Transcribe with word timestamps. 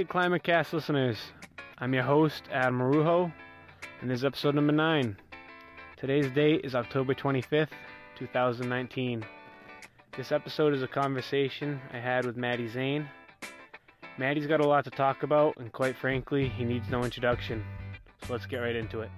Hello, 0.00 0.06
Wicked 0.06 0.12
Climate 0.12 0.42
Cast 0.42 0.72
listeners. 0.72 1.18
I'm 1.76 1.92
your 1.92 2.04
host, 2.04 2.44
Adam 2.50 2.78
Marujo, 2.78 3.30
and 4.00 4.10
this 4.10 4.20
is 4.20 4.24
episode 4.24 4.54
number 4.54 4.72
9. 4.72 5.14
Today's 5.98 6.30
date 6.30 6.62
is 6.64 6.74
October 6.74 7.14
25th, 7.14 7.68
2019. 8.16 9.22
This 10.16 10.32
episode 10.32 10.72
is 10.72 10.82
a 10.82 10.88
conversation 10.88 11.78
I 11.92 11.98
had 11.98 12.24
with 12.24 12.38
Matty 12.38 12.66
Zane. 12.66 13.10
Matty's 14.16 14.46
got 14.46 14.60
a 14.60 14.66
lot 14.66 14.84
to 14.84 14.90
talk 14.90 15.22
about, 15.22 15.58
and 15.58 15.70
quite 15.70 15.98
frankly, 15.98 16.48
he 16.48 16.64
needs 16.64 16.88
no 16.88 17.04
introduction. 17.04 17.62
So 18.24 18.32
let's 18.32 18.46
get 18.46 18.56
right 18.56 18.76
into 18.76 19.00
it. 19.00 19.10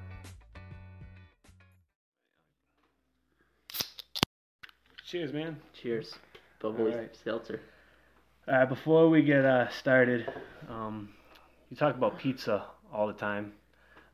Cheers, 5.06 5.32
man. 5.32 5.58
Cheers. 5.80 6.16
Bubbly 6.60 6.90
Alright. 6.90 7.16
seltzer. 7.22 7.60
Uh, 8.48 8.66
before 8.66 9.08
we 9.08 9.22
get 9.22 9.44
uh, 9.44 9.68
started, 9.70 10.32
um, 10.68 11.08
you 11.70 11.76
talk 11.76 11.94
about 11.96 12.18
pizza 12.18 12.64
all 12.92 13.06
the 13.06 13.12
time. 13.12 13.52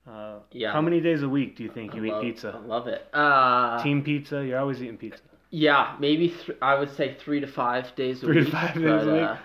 Uh, 0.06 0.38
Yeah. 0.52 0.73
How 0.73 0.80
many 0.80 1.00
days 1.00 1.23
a 1.23 1.28
week 1.28 1.56
do 1.56 1.62
you 1.62 1.70
think 1.70 1.95
you 1.95 2.02
I 2.05 2.06
eat 2.06 2.12
love, 2.12 2.19
I 2.23 2.27
pizza? 2.28 2.62
love 2.66 2.86
it. 2.88 3.09
Uh, 3.12 3.83
Team 3.83 4.02
pizza? 4.02 4.45
You're 4.45 4.59
always 4.59 4.83
eating 4.83 4.98
pizza. 4.98 5.20
yeah, 5.50 5.96
maybe 5.98 6.28
th- 6.28 6.59
I 6.60 6.78
would 6.78 6.95
say 6.95 7.16
three 7.19 7.41
to 7.41 7.46
five 7.46 7.94
days 7.97 8.22
a 8.22 8.27
Three 8.27 8.36
to 8.36 8.41
week. 8.44 8.53
five 8.53 8.75
days 8.75 8.84
but, 8.84 9.08
a 9.08 9.12
week. 9.12 9.22
Uh, 9.22 9.36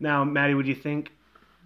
Now, 0.00 0.24
Matty, 0.24 0.54
would 0.54 0.66
you 0.66 0.74
think 0.74 1.12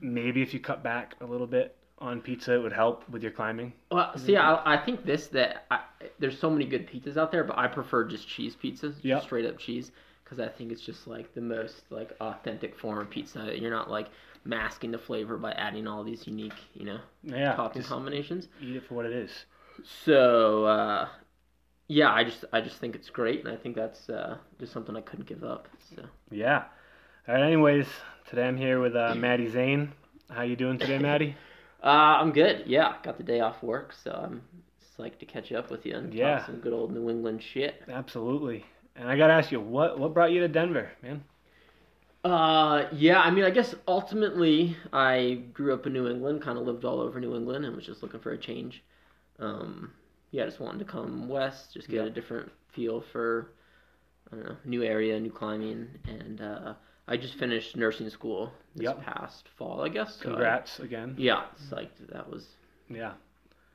maybe 0.00 0.42
if 0.42 0.52
you 0.52 0.60
cut 0.60 0.82
back 0.82 1.14
a 1.20 1.24
little 1.24 1.46
bit 1.46 1.76
on 1.98 2.20
pizza, 2.20 2.52
it 2.54 2.58
would 2.62 2.72
help 2.72 3.08
with 3.08 3.22
your 3.22 3.32
climbing? 3.32 3.72
well, 3.92 4.16
see, 4.18 4.36
I, 4.36 4.74
I 4.74 4.84
think 4.84 5.04
this 5.06 5.28
that 5.28 5.66
I, 5.70 5.80
there's 6.18 6.38
so 6.38 6.50
many 6.50 6.66
good 6.66 6.88
pizzas 6.88 7.16
out 7.16 7.30
there, 7.30 7.44
but 7.44 7.56
I 7.56 7.68
prefer 7.68 8.04
just 8.04 8.26
cheese 8.28 8.56
pizzas, 8.60 8.94
just 8.94 9.04
Yep. 9.04 9.22
straight 9.22 9.46
up 9.46 9.56
cheese, 9.58 9.92
because 10.26 10.40
I 10.40 10.48
think 10.48 10.72
it's 10.72 10.82
just 10.82 11.06
like 11.06 11.32
the 11.34 11.40
most 11.40 11.82
like 11.90 12.10
authentic 12.20 12.76
form 12.78 12.98
of 12.98 13.08
pizza. 13.08 13.52
You're 13.56 13.70
not 13.70 13.88
like 13.90 14.08
masking 14.44 14.90
the 14.90 14.98
flavor 14.98 15.36
by 15.36 15.52
adding 15.52 15.86
all 15.86 16.02
these 16.02 16.26
unique, 16.26 16.52
you 16.74 16.84
know, 16.84 16.98
Yeah, 17.22 17.54
topping 17.54 17.82
combinations. 17.84 18.48
eat 18.60 18.74
it 18.76 18.82
for 18.88 18.94
what 18.94 19.06
it 19.06 19.12
is. 19.12 19.30
So 20.04 20.64
uh, 20.64 21.08
yeah, 21.86 22.12
I 22.12 22.24
just 22.24 22.44
I 22.52 22.60
just 22.60 22.78
think 22.78 22.96
it's 22.96 23.08
great, 23.08 23.44
and 23.44 23.52
I 23.52 23.56
think 23.56 23.76
that's 23.76 24.08
uh, 24.10 24.38
just 24.58 24.72
something 24.72 24.96
I 24.96 25.00
couldn't 25.00 25.28
give 25.28 25.44
up. 25.44 25.68
So. 25.94 26.02
Yeah. 26.30 26.64
All 27.28 27.34
right. 27.34 27.44
Anyways, 27.44 27.86
today 28.28 28.48
I'm 28.48 28.56
here 28.56 28.80
with 28.80 28.96
uh, 28.96 29.14
Matty 29.14 29.48
Zane. 29.48 29.92
How 30.28 30.42
you 30.42 30.56
doing 30.56 30.78
today, 30.78 30.98
Matty? 31.00 31.36
Uh, 31.84 31.86
I'm 32.20 32.32
good. 32.32 32.64
Yeah, 32.66 32.94
got 33.04 33.16
the 33.16 33.22
day 33.22 33.38
off 33.40 33.62
work, 33.62 33.92
so 34.02 34.10
I'm 34.10 34.42
psyched 34.98 35.18
to 35.20 35.26
catch 35.26 35.52
up 35.52 35.70
with 35.70 35.86
you 35.86 35.94
and 35.94 36.12
Yeah. 36.12 36.38
talk 36.38 36.46
some 36.46 36.56
good 36.56 36.72
old 36.72 36.92
New 36.92 37.08
England 37.10 37.42
shit. 37.42 37.82
Absolutely. 37.88 38.64
And 38.98 39.08
I 39.08 39.16
gotta 39.16 39.32
ask 39.34 39.52
you, 39.52 39.60
what 39.60 39.98
what 39.98 40.14
brought 40.14 40.32
you 40.32 40.40
to 40.40 40.48
Denver, 40.48 40.90
man? 41.02 41.22
Uh, 42.24 42.88
yeah, 42.92 43.20
I 43.20 43.30
mean, 43.30 43.44
I 43.44 43.50
guess 43.50 43.74
ultimately 43.86 44.76
I 44.92 45.42
grew 45.52 45.72
up 45.72 45.86
in 45.86 45.92
New 45.92 46.08
England, 46.08 46.42
kind 46.42 46.58
of 46.58 46.66
lived 46.66 46.84
all 46.84 47.00
over 47.00 47.20
New 47.20 47.36
England, 47.36 47.64
and 47.64 47.76
was 47.76 47.86
just 47.86 48.02
looking 48.02 48.18
for 48.20 48.32
a 48.32 48.38
change. 48.38 48.82
Um, 49.38 49.92
yeah, 50.32 50.44
just 50.44 50.58
wanted 50.58 50.78
to 50.80 50.84
come 50.84 51.28
west, 51.28 51.74
just 51.74 51.88
get 51.88 51.96
Yeah. 51.98 52.06
a 52.06 52.10
different 52.10 52.50
feel 52.72 53.00
for, 53.00 53.52
I 54.32 54.36
don't 54.36 54.44
know, 54.46 54.56
new 54.64 54.82
area, 54.82 55.20
new 55.20 55.30
climbing, 55.30 55.88
and 56.08 56.40
uh, 56.40 56.74
I 57.06 57.16
just 57.16 57.34
finished 57.36 57.76
nursing 57.76 58.10
school 58.10 58.52
this 58.74 58.86
Yep. 58.86 59.02
past 59.04 59.48
fall, 59.56 59.82
I 59.82 59.88
guess. 59.88 60.16
so 60.16 60.22
I- 60.22 60.32
Congrats 60.32 60.80
again. 60.80 61.14
yeah, 61.16 61.44
psyched. 61.70 62.08
That 62.08 62.28
was 62.28 62.56
Yeah. 62.88 63.12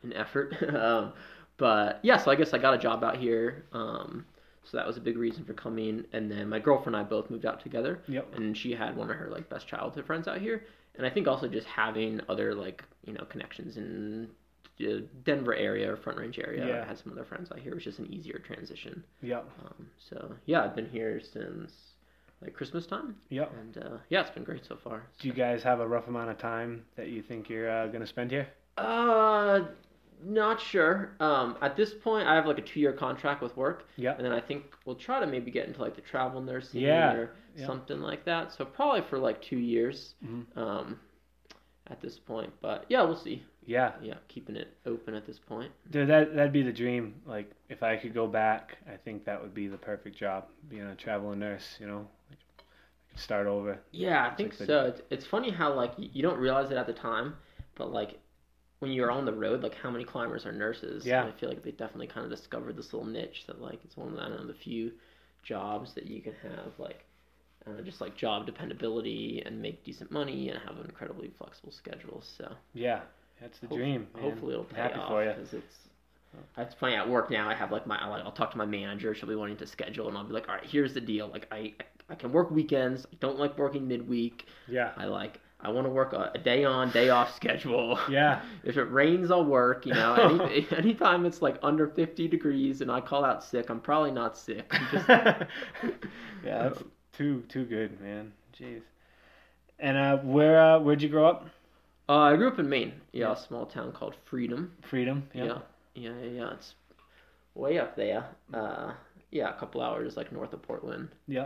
an 0.03 0.11
effort. 0.11 0.61
um, 0.75 1.13
but 1.55 1.99
yeah, 2.03 2.17
so 2.17 2.31
I 2.31 2.35
guess 2.35 2.53
I 2.53 2.57
got 2.57 2.73
a 2.73 2.77
job 2.77 3.01
out 3.03 3.15
here. 3.15 3.63
Um, 3.71 4.25
so 4.63 4.77
that 4.77 4.85
was 4.87 4.97
a 4.97 5.01
big 5.01 5.17
reason 5.17 5.43
for 5.43 5.53
coming. 5.53 6.05
And 6.13 6.29
then 6.31 6.49
my 6.49 6.59
girlfriend 6.59 6.95
and 6.95 7.05
I 7.05 7.09
both 7.09 7.29
moved 7.29 7.45
out 7.45 7.61
together, 7.61 7.99
Yep. 8.07 8.35
and 8.35 8.57
she 8.57 8.71
had 8.73 8.95
one 8.95 9.09
of 9.09 9.15
her 9.17 9.29
like 9.29 9.49
best 9.49 9.67
childhood 9.67 10.05
friends 10.05 10.27
out 10.27 10.39
here. 10.39 10.65
And 10.95 11.05
I 11.05 11.09
think 11.09 11.27
also 11.27 11.47
just 11.47 11.67
having 11.67 12.21
other 12.29 12.53
like 12.53 12.83
you 13.05 13.13
know 13.13 13.25
connections 13.25 13.77
in 13.77 14.29
the 14.77 15.05
Denver 15.25 15.53
area 15.55 15.91
or 15.91 15.95
Front 15.97 16.17
Range 16.19 16.37
area. 16.39 16.67
Yeah. 16.67 16.81
I 16.83 16.85
had 16.87 16.97
some 16.97 17.11
other 17.11 17.23
friends 17.25 17.51
out 17.51 17.59
here. 17.59 17.71
It 17.71 17.75
was 17.75 17.83
just 17.83 17.99
an 17.99 18.11
easier 18.11 18.39
transition. 18.39 19.03
Yep. 19.21 19.47
Um, 19.65 19.87
so 20.09 20.33
yeah, 20.45 20.63
I've 20.63 20.75
been 20.75 20.89
here 20.89 21.21
since 21.21 21.71
like 22.41 22.53
Christmas 22.53 22.87
time, 22.87 23.15
Yep. 23.29 23.51
and 23.59 23.77
uh, 23.77 23.97
yeah, 24.09 24.21
it's 24.21 24.31
been 24.31 24.43
great 24.43 24.65
so 24.65 24.75
far. 24.83 25.03
Do 25.19 25.27
you 25.27 25.33
guys 25.33 25.61
have 25.63 25.79
a 25.79 25.87
rough 25.87 26.07
amount 26.07 26.31
of 26.31 26.39
time 26.39 26.83
that 26.95 27.09
you 27.09 27.21
think 27.21 27.49
you're 27.49 27.69
uh, 27.69 27.87
gonna 27.87 28.07
spend 28.07 28.31
here? 28.31 28.47
Uh, 28.77 29.59
not 30.23 30.59
sure. 30.61 31.11
Um, 31.19 31.57
at 31.61 31.75
this 31.75 31.93
point, 31.93 32.27
I 32.27 32.35
have 32.35 32.45
like 32.45 32.57
a 32.59 32.61
two-year 32.61 32.93
contract 32.93 33.41
with 33.41 33.55
work, 33.57 33.87
Yeah. 33.95 34.15
and 34.15 34.25
then 34.25 34.31
I 34.31 34.39
think 34.41 34.63
we'll 34.85 34.95
try 34.95 35.19
to 35.19 35.27
maybe 35.27 35.51
get 35.51 35.67
into 35.67 35.81
like 35.81 35.95
the 35.95 36.01
travel 36.01 36.41
nursing 36.41 36.81
Yeah, 36.81 37.13
or 37.13 37.31
yeah. 37.55 37.65
something 37.65 37.99
like 38.01 38.25
that. 38.25 38.51
So 38.53 38.65
probably 38.65 39.01
for 39.09 39.17
like 39.19 39.41
two 39.41 39.57
years. 39.57 40.15
Mhm. 40.25 40.45
Um, 40.57 40.99
at 41.87 41.99
this 41.99 42.17
point, 42.17 42.53
but 42.61 42.85
yeah, 42.87 43.01
we'll 43.01 43.17
see. 43.17 43.43
Yeah. 43.65 43.91
Yeah, 44.01 44.13
keeping 44.29 44.55
it 44.55 44.77
open 44.85 45.13
at 45.13 45.25
this 45.25 45.39
point. 45.39 45.71
Dude, 45.89 46.07
that 46.07 46.33
that'd 46.33 46.53
be 46.53 46.61
the 46.63 46.71
dream. 46.71 47.15
Like 47.25 47.51
if 47.67 47.83
I 47.83 47.97
could 47.97 48.13
go 48.13 48.27
back, 48.27 48.77
I 48.87 48.95
think 48.95 49.25
that 49.25 49.41
would 49.41 49.53
be 49.53 49.67
the 49.67 49.77
perfect 49.77 50.15
job. 50.15 50.45
Being 50.69 50.83
a 50.83 50.95
traveling 50.95 51.39
nurse, 51.39 51.75
you 51.81 51.87
know, 51.87 52.07
like, 52.29 52.39
I 52.59 53.11
could 53.11 53.19
start 53.19 53.45
over. 53.45 53.77
Yeah, 53.91 54.25
I 54.25 54.33
think 54.35 54.51
like 54.51 54.59
the- 54.59 54.65
so. 54.67 54.85
It's, 54.85 55.01
it's 55.09 55.25
funny 55.25 55.49
how 55.49 55.73
like 55.73 55.91
you 55.97 56.21
don't 56.21 56.39
realize 56.39 56.71
it 56.71 56.77
at 56.77 56.87
the 56.87 56.93
time, 56.93 57.35
but 57.75 57.91
like 57.91 58.17
when 58.81 58.91
you're 58.91 59.11
on 59.11 59.25
the 59.25 59.33
road, 59.33 59.63
like 59.63 59.75
how 59.75 59.89
many 59.89 60.03
climbers 60.03 60.45
are 60.45 60.51
nurses? 60.51 61.05
Yeah. 61.05 61.23
And 61.23 61.33
I 61.33 61.39
feel 61.39 61.49
like 61.49 61.63
they 61.63 61.71
definitely 61.71 62.07
kind 62.07 62.25
of 62.25 62.31
discovered 62.37 62.75
this 62.75 62.91
little 62.93 63.07
niche 63.07 63.45
that 63.47 63.61
like 63.61 63.79
it's 63.85 63.95
one 63.95 64.09
of 64.09 64.15
the, 64.15 64.21
I 64.21 64.27
don't 64.29 64.41
know, 64.41 64.47
the 64.47 64.53
few 64.53 64.91
jobs 65.43 65.93
that 65.93 66.07
you 66.07 66.21
can 66.21 66.33
have 66.43 66.71
like 66.77 67.05
uh, 67.67 67.81
just 67.83 68.01
like 68.01 68.17
job 68.17 68.45
dependability 68.47 69.41
and 69.45 69.61
make 69.61 69.83
decent 69.85 70.11
money 70.11 70.49
and 70.49 70.59
have 70.67 70.77
an 70.77 70.85
incredibly 70.85 71.29
flexible 71.37 71.71
schedule. 71.71 72.23
So 72.37 72.51
Yeah, 72.73 73.01
that's 73.39 73.59
the 73.59 73.67
hope- 73.67 73.77
dream. 73.77 74.07
man. 74.15 74.23
hopefully 74.23 74.53
it'll 74.53 74.65
pay 74.65 74.77
Happy 74.77 74.99
off 74.99 75.09
for 75.09 75.23
you. 75.23 75.31
because 75.31 75.53
it's. 75.53 75.75
It's 76.57 76.73
funny 76.75 76.95
at 76.95 77.09
work 77.09 77.29
now. 77.29 77.49
I 77.49 77.53
have 77.53 77.73
like 77.73 77.85
my 77.85 78.07
like 78.07 78.23
I'll 78.23 78.31
talk 78.31 78.51
to 78.51 78.57
my 78.57 78.65
manager. 78.65 79.13
She'll 79.13 79.27
be 79.27 79.35
wanting 79.35 79.57
to 79.57 79.67
schedule, 79.67 80.07
and 80.07 80.17
I'll 80.17 80.23
be 80.23 80.31
like, 80.31 80.47
all 80.47 80.55
right, 80.55 80.63
here's 80.65 80.93
the 80.93 81.01
deal. 81.01 81.27
Like 81.27 81.45
I 81.51 81.73
I 82.09 82.15
can 82.15 82.31
work 82.31 82.49
weekends. 82.51 83.05
I 83.11 83.17
don't 83.19 83.37
like 83.37 83.57
working 83.57 83.85
midweek. 83.85 84.45
Yeah. 84.65 84.91
I 84.95 85.05
like 85.07 85.41
I 85.63 85.69
want 85.69 85.85
to 85.85 85.91
work 85.91 86.13
a, 86.13 86.37
day 86.39 86.63
on, 86.63 86.91
day 86.91 87.09
off 87.09 87.35
schedule. 87.35 87.99
Yeah. 88.09 88.41
if 88.63 88.77
it 88.77 88.83
rains, 88.91 89.31
I'll 89.31 89.45
work. 89.45 89.85
You 89.85 89.93
know, 89.93 90.13
any, 90.15 90.67
anytime 90.77 91.25
it's 91.25 91.41
like 91.41 91.57
under 91.63 91.87
50 91.87 92.27
degrees 92.27 92.81
and 92.81 92.91
I 92.91 93.01
call 93.01 93.23
out 93.23 93.43
sick, 93.43 93.69
I'm 93.69 93.79
probably 93.79 94.11
not 94.11 94.37
sick. 94.37 94.65
I'm 94.71 94.87
just, 94.91 95.07
yeah, 95.09 95.45
that's 96.43 96.83
too 97.13 97.43
too 97.49 97.65
good, 97.65 97.99
man. 98.01 98.33
Jeez. 98.59 98.81
And 99.79 99.97
uh, 99.97 100.17
where 100.17 100.59
uh, 100.61 100.79
where'd 100.79 101.01
you 101.01 101.09
grow 101.09 101.27
up? 101.27 101.47
uh, 102.09 102.13
I 102.17 102.35
grew 102.35 102.47
up 102.47 102.59
in 102.59 102.67
Maine. 102.69 102.93
Yeah, 103.11 103.27
Yeah. 103.27 103.33
a 103.33 103.37
small 103.37 103.65
town 103.65 103.91
called 103.91 104.15
Freedom. 104.25 104.71
Freedom. 104.89 105.27
Yeah, 105.33 105.59
yeah, 105.95 106.11
yeah. 106.21 106.29
yeah, 106.31 106.53
It's 106.53 106.75
way 107.55 107.79
up 107.79 107.95
there. 107.95 108.25
Uh, 108.53 108.93
yeah, 109.31 109.49
a 109.55 109.59
couple 109.59 109.81
hours 109.81 110.17
like 110.17 110.31
north 110.31 110.53
of 110.53 110.61
Portland. 110.61 111.09
Yeah. 111.27 111.45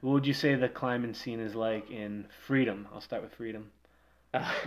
What 0.00 0.12
would 0.12 0.26
you 0.26 0.34
say 0.34 0.54
the 0.54 0.68
climbing 0.68 1.14
scene 1.14 1.40
is 1.40 1.54
like 1.54 1.90
in 1.90 2.26
Freedom? 2.46 2.86
I'll 2.92 3.00
start 3.00 3.22
with 3.22 3.32
Freedom. 3.34 3.70
Uh, 4.34 4.52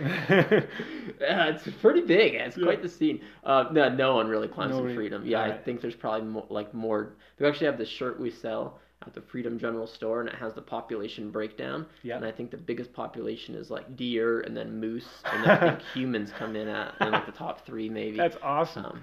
it's 1.20 1.68
pretty 1.80 2.00
big. 2.02 2.34
It's 2.34 2.56
Yeah. 2.56 2.64
quite 2.64 2.82
the 2.82 2.88
scene. 2.88 3.20
Uh, 3.44 3.66
no, 3.70 3.88
no 3.88 4.14
one 4.16 4.28
really 4.28 4.48
climbs 4.48 4.72
Nobody- 4.74 4.90
in 4.92 4.96
Freedom. 4.96 5.22
Yeah, 5.26 5.42
I 5.42 5.56
think 5.56 5.80
there's 5.80 5.94
probably 5.94 6.26
more, 6.28 6.46
like 6.48 6.74
more. 6.74 7.12
We 7.38 7.46
actually 7.46 7.66
have 7.66 7.78
the 7.78 7.86
shirt 7.86 8.18
we 8.20 8.30
sell 8.30 8.80
at 9.06 9.14
the 9.14 9.20
Freedom 9.22 9.58
General 9.58 9.86
Store, 9.86 10.20
and 10.20 10.28
it 10.28 10.34
has 10.34 10.52
the 10.54 10.60
population 10.62 11.30
breakdown. 11.30 11.86
Yeah. 12.02 12.16
And 12.16 12.24
I 12.24 12.32
think 12.32 12.50
the 12.50 12.56
biggest 12.58 12.92
population 12.92 13.54
is 13.54 13.70
like 13.70 13.96
deer, 13.96 14.40
and 14.40 14.56
then 14.56 14.78
moose, 14.78 15.22
and 15.32 15.44
then 15.44 15.50
I 15.50 15.58
think 15.70 15.80
humans 15.94 16.32
come 16.36 16.56
in 16.56 16.68
at 16.68 16.94
in 17.00 17.12
like 17.12 17.26
the 17.26 17.32
top 17.32 17.64
three 17.64 17.88
maybe. 17.88 18.16
That's 18.16 18.36
awesome, 18.42 18.84
um, 18.86 19.02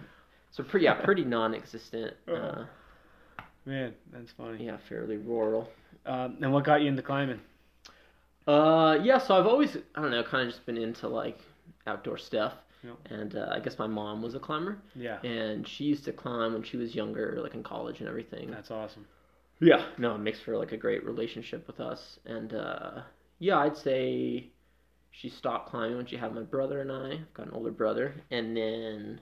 so 0.52 0.64
pretty, 0.64 0.84
yeah, 0.86 0.94
pretty 0.96 1.24
non-existent. 1.24 2.14
Uh, 2.28 2.32
Uh-huh. 2.32 2.64
Man. 3.68 3.94
That's 4.12 4.32
funny. 4.32 4.66
yeah, 4.66 4.78
fairly 4.90 5.18
rural. 5.18 5.70
Um, 6.06 6.38
and 6.42 6.52
what 6.54 6.64
got 6.64 6.82
you 6.82 6.88
into 6.88 7.02
climbing? 7.02 7.40
Uh, 8.48 8.98
yeah, 9.04 9.18
so 9.18 9.38
I've 9.38 9.46
always, 9.46 9.76
I 9.96 10.02
don't 10.02 10.12
know, 10.12 10.24
kind 10.24 10.48
of 10.48 10.54
just 10.54 10.66
been 10.66 10.78
into 10.78 11.08
like 11.08 11.40
outdoor 11.86 12.18
stuff. 12.18 12.54
Yeah. 12.84 12.92
And 13.10 13.36
uh, 13.36 13.50
I 13.52 13.60
guess 13.60 13.78
my 13.78 13.88
mom 13.88 14.22
was 14.22 14.36
a 14.36 14.40
climber, 14.40 14.78
Yeah. 14.96 15.20
and 15.24 15.68
she 15.68 15.84
used 15.84 16.06
to 16.06 16.14
climb 16.14 16.54
when 16.54 16.64
she 16.64 16.78
was 16.78 16.96
younger, 16.96 17.40
like 17.42 17.56
in 17.56 17.64
college 17.64 18.00
and 18.00 18.08
everything. 18.08 18.50
That's 18.52 18.72
awesome. 18.72 19.06
Yeah, 19.60 19.84
no, 19.98 20.14
it 20.16 20.20
makes 20.20 20.40
for 20.40 20.56
like 20.56 20.72
a 20.72 20.78
great 20.78 21.04
relationship 21.04 21.66
with 21.68 21.80
us. 21.80 22.20
And 22.26 22.54
uh, 22.54 23.02
yeah, 23.40 23.58
I'd 23.58 23.76
say 23.76 24.48
she 25.10 25.28
stopped 25.30 25.70
climbing 25.72 25.98
when 25.98 26.06
she 26.06 26.16
had 26.18 26.34
my 26.36 26.44
brother 26.44 26.82
and 26.82 26.92
I. 26.92 27.14
I've 27.14 27.34
got 27.34 27.48
an 27.48 27.54
older 27.54 27.72
brother, 27.72 28.14
and 28.30 28.56
then 28.56 29.20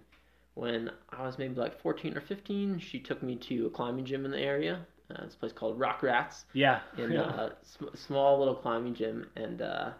when 0.55 0.89
I 1.09 1.23
was 1.23 1.37
maybe 1.37 1.55
like 1.55 1.79
14 1.81 2.17
or 2.17 2.21
15, 2.21 2.79
she 2.79 2.99
took 2.99 3.21
me 3.23 3.35
to 3.37 3.67
a 3.67 3.69
climbing 3.69 4.05
gym 4.05 4.25
in 4.25 4.31
the 4.31 4.39
area. 4.39 4.85
Uh, 5.11 5.21
it's 5.23 5.35
a 5.35 5.37
place 5.37 5.51
called 5.53 5.79
Rock 5.79 6.01
Rats 6.01 6.45
Yeah. 6.53 6.79
in 6.97 7.11
yeah. 7.13 7.21
a 7.29 7.51
sm- 7.63 7.93
small 7.93 8.39
little 8.39 8.55
climbing 8.55 8.95
gym, 8.95 9.27
and 9.35 9.61
uh, 9.61 9.91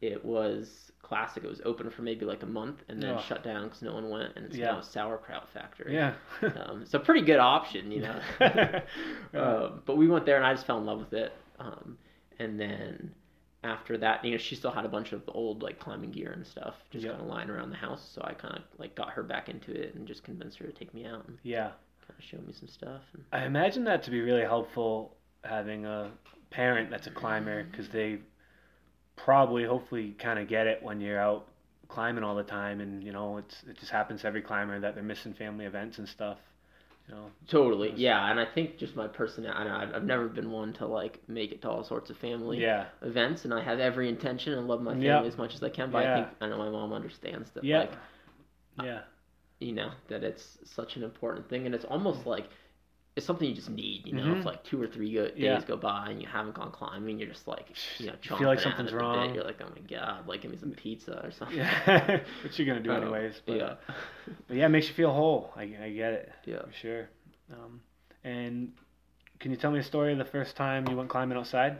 it 0.00 0.24
was 0.24 0.90
classic. 1.02 1.44
It 1.44 1.48
was 1.50 1.60
open 1.64 1.90
for 1.90 2.02
maybe 2.02 2.24
like 2.24 2.42
a 2.42 2.46
month, 2.46 2.82
and 2.88 3.02
then 3.02 3.16
Oh. 3.18 3.20
shut 3.28 3.42
down 3.44 3.64
because 3.64 3.82
no 3.82 3.92
one 3.92 4.08
went, 4.08 4.36
and 4.36 4.46
it's 4.46 4.56
Yeah. 4.56 4.72
now 4.72 4.78
a 4.78 4.82
sauerkraut 4.82 5.48
factory. 5.52 5.92
yeah. 5.94 6.14
Um, 6.42 6.82
it's 6.82 6.94
a 6.94 6.98
pretty 7.00 7.22
good 7.26 7.38
option, 7.40 7.90
you 7.92 8.02
know. 8.02 8.20
um, 9.34 9.82
but 9.84 9.96
we 9.96 10.08
went 10.08 10.24
there, 10.26 10.36
and 10.36 10.46
I 10.46 10.54
just 10.54 10.66
fell 10.66 10.78
in 10.78 10.86
love 10.86 11.00
with 11.00 11.12
it. 11.12 11.32
Um, 11.58 11.98
and 12.38 12.58
then 12.58 13.12
after 13.64 13.98
that, 13.98 14.24
you 14.24 14.30
know, 14.32 14.36
she 14.36 14.54
still 14.54 14.70
had 14.70 14.84
a 14.84 14.88
bunch 14.88 15.12
of 15.12 15.22
old 15.28 15.62
like 15.62 15.78
climbing 15.78 16.10
gear 16.10 16.32
and 16.32 16.46
stuff 16.46 16.76
just 16.90 17.04
Yeah. 17.04 17.10
kind 17.12 17.22
of 17.22 17.28
lying 17.28 17.50
around 17.50 17.70
the 17.70 17.76
house. 17.76 18.08
So 18.14 18.22
I 18.24 18.32
kind 18.34 18.56
of 18.56 18.62
like 18.78 18.94
got 18.94 19.10
her 19.10 19.22
back 19.22 19.48
into 19.48 19.72
it 19.72 19.94
and 19.94 20.06
just 20.06 20.22
convinced 20.22 20.58
her 20.58 20.66
to 20.66 20.72
take 20.72 20.94
me 20.94 21.04
out 21.06 21.26
and 21.26 21.38
Yeah. 21.42 21.72
kind 22.06 22.18
of 22.18 22.24
show 22.24 22.38
me 22.38 22.52
some 22.52 22.68
stuff. 22.68 23.02
And, 23.14 23.24
I 23.32 23.44
imagine 23.44 23.84
that 23.84 24.02
to 24.04 24.10
be 24.10 24.20
really 24.20 24.42
helpful 24.42 25.16
having 25.44 25.86
a 25.86 26.10
parent 26.50 26.90
that's 26.90 27.06
a 27.06 27.10
climber 27.10 27.64
because 27.64 27.88
they 27.88 28.20
probably, 29.16 29.64
hopefully, 29.64 30.12
kind 30.18 30.38
of 30.38 30.48
get 30.48 30.66
it 30.66 30.82
when 30.82 31.00
you're 31.00 31.20
out 31.20 31.48
climbing 31.88 32.22
all 32.24 32.34
the 32.34 32.42
time, 32.44 32.80
and 32.80 33.02
you 33.02 33.12
know, 33.12 33.38
it's 33.38 33.62
it 33.64 33.78
just 33.78 33.90
happens 33.90 34.20
to 34.22 34.26
every 34.26 34.42
climber 34.42 34.78
that 34.80 34.94
they're 34.94 35.02
missing 35.04 35.34
family 35.34 35.64
events 35.64 35.98
and 35.98 36.08
stuff. 36.08 36.38
You 37.08 37.14
know. 37.14 37.30
totally, 37.48 37.92
yeah. 37.96 38.30
And 38.30 38.38
I 38.38 38.44
think 38.44 38.76
just 38.76 38.94
my 38.94 39.06
personality, 39.08 39.58
I 39.58 39.64
know 39.64 39.74
I've, 39.76 39.94
I've 39.94 40.04
never 40.04 40.28
been 40.28 40.50
one 40.50 40.72
to 40.74 40.86
like 40.86 41.20
make 41.26 41.52
it 41.52 41.62
to 41.62 41.70
all 41.70 41.82
sorts 41.82 42.10
of 42.10 42.18
family 42.18 42.60
Yeah. 42.60 42.86
events, 43.02 43.44
and 43.44 43.54
I 43.54 43.62
have 43.62 43.80
every 43.80 44.08
intention 44.08 44.52
and 44.54 44.68
love 44.68 44.82
my 44.82 44.92
family 44.92 45.06
Yeah. 45.06 45.22
as 45.22 45.38
much 45.38 45.54
as 45.54 45.62
I 45.62 45.70
can. 45.70 45.90
But 45.90 46.04
Yeah. 46.04 46.12
I 46.12 46.16
think 46.16 46.28
I 46.42 46.48
know 46.48 46.58
my 46.58 46.68
mom 46.70 46.92
understands 46.92 47.50
that, 47.52 47.64
Yeah. 47.64 47.78
like, 47.80 47.92
Yeah. 48.82 49.00
you 49.60 49.72
know, 49.72 49.90
that 50.08 50.22
it's 50.22 50.58
such 50.64 50.96
an 50.96 51.02
important 51.02 51.48
thing, 51.48 51.64
and 51.66 51.74
it's 51.74 51.86
almost 51.86 52.24
mm. 52.24 52.26
like 52.26 52.50
it's 53.18 53.26
something 53.26 53.46
you 53.48 53.54
just 53.54 53.68
need. 53.68 54.06
You 54.06 54.14
know, 54.14 54.22
Mhm. 54.22 54.38
if 54.40 54.44
like 54.46 54.64
two 54.64 54.80
or 54.80 54.86
three 54.86 55.12
go- 55.12 55.26
days 55.28 55.36
Yeah. 55.36 55.60
go 55.66 55.76
by 55.76 56.08
and 56.10 56.22
you 56.22 56.26
haven't 56.28 56.54
gone 56.54 56.70
climbing, 56.70 57.18
you're 57.18 57.28
just 57.28 57.46
like, 57.46 57.66
you 57.98 58.06
know, 58.06 58.14
You 58.22 58.36
feel 58.38 58.46
like 58.48 58.58
chomping 58.58 58.62
something's 58.62 58.92
it 58.92 58.96
wrong. 58.96 59.34
You're 59.34 59.44
like, 59.44 59.60
oh 59.60 59.68
my 59.74 59.82
god, 59.82 60.26
like 60.26 60.40
give 60.42 60.50
me 60.50 60.56
some 60.56 60.70
pizza 60.72 61.20
or 61.24 61.30
something. 61.30 61.58
Yeah. 61.58 62.20
Which 62.42 62.58
you're 62.58 62.66
gonna 62.66 62.80
do 62.80 62.92
Um, 62.92 63.02
anyways. 63.02 63.42
But, 63.44 63.56
yeah, 63.56 63.74
but 64.46 64.56
yeah, 64.56 64.66
it 64.66 64.70
makes 64.70 64.88
you 64.88 64.94
feel 64.94 65.12
whole. 65.12 65.52
I, 65.56 65.62
I 65.62 65.90
get 65.90 66.12
it 66.14 66.32
yeah. 66.46 66.62
for 66.62 66.72
sure. 66.72 67.08
Um, 67.52 67.80
and 68.24 68.72
can 69.40 69.50
you 69.50 69.56
tell 69.56 69.70
me 69.70 69.80
a 69.80 69.82
story 69.82 70.12
of 70.12 70.18
the 70.18 70.24
first 70.24 70.56
time 70.56 70.88
you 70.88 70.96
went 70.96 71.08
climbing 71.10 71.36
outside? 71.36 71.78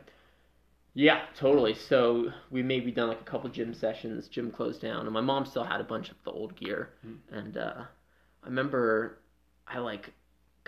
Yeah, 0.95 1.21
totally. 1.37 1.75
So 1.75 2.33
we 2.51 2.63
maybe 2.63 2.91
done 2.91 3.09
like 3.09 3.21
a 3.21 3.25
couple 3.25 3.49
gym 3.51 3.73
sessions. 3.75 4.27
Gym 4.29 4.51
closed 4.51 4.81
down, 4.83 5.03
and 5.07 5.13
my 5.13 5.21
mom 5.21 5.47
still 5.47 5.63
had 5.65 5.81
a 5.81 5.85
bunch 5.85 6.11
of 6.11 6.17
the 6.25 6.33
old 6.33 6.57
gear. 6.57 6.91
Mm. 7.07 7.17
And 7.31 7.57
uh, 7.57 7.83
I 8.43 8.47
remember 8.47 9.19
I 9.69 9.79
like 9.79 10.13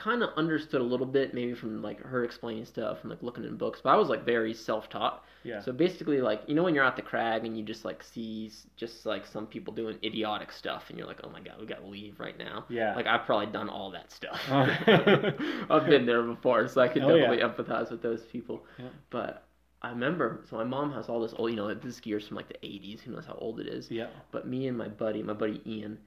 kind 0.02 0.22
of 0.22 0.30
understood 0.36 0.80
a 0.80 0.84
little 0.84 1.06
bit, 1.06 1.34
maybe 1.34 1.52
from 1.54 1.82
like 1.82 2.00
her 2.02 2.24
explaining 2.24 2.64
stuff 2.64 2.98
and 3.02 3.10
like 3.10 3.22
looking 3.22 3.44
in 3.44 3.56
books. 3.56 3.80
But 3.84 3.90
I 3.90 3.96
was 3.96 4.08
like 4.08 4.24
very 4.24 4.54
self-taught. 4.54 5.22
Yeah. 5.44 5.60
So 5.60 5.72
basically, 5.72 6.20
like 6.22 6.42
you 6.46 6.54
know, 6.54 6.62
when 6.62 6.74
you're 6.74 6.84
at 6.84 6.96
the 6.96 7.02
crag 7.02 7.44
and 7.44 7.56
you 7.56 7.62
just 7.62 7.84
like 7.84 8.02
see 8.02 8.50
just 8.76 9.04
like 9.04 9.26
some 9.26 9.46
people 9.46 9.74
doing 9.74 9.98
idiotic 10.02 10.50
stuff, 10.52 10.84
and 10.88 10.96
you're 10.98 11.06
like, 11.06 11.20
oh 11.22 11.28
my 11.30 11.40
god, 11.40 11.56
we 11.60 11.66
gotta 11.66 11.86
leave 11.86 12.18
right 12.18 12.38
now. 12.38 12.64
Yeah. 12.68 12.94
Like 12.96 13.06
I've 13.06 13.26
probably 13.26 13.46
done 13.52 13.68
all 13.68 13.90
that 13.90 14.10
stuff. 14.10 14.40
Oh. 14.50 14.66
I've 15.70 15.86
been 15.86 16.06
there 16.06 16.22
before, 16.22 16.66
so 16.68 16.80
I 16.80 16.88
can 16.88 17.02
Oh, 17.02 17.14
yeah. 17.14 17.26
definitely 17.30 17.64
empathize 17.64 17.90
with 17.90 18.02
those 18.02 18.22
people. 18.22 18.64
Yeah. 18.78 18.86
But 19.10 19.44
I 19.82 19.90
remember, 19.90 20.44
so 20.48 20.56
my 20.56 20.64
mom 20.64 20.92
has 20.92 21.08
all 21.08 21.20
this 21.20 21.32
old, 21.36 21.50
you 21.50 21.56
know, 21.56 21.72
this 21.74 22.00
gear's 22.00 22.26
from 22.28 22.36
like 22.36 22.48
the 22.48 22.66
'80s. 22.66 23.00
Who 23.00 23.12
knows 23.12 23.26
how 23.26 23.34
old 23.34 23.60
it 23.60 23.66
is? 23.66 23.90
yeah. 23.90 24.08
But 24.32 24.46
me 24.46 24.66
and 24.68 24.76
my 24.76 24.88
buddy, 24.88 25.22
my 25.22 25.32
buddy 25.34 25.60
Ian, 25.66 25.98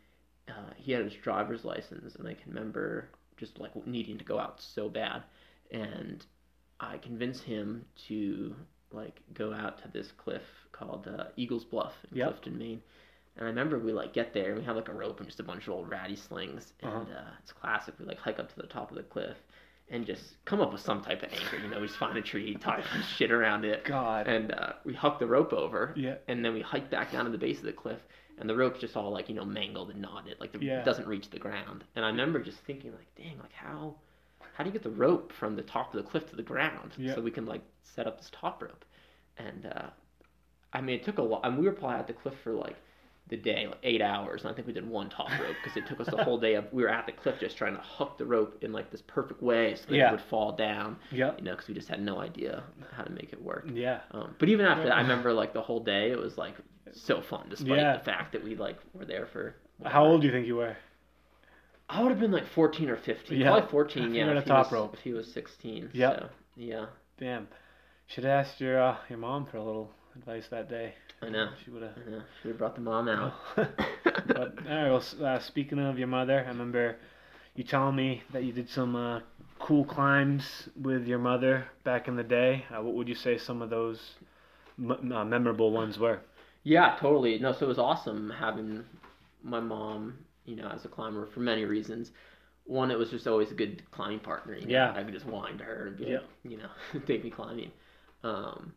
uh, 0.49 0.73
he 0.77 0.91
had 0.91 1.03
his 1.05 1.13
driver's 1.13 1.63
license, 1.63 2.15
and 2.15 2.27
I 2.27 2.33
can 2.33 2.53
remember 2.53 3.09
just 3.37 3.59
like 3.59 3.71
needing 3.87 4.17
to 4.17 4.23
go 4.23 4.39
out 4.39 4.61
so 4.61 4.89
bad, 4.89 5.23
and 5.71 6.25
I 6.79 6.97
convince 6.97 7.41
him 7.41 7.85
to 8.07 8.55
like 8.91 9.21
go 9.33 9.53
out 9.53 9.81
to 9.81 9.87
this 9.91 10.11
cliff 10.11 10.43
called 10.71 11.07
uh, 11.07 11.25
Eagles 11.35 11.63
Bluff 11.65 11.93
in 12.11 12.17
Yep. 12.17 12.27
Clifton, 12.29 12.57
Maine. 12.57 12.81
And 13.35 13.45
I 13.45 13.49
remember 13.49 13.79
we 13.79 13.91
like 13.91 14.13
get 14.13 14.33
there 14.33 14.51
and 14.51 14.59
we 14.59 14.65
have 14.65 14.75
like 14.75 14.89
a 14.89 14.93
rope 14.93 15.19
and 15.19 15.27
just 15.27 15.39
a 15.39 15.43
bunch 15.43 15.67
of 15.67 15.73
old 15.73 15.89
ratty 15.89 16.15
slings, 16.15 16.73
and 16.81 16.91
Uh-huh. 16.91 17.11
uh, 17.17 17.29
it's 17.41 17.51
classic. 17.51 17.95
We 17.99 18.05
like 18.05 18.19
hike 18.19 18.39
up 18.39 18.49
to 18.49 18.55
the 18.55 18.67
top 18.67 18.91
of 18.91 18.97
the 18.97 19.03
cliff 19.03 19.37
and 19.89 20.05
just 20.05 20.43
come 20.45 20.61
up 20.61 20.71
with 20.71 20.81
some 20.81 21.01
type 21.01 21.23
of 21.23 21.33
anchor. 21.33 21.57
You 21.57 21.69
know, 21.69 21.79
we 21.81 21.87
just 21.87 21.99
find 21.99 22.17
a 22.17 22.21
tree, 22.21 22.55
tie 22.55 22.83
some 22.91 23.01
shit 23.17 23.31
around 23.31 23.65
it, 23.65 23.83
God. 23.85 24.27
and 24.27 24.51
uh, 24.53 24.73
we 24.85 24.93
huck 24.93 25.19
the 25.19 25.27
rope 25.27 25.51
over 25.53 25.93
yeah. 25.97 26.15
and 26.27 26.43
then 26.45 26.53
we 26.53 26.61
hike 26.61 26.89
back 26.91 27.11
down 27.11 27.25
to 27.25 27.31
the 27.31 27.37
base 27.37 27.57
of 27.59 27.65
the 27.65 27.73
cliff 27.73 27.99
and 28.39 28.49
the 28.49 28.55
rope's 28.55 28.79
just 28.79 28.95
all 28.97 29.11
like 29.11 29.29
you 29.29 29.35
know 29.35 29.45
mangled 29.45 29.89
and 29.91 30.01
knotted 30.01 30.35
like 30.39 30.51
the, 30.51 30.59
Yeah. 30.59 30.79
it 30.79 30.85
doesn't 30.85 31.07
reach 31.07 31.29
the 31.29 31.39
ground 31.39 31.83
and 31.95 32.03
i 32.03 32.07
remember 32.09 32.39
just 32.41 32.57
thinking 32.65 32.91
like 32.91 33.07
dang 33.15 33.37
like 33.39 33.53
how 33.53 33.95
how 34.53 34.63
do 34.63 34.69
you 34.69 34.73
get 34.73 34.83
the 34.83 34.89
rope 34.89 35.31
from 35.39 35.55
the 35.55 35.61
top 35.63 35.93
of 35.93 36.03
the 36.03 36.09
cliff 36.09 36.29
to 36.29 36.35
the 36.35 36.43
ground 36.43 36.91
Yeah. 36.97 37.15
so 37.15 37.21
we 37.21 37.31
can 37.31 37.45
like 37.45 37.61
set 37.81 38.07
up 38.07 38.17
this 38.17 38.29
top 38.31 38.61
rope 38.63 38.85
and 39.37 39.65
uh 39.67 39.87
i 40.73 40.81
mean 40.81 40.99
it 40.99 41.03
took 41.05 41.17
a 41.17 41.21
lot 41.21 41.41
and 41.45 41.57
we 41.57 41.65
were 41.65 41.71
probably 41.73 41.97
at 41.99 42.07
the 42.07 42.13
cliff 42.13 42.33
for 42.43 42.53
like 42.53 42.75
the 43.29 43.37
day 43.37 43.67
like 43.67 43.77
eight 43.83 44.01
hours 44.01 44.41
and 44.41 44.51
i 44.51 44.53
think 44.53 44.67
we 44.67 44.73
did 44.73 44.87
one 44.87 45.09
top 45.09 45.29
rope 45.39 45.55
because 45.63 45.77
it 45.77 45.87
took 45.87 45.99
us 46.01 46.07
the 46.13 46.23
whole 46.23 46.37
day 46.37 46.55
of 46.55 46.65
we 46.73 46.83
were 46.83 46.89
at 46.89 47.05
the 47.05 47.11
cliff 47.11 47.39
just 47.39 47.55
trying 47.55 47.73
to 47.73 47.81
hook 47.81 48.17
the 48.17 48.25
rope 48.25 48.57
in 48.63 48.73
like 48.73 48.91
this 48.91 49.01
perfect 49.07 49.41
way 49.41 49.75
so 49.75 49.83
that 49.87 49.95
Yeah. 49.95 50.09
it 50.09 50.11
would 50.11 50.21
fall 50.29 50.51
down 50.51 50.97
Yeah. 51.09 51.31
you 51.37 51.43
know 51.43 51.51
because 51.51 51.67
we 51.69 51.73
just 51.73 51.87
had 51.87 52.01
no 52.01 52.19
idea 52.19 52.63
how 52.91 53.03
to 53.03 53.11
make 53.11 53.31
it 53.31 53.41
work 53.41 53.65
Yeah. 53.73 54.01
um, 54.11 54.35
but 54.39 54.49
even 54.49 54.65
after 54.65 54.83
that, 54.85 54.97
I 54.97 55.01
remember 55.01 55.31
like 55.33 55.53
the 55.53 55.61
whole 55.61 55.79
day. 55.79 56.11
It 56.11 56.19
was 56.19 56.37
like 56.37 56.55
so 56.91 57.21
fun, 57.21 57.47
despite 57.49 57.77
Yeah. 57.77 57.97
the 57.97 58.03
fact 58.03 58.33
that 58.33 58.43
we 58.43 58.55
like 58.55 58.77
were 58.93 59.05
there 59.05 59.25
for. 59.27 59.55
How 59.85 60.05
old 60.05 60.21
do 60.21 60.27
you 60.27 60.33
think 60.33 60.47
you 60.47 60.57
were? 60.57 60.75
I 61.89 62.01
would 62.01 62.11
have 62.11 62.19
been 62.19 62.31
like 62.31 62.47
fourteen 62.47 62.89
or 62.89 62.97
fifteen. 62.97 63.39
Yeah. 63.39 63.51
Probably 63.51 63.69
fourteen. 63.69 64.09
If 64.09 64.13
Yeah. 64.15 64.31
if 64.31 64.37
a 64.37 64.41
he 64.41 64.45
top 64.47 64.65
was, 64.67 64.73
rope. 64.73 64.93
If 64.93 64.99
he 65.01 65.13
was 65.13 65.31
sixteen. 65.31 65.89
Yep. 65.93 66.19
So, 66.19 66.29
yeah. 66.55 66.85
Damn. 67.19 67.47
Should 68.07 68.23
have 68.25 68.45
asked 68.45 68.59
your 68.61 68.81
uh, 68.81 68.97
your 69.09 69.19
mom 69.19 69.45
for 69.45 69.57
a 69.57 69.63
little 69.63 69.91
advice 70.15 70.47
that 70.49 70.69
day. 70.69 70.93
I 71.21 71.29
know. 71.29 71.49
She 71.63 71.71
would 71.71 71.83
have. 71.83 71.95
Know. 72.07 72.21
Should 72.41 72.49
have 72.49 72.57
brought 72.57 72.75
the 72.75 72.81
mom 72.81 73.07
out. 73.09 73.33
but 73.55 73.67
all 74.37 74.75
right. 74.75 74.89
Well, 74.91 75.03
uh, 75.23 75.39
speaking 75.39 75.79
of 75.79 75.97
your 75.97 76.07
mother, 76.07 76.43
I 76.45 76.49
remember 76.49 76.97
you 77.55 77.63
telling 77.63 77.95
me 77.95 78.23
that 78.33 78.43
you 78.43 78.51
did 78.51 78.69
some 78.69 78.95
uh, 78.95 79.21
cool 79.59 79.85
climbs 79.85 80.69
with 80.81 81.05
your 81.07 81.19
mother 81.19 81.65
back 81.83 82.07
in 82.07 82.15
the 82.15 82.23
day. 82.23 82.65
Uh, 82.75 82.81
what 82.81 82.93
would 82.95 83.07
you 83.07 83.15
say 83.15 83.37
some 83.37 83.61
of 83.61 83.69
those 83.69 83.99
m- 84.79 85.11
uh, 85.13 85.23
memorable 85.23 85.71
ones 85.71 85.97
were? 85.99 86.19
Yeah, 86.63 86.95
totally. 86.99 87.39
No, 87.39 87.51
so 87.51 87.65
it 87.65 87.69
was 87.69 87.79
awesome 87.79 88.29
having 88.29 88.83
my 89.43 89.59
mom, 89.59 90.17
you 90.45 90.55
know, 90.55 90.67
as 90.69 90.85
a 90.85 90.87
climber 90.87 91.25
for 91.25 91.39
many 91.41 91.65
reasons. 91.65 92.11
One, 92.65 92.91
it 92.91 92.97
was 92.97 93.09
just 93.09 93.27
always 93.27 93.51
a 93.51 93.55
good 93.55 93.83
climbing 93.91 94.19
partner. 94.19 94.55
You 94.55 94.61
know? 94.67 94.71
Yeah. 94.73 94.93
I 94.93 95.03
could 95.03 95.13
just 95.13 95.25
whine 95.25 95.57
to 95.57 95.63
her 95.63 95.87
and 95.87 95.97
be 95.97 96.05
Yeah. 96.05 96.19
like, 96.19 96.25
you 96.43 96.57
know, 96.57 96.69
take 97.05 97.23
me 97.23 97.29
climbing. 97.29 97.71
Um, 98.23 98.73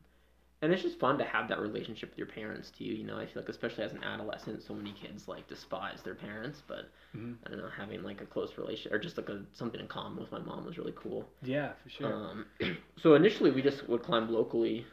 and 0.62 0.72
it's 0.72 0.82
just 0.82 0.98
fun 0.98 1.18
to 1.18 1.24
have 1.24 1.48
that 1.48 1.60
relationship 1.60 2.10
with 2.10 2.18
your 2.18 2.26
parents 2.26 2.70
too. 2.70 2.84
You 2.84 3.04
know, 3.04 3.18
I 3.18 3.26
feel 3.26 3.42
like 3.42 3.48
especially 3.48 3.84
as 3.84 3.92
an 3.92 4.02
adolescent, 4.02 4.62
so 4.62 4.74
many 4.74 4.92
kids 4.92 5.28
like 5.28 5.46
despise 5.48 6.02
their 6.02 6.14
parents, 6.14 6.62
but 6.66 6.90
Mhm. 7.16 7.36
I 7.46 7.50
don't 7.50 7.58
know, 7.58 7.68
having 7.68 8.02
like 8.02 8.20
a 8.22 8.26
close 8.26 8.56
relation 8.58 8.92
or 8.92 8.98
just 8.98 9.16
like 9.16 9.28
a 9.28 9.44
something 9.52 9.80
in 9.80 9.86
common 9.86 10.18
with 10.18 10.32
my 10.32 10.40
mom 10.40 10.64
was 10.64 10.78
really 10.78 10.94
cool. 10.96 11.28
Yeah, 11.42 11.72
for 11.82 11.90
sure. 11.90 12.12
Um, 12.12 12.46
so 12.96 13.14
initially, 13.14 13.50
we 13.50 13.62
just 13.62 13.86
would 13.88 14.02
climb 14.02 14.32
locally 14.32 14.86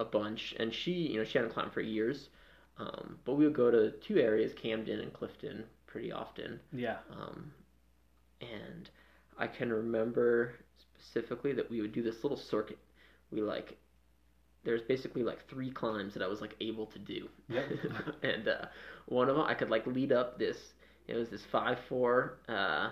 a 0.00 0.04
bunch, 0.04 0.54
and 0.58 0.72
she, 0.74 0.92
you 0.92 1.18
know, 1.18 1.24
she 1.24 1.38
hadn't 1.38 1.52
climbed 1.52 1.72
for 1.72 1.80
years, 1.80 2.28
um, 2.78 3.18
but 3.24 3.34
we 3.34 3.44
would 3.44 3.54
go 3.54 3.70
to 3.70 3.90
two 3.92 4.18
areas, 4.18 4.52
Camden 4.54 5.00
and 5.00 5.12
Clifton, 5.12 5.64
pretty 5.86 6.10
often. 6.12 6.60
yeah. 6.72 6.96
Um, 7.10 7.52
and 8.40 8.90
I 9.38 9.46
can 9.46 9.72
remember 9.72 10.54
specifically 10.78 11.52
that 11.52 11.70
we 11.70 11.80
would 11.80 11.92
do 11.92 12.02
this 12.02 12.22
little 12.24 12.36
circuit. 12.38 12.78
We 13.30 13.40
like, 13.40 13.76
there's 14.64 14.82
basically 14.82 15.22
like 15.22 15.48
three 15.48 15.70
climbs 15.70 16.14
that 16.14 16.22
I 16.22 16.26
was 16.26 16.40
like 16.40 16.56
able 16.60 16.86
to 16.86 16.98
do. 16.98 17.28
Yep. 17.48 17.64
and 18.22 18.48
uh, 18.48 18.66
one 19.06 19.28
of 19.28 19.36
them, 19.36 19.44
I 19.46 19.54
could 19.54 19.70
like 19.70 19.86
lead 19.86 20.12
up 20.12 20.38
this. 20.38 20.56
It 21.08 21.14
was 21.16 21.28
this 21.28 21.42
five 21.50 21.78
four, 21.88 22.38
uh, 22.48 22.90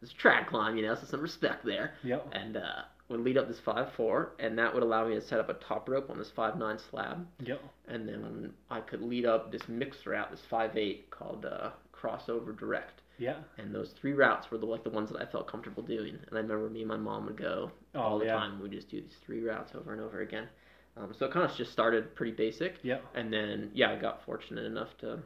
this 0.00 0.12
track 0.12 0.48
climb, 0.48 0.76
you 0.76 0.82
know, 0.82 0.94
so 0.94 1.04
some 1.06 1.20
respect 1.20 1.64
there 1.64 1.94
Yep. 2.02 2.28
and 2.32 2.56
uh, 2.56 2.82
would 3.10 3.20
lead 3.20 3.36
up 3.36 3.48
this 3.48 3.60
five 3.60 3.92
four, 3.96 4.32
and 4.38 4.56
that 4.58 4.72
would 4.72 4.82
allow 4.82 5.06
me 5.06 5.14
to 5.16 5.20
set 5.20 5.40
up 5.40 5.48
a 5.48 5.54
top 5.54 5.88
rope 5.88 6.08
on 6.10 6.16
this 6.18 6.30
five 6.30 6.56
nine 6.56 6.78
slab, 6.78 7.26
Yep. 7.44 7.60
and 7.88 8.08
then 8.08 8.52
I 8.70 8.80
could 8.80 9.02
lead 9.02 9.26
up 9.26 9.50
this 9.52 9.68
mixed 9.68 10.06
route, 10.06 10.30
this 10.30 10.40
five 10.48 10.76
eight 10.76 11.10
called 11.10 11.44
uh, 11.44 11.70
crossover 11.92 12.56
direct, 12.56 13.02
Yeah. 13.18 13.36
and 13.58 13.74
those 13.74 13.90
three 14.00 14.12
routes 14.12 14.50
were 14.50 14.58
the 14.58 14.66
like 14.66 14.84
the 14.84 14.90
ones 14.90 15.10
that 15.10 15.20
I 15.20 15.26
felt 15.26 15.48
comfortable 15.48 15.82
doing, 15.82 16.14
and 16.28 16.38
I 16.38 16.40
remember 16.40 16.70
me 16.70 16.80
and 16.80 16.88
my 16.88 16.96
mom 16.96 17.26
would 17.26 17.36
go 17.36 17.70
Oh 17.94 18.00
all 18.00 18.18
the 18.18 18.26
yeah. 18.26 18.34
time. 18.36 18.60
We'd 18.62 18.72
just 18.72 18.88
do 18.90 19.00
these 19.00 19.16
three 19.26 19.42
routes 19.42 19.74
over 19.74 19.92
and 19.92 20.00
over 20.00 20.20
again. 20.20 20.48
Um, 20.96 21.12
so 21.16 21.26
it 21.26 21.32
kind 21.32 21.48
of 21.48 21.56
just 21.56 21.72
started 21.72 22.14
pretty 22.14 22.32
basic, 22.32 22.76
Yeah. 22.82 22.98
and 23.14 23.32
then 23.32 23.70
yeah, 23.74 23.90
I 23.90 23.96
got 23.96 24.24
fortunate 24.24 24.64
enough 24.66 24.96
to 24.98 25.18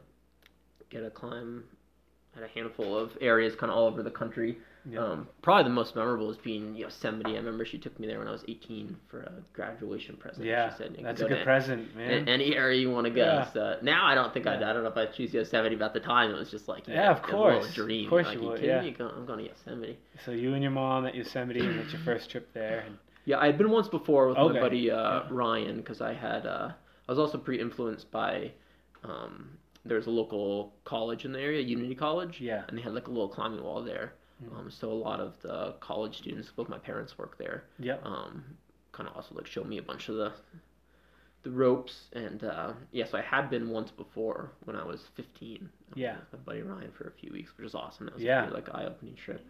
get 0.89 1.03
a 1.03 1.09
climb 1.11 1.63
at 2.35 2.43
a 2.43 2.47
handful 2.47 2.97
of 2.97 3.11
areas, 3.21 3.55
kind 3.55 3.71
of 3.71 3.77
all 3.77 3.85
over 3.87 4.01
the 4.03 4.11
country. 4.11 4.57
Yep. 4.87 5.01
Um, 5.01 5.27
probably 5.41 5.63
the 5.63 5.69
most 5.75 5.95
memorable 5.95 6.29
is 6.29 6.37
being 6.37 6.75
Yosemite. 6.75 7.33
I 7.33 7.37
remember 7.37 7.65
she 7.65 7.77
took 7.79 7.99
me 7.99 8.05
there 8.07 8.19
when 8.19 8.27
I 8.27 8.31
was 8.31 8.43
18 8.47 8.95
for 9.07 9.21
a 9.21 9.31
graduation 9.53 10.15
present. 10.15 10.45
yeah. 10.45 10.71
she 10.71 10.77
said, 10.77 10.97
That's 11.01 11.21
a 11.21 11.27
good 11.27 11.43
present, 11.43 11.95
man. 11.95 12.29
Any 12.29 12.55
area 12.55 12.79
you 12.79 12.91
want 12.91 13.05
to 13.05 13.11
go. 13.11 13.23
Yeah. 13.25 13.51
So 13.51 13.77
now 13.81 14.05
I 14.05 14.13
don't 14.13 14.33
think 14.33 14.45
I'd. 14.45 14.59
Yeah. 14.61 14.69
I 14.69 14.73
don't 14.73 14.83
know 14.83 14.89
if 14.89 14.97
I 14.97 15.07
choose 15.07 15.33
Yosemite, 15.33 15.75
but 15.75 15.85
at 15.85 15.93
the 15.93 15.99
time 16.01 16.29
it 16.29 16.37
was 16.37 16.51
just 16.51 16.67
like 16.67 16.87
Yeah, 16.87 17.11
of 17.11 17.23
course, 17.23 17.67
a 17.69 17.73
dream. 17.73 18.05
Of 18.05 18.09
course 18.11 18.27
like, 18.27 18.37
you 18.39 18.43
would, 18.47 18.61
yeah. 18.61 18.81
me? 18.81 18.95
I'm 18.99 19.25
going 19.25 19.39
to 19.39 19.45
Yosemite. 19.49 19.97
So 20.23 20.31
you 20.31 20.53
and 20.53 20.61
your 20.61 20.71
mom 20.71 21.05
at 21.07 21.15
Yosemite, 21.15 21.59
and 21.61 21.79
it's 21.79 21.91
your 21.93 22.01
first 22.05 22.29
trip 22.29 22.47
there. 22.53 22.83
And, 22.85 22.97
Yeah, 23.25 23.39
I 23.39 23.47
had 23.47 23.57
been 23.57 23.71
once 23.71 23.87
before 23.87 24.27
with 24.29 24.37
Okay. 24.37 24.53
my 24.53 24.59
buddy 24.59 24.91
uh, 24.91 24.95
Yeah. 24.95 25.27
Ryan 25.31 25.77
because 25.77 25.99
I 26.01 26.13
had. 26.13 26.45
Uh, 26.45 26.69
I 27.07 27.11
was 27.11 27.17
also 27.19 27.37
pretty 27.39 27.61
influenced 27.61 28.11
by. 28.11 28.51
Um, 29.03 29.57
there's 29.83 30.07
a 30.07 30.11
local 30.11 30.73
college 30.83 31.25
in 31.25 31.31
the 31.31 31.39
area, 31.39 31.61
Unity 31.61 31.93
College, 31.95 32.39
yeah. 32.41 32.63
and 32.67 32.77
they 32.77 32.81
had 32.81 32.93
like 32.93 33.07
a 33.07 33.11
little 33.11 33.29
climbing 33.29 33.63
wall 33.63 33.83
there. 33.83 34.13
Mhm. 34.43 34.57
Um, 34.59 34.69
so 34.71 34.91
a 34.91 34.93
lot 34.93 35.19
of 35.19 35.41
the 35.41 35.73
college 35.79 36.17
students, 36.17 36.51
both 36.51 36.67
my 36.69 36.77
parents 36.79 37.17
work 37.17 37.37
there, 37.37 37.63
Yep. 37.79 38.05
um, 38.05 38.43
kind 38.91 39.07
of 39.09 39.15
also 39.15 39.33
like 39.35 39.47
showed 39.47 39.67
me 39.67 39.77
a 39.77 39.83
bunch 39.83 40.09
of 40.09 40.15
the 40.15 40.33
the 41.43 41.51
ropes, 41.51 42.07
and 42.13 42.43
uh, 42.43 42.73
yeah, 42.91 43.05
so 43.05 43.19
I 43.19 43.21
had 43.21 43.51
been 43.51 43.69
once 43.69 43.91
before 43.91 44.51
when 44.63 44.75
I 44.75 44.83
was 44.83 45.05
15. 45.13 45.69
I 45.95 45.99
Yeah. 45.99 46.17
with 46.17 46.33
my 46.33 46.39
buddy 46.39 46.61
Ryan 46.63 46.91
for 46.91 47.07
a 47.07 47.11
few 47.11 47.31
weeks, 47.31 47.55
which 47.55 47.63
was 47.63 47.75
awesome. 47.75 48.07
That 48.07 48.15
was 48.15 48.23
Yeah. 48.23 48.39
a 48.45 48.47
pretty, 48.51 48.55
like 48.67 48.73
eye-opening 48.75 49.13
trip, 49.13 49.45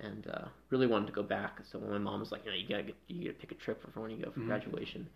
and 0.00 0.26
uh, 0.28 0.46
really 0.70 0.86
wanted 0.86 1.08
to 1.08 1.12
go 1.12 1.22
back. 1.22 1.60
So 1.64 1.78
when 1.78 1.90
my 1.90 1.98
mom 1.98 2.20
was 2.20 2.32
like, 2.32 2.46
you 2.46 2.50
know, 2.50 2.56
you 2.56 2.66
gotta 2.66 2.84
get, 2.84 2.94
you 3.08 3.24
gotta 3.26 3.34
pick 3.38 3.52
a 3.52 3.56
trip 3.56 3.82
for 3.92 4.00
when 4.00 4.10
you 4.10 4.24
go 4.24 4.30
for 4.30 4.40
Mhm. 4.40 4.46
graduation. 4.46 5.06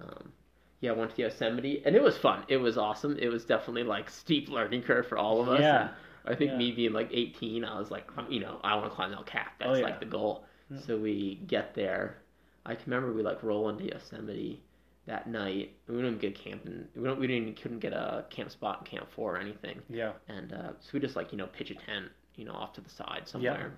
Um, 0.00 0.32
yeah, 0.80 0.92
I 0.92 0.94
went 0.94 1.16
to 1.16 1.22
Yosemite, 1.22 1.82
and 1.84 1.96
it 1.96 2.02
was 2.02 2.16
fun. 2.16 2.44
It 2.46 2.58
was 2.58 2.78
awesome. 2.78 3.18
It 3.18 3.28
was 3.28 3.44
definitely 3.44 3.82
like 3.82 4.08
steep 4.08 4.48
learning 4.48 4.82
curve 4.84 5.08
for 5.08 5.18
all 5.18 5.40
of 5.40 5.48
us. 5.48 5.60
Yeah. 5.60 5.80
and 5.88 5.90
I 6.26 6.34
think 6.34 6.52
Yeah. 6.52 6.56
me 6.58 6.72
being 6.72 6.92
like 6.92 7.10
18, 7.12 7.64
I 7.64 7.78
was 7.78 7.90
like, 7.90 8.08
you 8.30 8.40
know, 8.40 8.58
I 8.64 8.74
want 8.76 8.86
to 8.90 8.94
climb 8.94 9.12
El 9.12 9.22
Cap. 9.24 9.54
That's 9.58 9.70
Oh, 9.70 9.74
yeah. 9.74 9.84
like 9.84 10.00
the 10.00 10.06
goal. 10.06 10.44
Yeah. 10.70 10.78
So 10.80 10.96
we 10.96 11.36
get 11.46 11.74
there. 11.74 12.18
I 12.66 12.74
can 12.74 12.90
remember 12.90 13.12
we 13.14 13.22
like 13.22 13.42
roll 13.42 13.68
into 13.68 13.84
Yosemite 13.84 14.62
that 15.06 15.28
night. 15.28 15.72
We 15.86 15.96
didn't 15.96 16.20
get 16.20 16.34
camping. 16.34 16.88
We 16.96 17.04
don't. 17.04 17.20
We 17.20 17.26
didn't. 17.26 17.42
Even 17.42 17.54
couldn't 17.54 17.80
get 17.80 17.92
a 17.92 18.24
camp 18.30 18.50
spot 18.50 18.78
in 18.80 18.86
Camp 18.98 19.10
Four 19.14 19.34
or 19.36 19.38
anything. 19.38 19.82
Yeah. 19.90 20.12
And 20.28 20.52
uh, 20.54 20.72
so 20.80 20.88
we 20.94 21.00
just 21.00 21.14
like 21.16 21.30
you 21.32 21.36
know 21.36 21.46
pitch 21.48 21.70
a 21.70 21.74
tent, 21.74 22.06
you 22.36 22.46
know, 22.46 22.52
off 22.52 22.72
to 22.74 22.80
the 22.80 22.88
side 22.88 23.24
somewhere. 23.26 23.74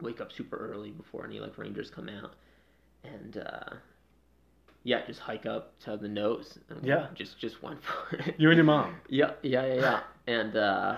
Wake 0.00 0.20
up 0.20 0.30
super 0.32 0.56
early 0.56 0.90
before 0.92 1.24
any 1.26 1.40
like 1.40 1.58
rangers 1.58 1.90
come 1.90 2.08
out, 2.08 2.34
and 3.02 3.38
uh, 3.38 3.74
yeah, 4.84 5.04
just 5.06 5.18
hike 5.20 5.46
up 5.46 5.78
to 5.80 5.96
the 5.96 6.08
nose. 6.08 6.58
And 6.68 6.84
Yeah. 6.86 7.08
Just 7.14 7.40
just 7.40 7.60
went 7.62 7.80
for 7.82 8.16
it. 8.16 8.36
You 8.38 8.48
and 8.50 8.56
your 8.56 8.64
mom. 8.64 8.94
Yeah, 9.08 9.32
yeah, 9.42 9.66
yeah, 9.66 9.74
yeah. 9.74 10.00
And 10.28 10.56
uh, 10.56 10.96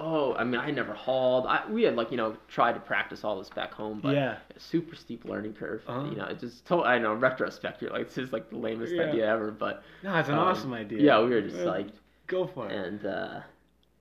oh, 0.00 0.34
I 0.34 0.44
mean, 0.44 0.60
I 0.60 0.70
never 0.70 0.92
hauled. 0.94 1.46
I, 1.46 1.62
we 1.70 1.82
had 1.82 1.96
like 1.96 2.10
you 2.10 2.16
know 2.16 2.36
tried 2.48 2.72
to 2.74 2.80
practice 2.80 3.24
all 3.24 3.38
this 3.38 3.48
back 3.50 3.72
home, 3.72 4.00
but 4.02 4.14
yeah. 4.14 4.38
super 4.56 4.94
steep 4.94 5.24
learning 5.24 5.54
curve. 5.54 5.82
Uh-huh. 5.86 6.08
You 6.10 6.16
know, 6.16 6.24
it 6.26 6.38
just 6.40 6.66
to, 6.66 6.82
I 6.82 6.98
know 6.98 7.14
retrospect 7.14 7.82
you're 7.82 7.90
like 7.90 8.08
this 8.08 8.18
is 8.18 8.32
like 8.32 8.50
the 8.50 8.56
lamest 8.56 8.92
Yeah. 8.94 9.02
idea 9.04 9.26
ever, 9.26 9.50
but 9.50 9.82
No, 10.02 10.16
it's 10.18 10.28
an 10.28 10.34
um, 10.34 10.40
awesome 10.40 10.72
idea. 10.72 11.00
yeah, 11.00 11.22
we 11.22 11.30
were 11.30 11.42
just 11.42 11.56
Yeah. 11.56 11.64
psyched, 11.64 11.92
Go 12.26 12.46
for 12.46 12.68
it. 12.68 12.72
and 12.72 13.04
uh, 13.06 13.40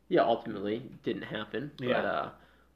yeah, 0.10 0.22
ultimately 0.22 0.84
didn't 1.04 1.24
happen. 1.24 1.72
Yeah. 1.80 1.94
But 2.02 2.06
uh, 2.06 2.30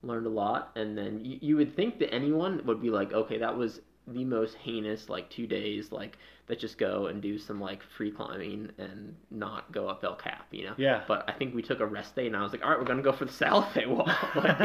learned 0.04 0.26
a 0.26 0.30
lot, 0.30 0.72
and 0.76 0.98
then 0.98 1.24
you, 1.24 1.38
you 1.42 1.56
would 1.58 1.76
think 1.76 2.00
that 2.00 2.12
anyone 2.14 2.62
would 2.66 2.82
be 2.82 2.90
like, 2.90 3.14
okay, 3.14 3.38
that 3.38 3.56
was 3.56 3.82
the 4.14 4.26
most 4.26 4.56
heinous 4.56 5.10
like 5.10 5.30
two 5.30 5.48
days 5.48 5.92
like 5.92 6.18
that 6.48 6.60
just 6.60 6.78
go 6.78 7.08
and 7.08 7.22
do 7.22 7.38
some 7.38 7.62
like 7.62 7.82
free 7.84 8.12
climbing 8.12 8.70
and 8.78 9.16
not 9.30 9.72
go 9.72 9.88
up 9.88 10.04
El 10.04 10.16
Cap, 10.16 10.48
you 10.52 10.66
know. 10.66 10.74
Yeah. 10.78 11.04
But 11.08 11.30
I 11.30 11.34
think 11.34 11.54
we 11.56 11.62
took 11.62 11.80
a 11.80 11.86
rest 11.86 12.16
day, 12.16 12.28
and 12.28 12.36
I 12.36 12.44
was 12.44 12.52
like, 12.52 12.64
all 12.64 12.70
right, 12.72 12.80
we're 12.80 12.86
gonna 12.86 13.02
go 13.02 13.14
for 13.14 13.26
the 13.26 13.32
Salathe 13.32 13.88
wall. 13.88 14.06
Like, 14.36 14.60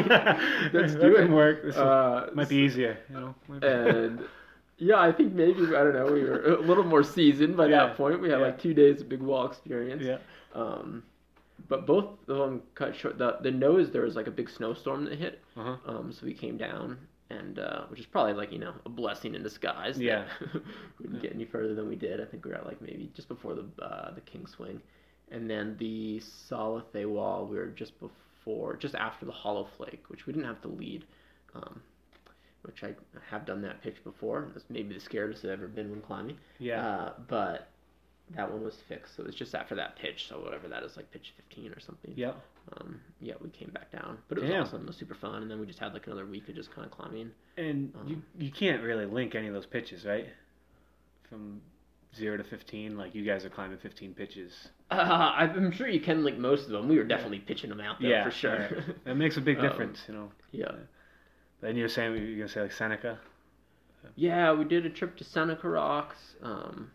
let's 0.73 0.93
That 0.95 1.01
do 1.01 1.17
it. 1.17 1.31
work. 1.31 1.63
This 1.65 1.77
Uh, 1.77 2.31
might 2.35 2.49
be 2.49 2.57
easier, 2.57 2.99
you 3.09 3.15
know. 3.21 3.35
Might 3.49 3.61
be- 3.61 3.67
and 3.69 4.21
yeah, 4.79 4.97
I 5.01 5.13
think 5.13 5.33
maybe 5.33 5.61
I 5.77 5.85
don't 5.85 5.95
know. 5.95 6.07
We 6.13 6.23
were 6.25 6.57
a 6.57 6.61
little 6.61 6.85
more 6.85 7.03
seasoned 7.03 7.57
by 7.57 7.67
Yeah. 7.67 7.87
that 7.87 7.97
point. 7.97 8.21
We 8.21 8.29
had 8.31 8.41
Yeah. 8.41 8.47
like 8.47 8.61
two 8.61 8.75
days 8.75 9.01
of 9.01 9.09
big 9.09 9.21
wall 9.23 9.47
experience. 9.47 10.03
yeah. 10.03 10.19
Um, 10.55 11.03
but 11.69 11.87
both 11.87 12.07
of 12.29 12.37
them 12.39 12.63
cut 12.75 12.95
short. 12.97 13.17
The 13.19 13.39
the 13.41 13.51
nose 13.51 13.91
there 13.91 14.03
was 14.03 14.17
like 14.17 14.27
a 14.27 14.31
big 14.31 14.51
snowstorm 14.51 15.05
that 15.05 15.19
hit. 15.19 15.41
Uh-huh. 15.57 15.77
Um, 15.87 16.13
so 16.13 16.27
we 16.27 16.35
came 16.35 16.57
down, 16.59 16.99
and 17.31 17.59
uh, 17.59 17.85
which 17.89 18.01
is 18.01 18.07
probably 18.07 18.33
like 18.33 18.53
you 18.53 18.59
know 18.59 18.75
a 18.85 18.89
blessing 18.89 19.35
in 19.35 19.43
disguise. 19.43 19.99
Yeah. 19.99 20.25
we 20.99 21.07
didn't 21.07 21.23
get 21.23 21.35
any 21.35 21.45
further 21.45 21.75
than 21.75 21.89
we 21.89 21.97
did. 21.97 22.21
I 22.21 22.25
think 22.25 22.45
we 22.45 22.51
were 22.51 22.57
at 22.57 22.67
like 22.67 22.81
maybe 22.81 23.11
just 23.15 23.29
before 23.29 23.55
the 23.55 23.85
uh, 23.85 24.15
the 24.15 24.21
king 24.21 24.47
swing, 24.47 24.81
and 25.31 25.51
then 25.51 25.77
the 25.79 26.21
Salathe 26.21 27.07
wall 27.07 27.47
we 27.47 27.57
were 27.57 27.67
just 27.67 27.93
before, 28.01 28.77
just 28.77 28.95
after 28.95 29.27
the 29.27 29.33
hollow 29.33 29.69
flake, 29.77 30.05
which 30.09 30.27
we 30.27 30.33
didn't 30.33 30.47
have 30.47 30.63
to 30.63 30.69
lead. 30.69 31.05
Um, 31.55 31.81
which 32.63 32.83
I 32.83 32.95
have 33.31 33.47
done 33.47 33.63
that 33.63 33.81
pitch 33.81 34.03
before. 34.03 34.49
That's 34.53 34.65
maybe 34.69 34.93
the 34.93 35.01
scariest 35.01 35.45
I've 35.45 35.53
ever 35.53 35.69
been 35.69 35.89
when 35.89 36.01
climbing. 36.01 36.37
Yeah. 36.59 36.85
Uh, 36.85 37.13
but 37.29 37.69
that 38.35 38.51
one 38.51 38.65
was 38.65 38.75
fixed, 38.89 39.17
so 39.17 39.23
it 39.23 39.27
was 39.27 39.35
just 39.37 39.55
after 39.55 39.75
that 39.77 39.97
pitch. 39.97 40.27
So 40.29 40.41
whatever 40.41 40.67
that 40.69 40.83
is, 40.83 40.97
like 40.97 41.11
pitch 41.13 41.33
15 41.37 41.73
or 41.73 41.81
something. 41.81 42.13
yeah. 42.17 42.33
Um, 42.81 43.01
yeah, 43.21 43.35
we 43.41 43.49
came 43.51 43.71
back 43.71 43.93
down, 43.93 44.19
but 44.29 44.39
it 44.39 44.41
was 44.41 44.51
Damn. 44.51 44.63
awesome. 44.65 44.81
It 44.83 44.87
was 44.89 44.97
super 44.97 45.15
fun, 45.15 45.43
and 45.43 45.49
then 45.51 45.61
we 45.61 45.67
just 45.67 45.79
had 45.79 45.93
like 45.95 46.07
another 46.09 46.27
week 46.27 46.49
of 46.49 46.57
just 46.57 46.73
kind 46.75 46.85
of 46.85 46.91
climbing. 46.91 47.31
And 47.57 47.93
Um, 47.95 48.09
you 48.09 48.23
you 48.47 48.51
can't 48.51 48.83
really 48.83 49.07
link 49.07 49.37
any 49.37 49.47
of 49.47 49.55
those 49.55 49.67
pitches, 49.67 50.05
right? 50.05 50.27
From 51.31 51.61
zero 52.17 52.37
to 52.37 52.43
fifteen, 52.45 52.97
like 52.97 53.15
you 53.15 53.25
guys 53.25 53.45
are 53.45 53.51
climbing 53.51 53.79
fifteen 53.79 54.15
pitches. 54.15 54.53
Uh, 54.89 55.33
I'm 55.37 55.73
sure 55.73 55.89
you 55.89 55.99
can 56.01 56.23
link 56.23 56.39
most 56.39 56.67
of 56.67 56.71
them. 56.71 56.89
We 56.89 56.97
were 56.97 57.03
definitely 57.05 57.41
pitching 57.41 57.71
them 57.71 57.81
out 57.81 58.01
there 58.01 58.09
yeah, 58.11 58.25
for 58.25 58.31
sure. 58.31 58.53
right. 58.59 58.73
That 59.05 59.17
makes 59.17 59.37
a 59.37 59.41
big 59.41 59.59
Um, 59.59 59.63
difference, 59.69 60.01
you 60.07 60.15
know. 60.15 60.31
yeah. 60.53 60.71
Then 61.61 61.77
you're 61.77 61.89
saying 61.89 62.17
you're 62.17 62.37
gonna 62.37 62.49
say 62.49 62.63
like 62.63 62.71
Seneca. 62.73 63.19
Yeah, 64.15 64.53
we 64.53 64.65
did 64.65 64.87
a 64.87 64.91
trip 64.91 65.17
to 65.17 65.25
Seneca 65.25 65.69
Rocks, 65.69 66.37
um, 66.41 66.93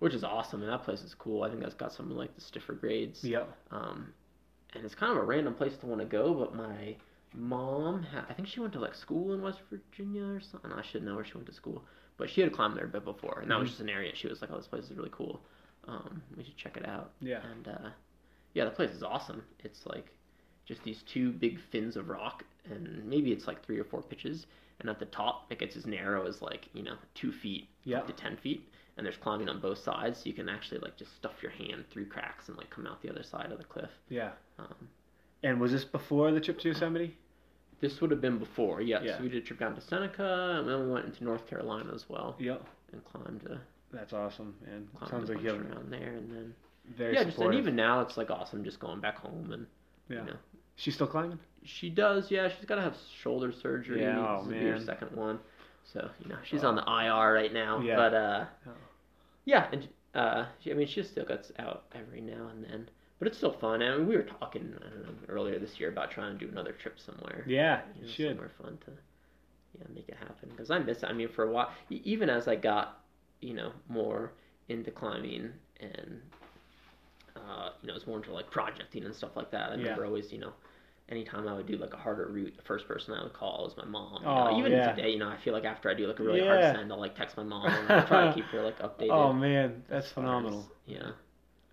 which 0.00 0.12
is 0.14 0.24
awesome, 0.24 0.62
and 0.62 0.70
that 0.70 0.82
place 0.82 1.02
is 1.02 1.14
cool. 1.14 1.42
I 1.44 1.48
think 1.48 1.60
that's 1.62 1.74
got 1.74 1.92
some 1.92 2.10
of 2.10 2.16
like 2.16 2.34
the 2.34 2.40
stiffer 2.40 2.72
grades. 2.74 3.22
Yeah. 3.24 3.44
Um, 3.70 4.12
and 4.74 4.84
it's 4.84 4.94
kind 4.94 5.12
of 5.12 5.18
a 5.18 5.22
random 5.24 5.54
place 5.54 5.76
to 5.78 5.86
want 5.86 6.00
to 6.00 6.06
go, 6.06 6.34
but 6.34 6.54
my 6.54 6.96
mom, 7.34 8.02
ha- 8.02 8.26
I 8.28 8.32
think 8.34 8.48
she 8.48 8.60
went 8.60 8.72
to 8.74 8.80
like 8.80 8.94
school 8.94 9.32
in 9.34 9.42
West 9.42 9.60
Virginia 9.70 10.24
or 10.24 10.40
something. 10.40 10.72
I 10.72 10.82
should 10.82 11.02
know 11.04 11.14
where 11.16 11.24
she 11.24 11.34
went 11.34 11.46
to 11.46 11.52
school, 11.54 11.84
but 12.16 12.28
she 12.30 12.40
had 12.40 12.52
climbed 12.52 12.76
there 12.76 12.84
a 12.84 12.88
bit 12.88 13.04
before, 13.04 13.40
and 13.40 13.50
that 13.50 13.58
was 13.58 13.68
Mhm. 13.68 13.70
just 13.72 13.80
an 13.80 13.88
area 13.88 14.14
she 14.14 14.28
was 14.28 14.40
like, 14.40 14.50
"Oh, 14.52 14.56
this 14.56 14.66
place 14.68 14.84
is 14.90 14.96
really 14.96 15.10
cool. 15.12 15.42
Um, 15.86 16.22
we 16.36 16.44
should 16.44 16.56
check 16.56 16.76
it 16.76 16.86
out." 16.86 17.12
Yeah. 17.20 17.42
And 17.46 17.68
uh, 17.68 17.90
yeah, 18.54 18.64
the 18.64 18.70
place 18.70 18.90
is 18.90 19.02
awesome. 19.02 19.42
It's 19.60 19.86
like 19.86 20.12
just 20.64 20.82
these 20.82 21.02
two 21.02 21.32
big 21.32 21.58
fins 21.58 21.96
of 21.96 22.08
rock, 22.08 22.44
and 22.70 23.04
maybe 23.04 23.32
it's 23.32 23.46
like 23.46 23.64
three 23.64 23.78
or 23.78 23.84
four 23.84 24.02
pitches. 24.02 24.46
And 24.80 24.88
at 24.88 24.98
the 24.98 25.06
top, 25.06 25.50
it 25.52 25.58
gets 25.58 25.76
as 25.76 25.84
narrow 25.86 26.26
as 26.26 26.40
like 26.40 26.68
you 26.74 26.82
know 26.82 26.96
two 27.14 27.32
feet 27.32 27.68
Yeah. 27.84 27.98
up 27.98 28.06
to 28.06 28.12
ten 28.12 28.36
feet, 28.36 28.68
and 29.00 29.06
there's 29.06 29.16
climbing 29.16 29.48
on 29.48 29.60
both 29.60 29.78
sides, 29.78 30.18
so 30.18 30.26
you 30.26 30.34
can 30.34 30.46
actually 30.50 30.78
like 30.80 30.94
just 30.98 31.16
stuff 31.16 31.32
your 31.40 31.52
hand 31.52 31.84
through 31.90 32.04
cracks 32.04 32.48
and 32.48 32.56
like 32.58 32.68
come 32.68 32.86
out 32.86 33.00
the 33.00 33.08
other 33.08 33.22
side 33.22 33.50
of 33.50 33.56
the 33.56 33.64
cliff. 33.64 33.88
Yeah. 34.10 34.32
Um, 34.58 34.74
And 35.42 35.58
was 35.58 35.72
this 35.72 35.84
before 35.86 36.30
the 36.32 36.40
trip 36.40 36.58
to 36.60 36.68
Yosemite? 36.68 37.16
this 37.80 37.98
would 38.02 38.10
have 38.10 38.20
been 38.20 38.38
before, 38.38 38.82
yes. 38.82 39.00
Yeah. 39.02 39.16
So 39.16 39.22
we 39.22 39.30
did 39.30 39.42
a 39.42 39.46
trip 39.46 39.58
down 39.58 39.74
to 39.74 39.80
Seneca, 39.80 40.56
and 40.58 40.68
then 40.68 40.84
we 40.86 40.92
went 40.92 41.06
into 41.06 41.24
North 41.24 41.46
Carolina 41.46 41.94
as 41.94 42.04
well, 42.10 42.36
Yeah. 42.38 42.58
and 42.92 43.02
climbed, 43.06 43.48
uh, 43.50 43.54
That's 43.90 44.12
awesome, 44.12 44.54
man. 44.66 44.86
Sounds 45.08 45.30
a 45.30 45.32
like 45.32 45.42
you 45.42 45.48
have 45.48 45.60
around 45.64 45.90
there, 45.90 46.12
and 46.12 46.30
then 46.30 46.54
very 46.94 47.14
yeah, 47.14 47.24
just 47.24 47.38
and 47.38 47.54
even 47.54 47.74
now 47.74 48.02
it's 48.02 48.18
like 48.18 48.30
awesome 48.30 48.64
just 48.64 48.80
going 48.80 49.00
back 49.00 49.16
home 49.16 49.50
and 49.52 49.66
yeah. 50.10 50.18
you 50.18 50.24
know. 50.26 50.36
She's 50.76 50.94
still 50.94 51.06
climbing. 51.06 51.38
She 51.64 51.88
does, 51.88 52.30
yeah. 52.30 52.48
She's 52.48 52.66
got 52.66 52.74
to 52.76 52.82
have 52.82 52.96
shoulder 53.22 53.50
surgery. 53.50 54.02
Yeah, 54.02 54.18
oh, 54.18 54.38
this 54.44 54.46
will 54.52 54.60
be 54.60 54.66
her 54.70 54.80
second 54.80 55.16
one. 55.16 55.38
So 55.92 56.08
you 56.22 56.28
know 56.28 56.36
she's 56.44 56.62
Oh. 56.64 56.68
on 56.68 56.76
the 56.76 56.82
IR 56.82 57.32
right 57.34 57.52
now. 57.52 57.80
Yeah. 57.80 57.96
But 57.96 58.14
uh, 58.14 58.44
Oh. 58.68 58.70
Yeah, 59.50 59.66
and 59.72 59.88
uh, 60.14 60.44
she, 60.60 60.70
I 60.70 60.74
mean 60.74 60.86
she 60.86 61.02
still 61.02 61.24
gets 61.26 61.52
out 61.58 61.84
every 62.00 62.20
now 62.20 62.48
and 62.52 62.64
then. 62.64 62.88
But 63.18 63.28
it's 63.28 63.36
still 63.36 63.52
fun. 63.52 63.82
I 63.82 63.96
mean, 63.96 64.08
we 64.08 64.16
were 64.16 64.22
talking 64.22 64.74
I 64.84 64.88
don't 64.88 65.02
know 65.02 65.14
earlier 65.28 65.58
this 65.58 65.78
year 65.78 65.90
about 65.90 66.10
trying 66.10 66.38
to 66.38 66.44
do 66.46 66.50
another 66.50 66.72
trip 66.72 66.98
somewhere. 66.98 67.44
Yeah, 67.46 67.80
you 67.96 68.02
know, 68.02 68.08
should. 68.08 68.30
somewhere 68.32 68.50
fun 68.62 68.78
to 68.86 68.92
yeah 69.78 69.86
make 69.94 70.08
it 70.08 70.16
happen 70.16 70.48
because 70.50 70.70
I 70.70 70.78
miss 70.78 71.02
it. 71.02 71.06
I 71.10 71.12
mean, 71.12 71.28
for 71.28 71.44
a 71.48 71.52
while, 71.52 71.70
even 71.90 72.30
as 72.30 72.48
I 72.48 72.56
got 72.56 72.86
you 73.40 73.54
know 73.54 73.72
more 73.88 74.32
into 74.68 74.90
climbing 74.90 75.50
and 75.80 76.20
uh, 77.36 77.70
you 77.82 77.88
know 77.88 77.94
it's 77.94 78.06
more 78.06 78.16
into 78.18 78.32
like 78.32 78.50
projecting 78.50 79.04
and 79.04 79.14
stuff 79.14 79.36
like 79.36 79.50
that. 79.50 79.70
I 79.70 79.74
Yeah. 79.74 79.82
remember 79.82 80.06
always 80.06 80.32
you 80.32 80.38
know 80.38 80.52
anytime 81.10 81.48
I 81.48 81.54
would 81.54 81.66
do 81.66 81.76
like 81.76 81.92
a 81.92 81.96
harder 81.96 82.26
route, 82.28 82.56
the 82.56 82.62
first 82.62 82.86
person 82.86 83.14
I 83.14 83.22
would 83.22 83.32
call 83.32 83.66
is 83.66 83.76
my 83.76 83.84
mom. 83.84 84.22
You 84.22 84.28
Oh, 84.28 84.44
know, 84.50 84.58
even 84.58 84.72
yeah. 84.72 84.94
today, 84.94 85.10
you 85.10 85.18
know, 85.18 85.28
I 85.28 85.36
feel 85.38 85.52
like 85.52 85.64
after 85.64 85.90
I 85.90 85.94
do 85.94 86.06
like 86.06 86.18
a 86.18 86.22
really 86.22 86.40
Yeah. 86.40 86.62
hard 86.62 86.76
send, 86.76 86.92
I'll 86.92 87.00
like 87.00 87.14
text 87.16 87.36
my 87.36 87.42
mom 87.42 87.66
and 87.66 87.90
I'll 87.90 88.06
try 88.06 88.26
to 88.28 88.34
keep 88.34 88.44
her 88.46 88.62
like 88.62 88.78
updated. 88.80 89.10
Oh 89.10 89.32
man, 89.32 89.82
that's 89.88 90.10
phenomenal. 90.10 90.60
as, 90.60 90.66
yeah, 90.86 91.10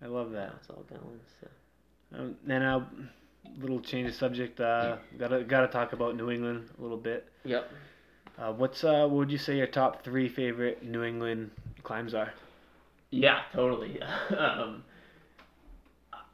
I 0.02 0.06
love 0.06 0.32
that. 0.32 0.52
that's 0.52 0.70
all 0.70 0.84
going. 0.88 1.20
So. 1.40 1.48
Um, 2.18 2.36
then 2.44 2.62
a 2.62 2.86
little 3.58 3.80
change 3.80 4.08
of 4.08 4.14
subject. 4.14 4.60
Uh, 4.60 4.96
gotta 5.18 5.44
gotta 5.44 5.68
talk 5.68 5.92
about 5.92 6.16
New 6.16 6.30
England 6.30 6.68
a 6.78 6.82
little 6.82 6.96
bit. 6.96 7.26
Yep. 7.44 7.70
Uh, 8.38 8.52
what's 8.52 8.84
uh, 8.84 9.00
what 9.02 9.10
would 9.10 9.30
you 9.30 9.38
say 9.38 9.56
your 9.56 9.66
top 9.66 10.04
three 10.04 10.28
favorite 10.28 10.82
New 10.84 11.02
England 11.02 11.50
climbs 11.82 12.14
are? 12.14 12.32
Yeah, 13.10 13.40
totally. 13.52 14.00
um, 14.36 14.84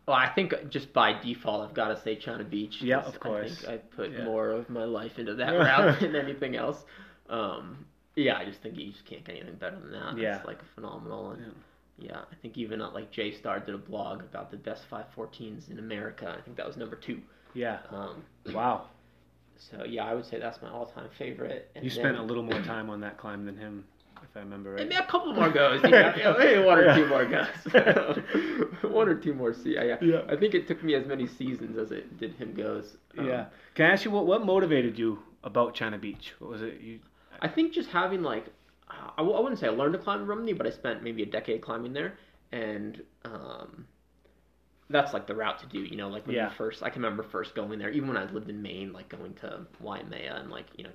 well, 0.06 0.16
I 0.16 0.28
think 0.28 0.54
just 0.68 0.92
by 0.92 1.18
default, 1.20 1.68
I've 1.68 1.74
got 1.74 1.88
to 1.88 2.00
say 2.02 2.16
China 2.16 2.44
Beach. 2.44 2.80
Yeah, 2.82 2.98
of 3.00 3.18
course. 3.20 3.64
I 3.66 3.70
think 3.72 3.82
I 3.92 3.96
put 3.96 4.10
Yeah. 4.12 4.24
more 4.24 4.50
of 4.50 4.68
my 4.68 4.84
life 4.84 5.18
into 5.18 5.34
that 5.36 5.50
route 5.58 6.00
than 6.00 6.14
anything 6.16 6.56
else. 6.56 6.84
Um, 7.28 7.86
yeah, 8.16 8.36
I 8.36 8.44
just 8.44 8.60
think 8.62 8.76
you 8.78 8.92
just 8.92 9.04
can't 9.06 9.24
get 9.24 9.36
anything 9.36 9.56
better 9.56 9.78
than 9.80 9.92
that. 9.92 10.18
Yeah. 10.18 10.36
It's 10.38 10.46
like 10.46 10.60
phenomenal. 10.74 11.30
And, 11.32 11.54
yeah. 11.98 12.18
I 12.30 12.34
think 12.42 12.56
even 12.58 12.80
uh, 12.82 12.90
like 12.90 13.10
J 13.10 13.32
Star 13.32 13.60
did 13.60 13.74
a 13.74 13.78
blog 13.78 14.20
about 14.20 14.50
the 14.50 14.56
best 14.56 14.82
514s 14.90 15.70
in 15.70 15.78
America. 15.78 16.36
I 16.38 16.40
think 16.42 16.56
that 16.56 16.66
was 16.66 16.76
number 16.76 16.96
two. 16.96 17.20
Yeah. 17.54 17.78
Um, 17.90 18.22
Wow. 18.52 18.88
so 19.56 19.84
yeah, 19.84 20.04
I 20.04 20.14
would 20.14 20.26
say 20.26 20.38
that's 20.38 20.60
my 20.60 20.68
all-time 20.70 21.08
favorite. 21.18 21.70
And 21.74 21.84
You 21.84 21.90
spent 21.90 22.18
a 22.18 22.22
little 22.22 22.42
more 22.42 22.60
time 22.62 22.90
on 22.90 23.00
that 23.00 23.16
climb 23.16 23.46
than 23.46 23.56
him, 23.56 23.84
I 24.36 24.40
remember 24.40 24.70
right. 24.72 24.82
Maybe 24.88 24.96
a 24.96 25.06
couple 25.06 25.32
more 25.32 25.48
goes. 25.62 25.82
You 25.84 25.90
know, 25.90 26.36
maybe 26.38 26.62
one 26.64 26.78
or 26.78 26.86
Yeah. 26.86 26.94
two 26.96 27.06
more 27.06 27.24
goes. 27.24 27.46
one 28.92 29.08
or 29.08 29.14
two 29.14 29.34
more 29.34 29.54
see. 29.62 29.78
I, 29.78 29.96
Yeah. 30.00 30.22
I 30.28 30.36
think 30.36 30.54
it 30.54 30.66
took 30.66 30.82
me 30.82 30.94
as 30.94 31.06
many 31.06 31.26
seasons 31.26 31.78
as 31.78 31.92
it 31.92 32.18
did 32.18 32.34
him 32.34 32.54
goes. 32.54 32.96
Um, 33.16 33.26
yeah. 33.26 33.46
Can 33.74 33.86
I 33.86 33.90
ask 33.92 34.04
you 34.04 34.10
what 34.10 34.26
what 34.26 34.44
motivated 34.44 34.98
you 34.98 35.18
about 35.44 35.74
China 35.74 35.98
Beach? 35.98 36.32
What 36.38 36.50
was 36.50 36.62
it? 36.62 36.80
You. 36.80 36.98
I 37.40 37.48
think 37.48 37.72
just 37.72 37.90
having 37.90 38.22
like, 38.22 38.46
I, 38.88 39.18
w- 39.18 39.36
I 39.36 39.40
wouldn't 39.40 39.60
say 39.60 39.66
I 39.66 39.70
learned 39.70 39.92
to 39.94 39.98
climb 39.98 40.20
in 40.20 40.26
Rumney, 40.26 40.52
but 40.52 40.66
I 40.66 40.70
spent 40.70 41.02
maybe 41.02 41.22
a 41.22 41.26
decade 41.26 41.60
climbing 41.62 41.92
there, 41.92 42.16
and 42.52 43.02
um, 43.24 43.86
that's 44.88 45.12
like 45.12 45.26
the 45.26 45.34
route 45.34 45.58
to 45.60 45.66
do. 45.66 45.80
You 45.80 45.96
know, 45.96 46.08
like 46.08 46.26
when 46.26 46.36
Yeah. 46.36 46.48
you 46.50 46.54
first, 46.56 46.82
I 46.82 46.90
can 46.90 47.02
remember 47.02 47.22
first 47.22 47.54
going 47.54 47.78
there, 47.78 47.90
even 47.90 48.08
when 48.08 48.16
I 48.16 48.30
lived 48.30 48.48
in 48.50 48.62
Maine, 48.62 48.92
like 48.92 49.08
going 49.08 49.34
to 49.34 49.66
Waimea 49.80 50.36
and 50.40 50.50
like 50.50 50.66
you 50.76 50.84
know. 50.84 50.90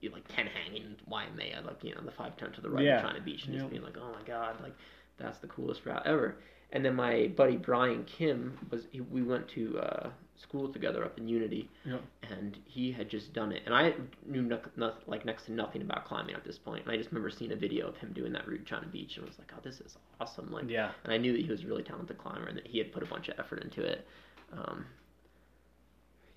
You- 0.00 0.10
Like 0.10 0.26
ten 0.28 0.46
hanging 0.46 0.96
Waimea, 1.08 1.62
like 1.66 1.82
you 1.82 1.94
know 1.94 2.02
the 2.02 2.10
five 2.12 2.36
ten 2.36 2.52
to 2.52 2.60
the 2.60 2.70
right 2.70 2.84
Yeah. 2.84 2.96
of 2.98 3.02
China 3.02 3.20
Beach, 3.20 3.44
and 3.46 3.54
Yep. 3.54 3.62
just 3.62 3.70
being 3.70 3.82
like, 3.82 3.96
oh 3.96 4.12
my 4.12 4.22
god, 4.26 4.60
like 4.62 4.74
that's 5.18 5.38
the 5.38 5.48
coolest 5.48 5.84
route 5.86 6.06
ever. 6.06 6.36
And 6.72 6.84
then 6.84 6.94
my 6.96 7.28
buddy 7.28 7.56
Brian 7.56 8.04
Kim 8.04 8.58
was 8.70 8.86
he, 8.90 9.00
we 9.00 9.22
went 9.22 9.46
to 9.50 9.78
uh, 9.78 10.10
school 10.36 10.70
together 10.72 11.04
up 11.04 11.16
in 11.16 11.28
Unity, 11.28 11.70
Yep. 11.84 12.02
and 12.28 12.58
he 12.66 12.90
had 12.92 13.08
just 13.08 13.32
done 13.32 13.52
it, 13.52 13.62
and 13.66 13.74
I 13.74 13.94
knew 14.26 14.42
no, 14.42 14.60
no, 14.76 14.94
like 15.06 15.24
next 15.24 15.44
to 15.46 15.52
nothing 15.52 15.80
about 15.82 16.04
climbing 16.04 16.34
at 16.34 16.44
this 16.44 16.58
point, 16.58 16.82
and 16.84 16.92
I 16.92 16.96
just 16.96 17.10
remember 17.10 17.30
seeing 17.30 17.52
a 17.52 17.56
video 17.56 17.86
of 17.88 17.96
him 17.96 18.12
doing 18.12 18.32
that 18.32 18.46
route 18.48 18.66
China 18.66 18.86
Beach, 18.88 19.16
and 19.16 19.24
was 19.26 19.38
like, 19.38 19.50
oh, 19.56 19.60
this 19.62 19.80
is 19.80 19.96
awesome, 20.20 20.50
like, 20.52 20.68
Yeah. 20.68 20.90
and 21.04 21.12
I 21.12 21.16
knew 21.18 21.32
that 21.32 21.40
he 21.40 21.48
was 21.50 21.62
a 21.62 21.66
really 21.66 21.84
talented 21.84 22.18
climber 22.18 22.48
and 22.48 22.58
that 22.58 22.66
he 22.66 22.78
had 22.78 22.92
put 22.92 23.02
a 23.02 23.06
bunch 23.06 23.28
of 23.28 23.38
effort 23.38 23.62
into 23.62 23.82
it. 23.82 24.06
Um, 24.52 24.84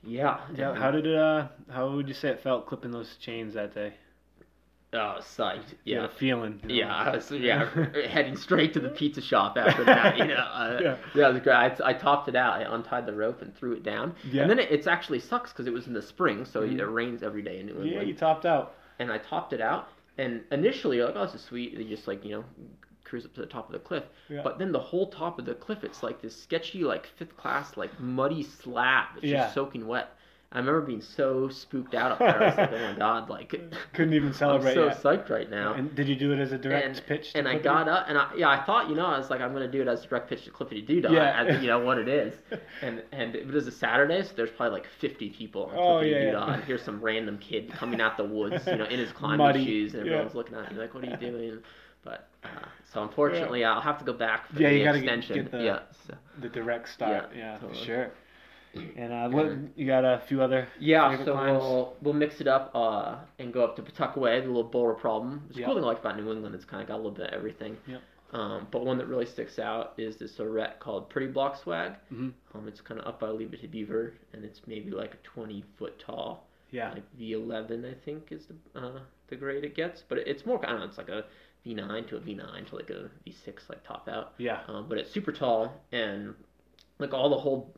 yeah, 0.03 0.39
Yeah. 0.56 0.75
How 0.75 0.91
did 0.91 1.06
it? 1.06 1.15
Uh, 1.15 1.48
how 1.70 1.91
would 1.96 2.08
you 2.08 2.13
say 2.13 2.29
it 2.29 2.41
felt 2.41 2.65
clipping 2.68 2.91
those 2.91 3.15
chains 3.18 3.53
that 3.56 3.74
day? 3.74 3.94
Oh, 4.91 5.18
psyched. 5.20 5.75
Yeah. 5.86 6.08
feeling. 6.18 6.60
you 6.63 6.70
know? 6.70 6.75
Yeah, 6.75 6.96
I 6.96 7.15
was 7.15 7.29
yeah 7.32 7.70
heading 8.10 8.36
straight 8.36 8.74
to 8.74 8.79
the 8.79 8.89
pizza 8.89 9.22
shop 9.22 9.56
after 9.56 9.84
that. 9.84 10.18
You 10.18 10.25
know, 10.25 10.34
uh, 10.36 10.79
Yeah. 10.84 10.96
yeah, 11.13 11.29
it 11.29 11.34
was 11.34 11.41
great. 11.44 11.53
I, 11.56 11.75
I 11.84 11.94
topped 11.94 12.27
it 12.27 12.36
out. 12.36 12.53
I 12.53 12.63
untied 12.74 13.06
the 13.06 13.13
rope 13.13 13.41
and 13.44 13.56
threw 13.56 13.74
it 13.74 13.84
down. 13.84 14.15
Yeah. 14.32 14.41
And 14.44 14.50
then 14.50 14.58
it, 14.58 14.72
it's 14.72 14.88
actually 14.88 15.20
sucks 15.20 15.51
because 15.51 15.68
it 15.68 15.74
was 15.74 15.86
in 15.86 15.94
the 15.94 16.01
spring, 16.01 16.44
so 16.44 16.62
Mhm. 16.62 16.79
it 16.79 16.86
rains 16.86 17.22
every 17.22 17.44
day 17.44 17.60
in 17.60 17.68
New 17.68 17.74
England. 17.74 17.91
Yeah, 17.91 18.01
you 18.01 18.15
topped 18.15 18.46
out. 18.48 18.74
and 18.98 19.12
I 19.12 19.20
topped 19.20 19.53
it 19.53 19.62
out. 19.62 19.89
And 20.18 20.41
initially, 20.51 20.98
you're 20.98 21.06
like, 21.06 21.15
oh, 21.15 21.25
this 21.25 21.36
is 21.36 21.41
sweet. 21.41 21.72
You 21.74 21.84
just 21.88 22.08
like 22.08 22.25
you 22.25 22.32
know, 22.32 22.44
cruise 23.09 23.25
up 23.25 23.33
to 23.33 23.41
the 23.41 23.47
top 23.47 23.67
of 23.67 23.73
the 23.73 23.79
cliff. 23.79 24.03
Yeah. 24.29 24.41
But 24.43 24.59
then 24.59 24.71
the 24.71 24.79
whole 24.79 25.07
top 25.07 25.39
of 25.39 25.45
the 25.45 25.55
cliff, 25.55 25.83
it's 25.83 26.03
like 26.03 26.21
this 26.21 26.35
sketchy, 26.35 26.83
like 26.83 27.07
fifth 27.17 27.35
class, 27.37 27.75
like 27.77 27.99
muddy 27.99 28.43
slab. 28.43 29.07
It's 29.17 29.25
Yeah. 29.25 29.43
just 29.43 29.53
soaking 29.55 29.87
wet. 29.87 30.15
I 30.51 30.57
remember 30.57 30.81
being 30.81 30.99
so 31.01 31.47
spooked 31.49 31.93
out 31.93 32.11
up 32.13 32.17
there. 32.17 32.41
I 32.41 32.45
was 32.47 32.57
like, 32.57 32.71
oh 32.73 32.91
my 32.93 32.93
god, 32.97 33.29
like 33.29 33.49
Couldn't 33.93 34.13
even 34.15 34.29
I'm 34.29 34.33
celebrate 34.33 34.73
so 34.73 34.87
yet. 34.87 35.03
psyched 35.03 35.29
right 35.29 35.47
now. 35.47 35.73
And 35.73 35.93
did 35.93 36.07
you 36.09 36.15
do 36.15 36.33
it 36.33 36.39
as 36.39 36.51
a 36.51 36.57
direct 36.57 36.87
and, 36.87 37.05
pitch? 37.05 37.33
to 37.33 37.37
and 37.37 37.47
I 37.47 37.59
got 37.59 37.87
up, 37.87 38.05
and 38.09 38.17
I 38.17 38.31
yeah, 38.35 38.49
I 38.49 38.65
thought 38.65 38.89
you 38.89 38.95
know 38.95 39.05
I 39.05 39.19
was 39.19 39.29
like 39.29 39.41
I'm 39.41 39.53
gonna 39.53 39.67
do 39.71 39.79
it 39.83 39.87
as 39.87 40.03
a 40.03 40.07
direct 40.07 40.27
pitch 40.27 40.45
to 40.45 40.49
Clippity 40.49 40.87
Doo 40.87 41.03
Yeah. 41.11 41.45
as 41.45 41.61
you 41.61 41.67
know 41.67 41.77
what 41.81 41.99
it 41.99 42.07
is, 42.07 42.33
and 42.81 43.03
and 43.11 43.35
it 43.35 43.45
was 43.45 43.67
a 43.67 43.71
Saturday, 43.71 44.23
so 44.23 44.31
there's 44.35 44.49
probably 44.49 44.79
like 44.79 44.87
50 44.99 45.29
people 45.29 45.65
on 45.65 45.75
Oh, 45.77 45.81
Clippity 45.81 46.11
yeah, 46.13 46.31
Doo 46.31 46.37
yeah. 46.37 46.53
and 46.55 46.63
here's 46.63 46.81
some 46.81 46.99
random 46.99 47.37
kid 47.37 47.71
coming 47.71 48.01
out 48.01 48.17
the 48.17 48.25
woods, 48.25 48.65
you 48.65 48.75
know, 48.77 48.85
in 48.85 48.97
his 48.97 49.11
climbing 49.11 49.37
Muddy, 49.45 49.63
shoes, 49.63 49.93
and 49.93 50.03
yeah. 50.07 50.13
everyone's 50.13 50.33
looking 50.33 50.55
at 50.55 50.71
me 50.73 50.79
like, 50.79 50.95
what 50.95 51.03
are 51.03 51.11
you 51.11 51.17
doing? 51.17 51.59
But 52.03 52.27
uh, 52.44 52.48
so 52.94 53.03
unfortunately, 53.03 53.63
I'll 53.65 53.82
have 53.82 54.00
to 54.00 54.06
go 54.06 54.13
back 54.13 54.48
for 54.51 54.62
Yeah, 54.62 54.70
the 54.70 54.77
you 54.77 54.84
gotta 54.86 54.98
extension. 55.00 55.36
get 55.36 55.51
the- 55.51 55.63
yeah, 55.63 55.79
so, 56.08 56.15
the 56.41 56.50
direct 56.50 56.89
start. 56.89 57.29
Yeah, 57.36 57.39
Yeah, 57.39 57.58
for 57.60 57.74
sure. 57.75 58.12
And 58.96 59.12
uh, 59.12 59.29
what 59.29 59.51
you 59.75 59.88
got 59.88 60.06
a 60.06 60.22
few 60.27 60.44
other 60.44 60.68
yeah. 60.79 61.18
So 61.25 61.34
climbs? 61.34 61.60
we'll 61.60 61.96
we'll 62.03 62.13
mix 62.13 62.39
it 62.39 62.48
up 62.48 62.70
uh, 62.75 63.15
and 63.39 63.51
go 63.51 63.63
up 63.63 63.75
to 63.77 63.82
Pawtuckaway, 63.82 64.41
the 64.41 64.48
little 64.48 64.63
boulder 64.63 64.94
problem. 64.94 65.44
The 65.53 65.62
Yeah. 65.62 65.65
cool 65.65 65.75
thing 65.75 65.84
I 65.84 65.88
like 65.88 66.00
about 66.00 66.18
New 66.18 66.32
England, 66.32 66.53
it's 66.53 66.65
kind 66.65 66.82
of 66.84 66.88
got 66.88 66.96
a 66.96 66.98
little 66.98 67.12
bit 67.12 67.27
of 67.27 67.34
everything. 67.34 67.77
Yep. 67.88 68.01
Um, 68.31 68.68
but 68.70 68.85
one 68.85 69.00
that 69.00 69.07
really 69.07 69.25
sticks 69.25 69.57
out 69.57 69.94
is 69.98 70.18
this 70.18 70.40
arete 70.40 70.79
called 70.79 71.09
Pretty 71.09 71.25
Block 71.31 71.55
Swag. 71.57 71.94
Mhm. 72.14 72.31
Um, 72.53 72.68
it's 72.68 72.79
kind 72.79 73.00
of 73.01 73.07
up 73.07 73.20
by 73.20 73.29
Leave 73.29 73.51
It 73.55 73.62
to 73.62 73.68
Beaver, 73.68 74.14
and 74.33 74.46
it's 74.46 74.62
maybe 74.68 74.92
like 74.92 75.16
a 75.16 75.18
20 75.24 75.64
foot 75.79 75.98
tall, 75.98 76.48
Yeah. 76.70 76.92
like 76.92 77.03
V11, 77.20 77.83
I 77.90 77.96
think 78.05 78.31
is 78.31 78.46
the 78.46 78.79
uh, 78.79 79.00
the 79.29 79.35
grade 79.35 79.64
it 79.66 79.74
gets. 79.75 80.03
But 80.07 80.20
it's 80.20 80.46
more, 80.46 80.64
I 80.64 80.70
don't 80.70 80.79
know, 80.81 80.85
it's 80.85 81.00
like 81.00 81.09
a 81.09 81.25
V9 81.65 82.07
to 82.09 82.17
a 82.17 82.19
V9 82.19 82.67
to 82.69 82.75
like 82.75 82.89
a 82.89 83.09
V6 83.27 83.69
like 83.69 83.83
top 83.85 84.07
out. 84.07 84.33
Yeah. 84.37 84.59
Um, 84.67 84.87
but 84.87 84.98
it's 84.98 85.11
super 85.11 85.31
tall, 85.31 85.74
and 85.91 86.33
like 87.00 87.13
all 87.13 87.29
the 87.29 87.37
whole 87.37 87.74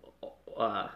uh, 0.58 0.88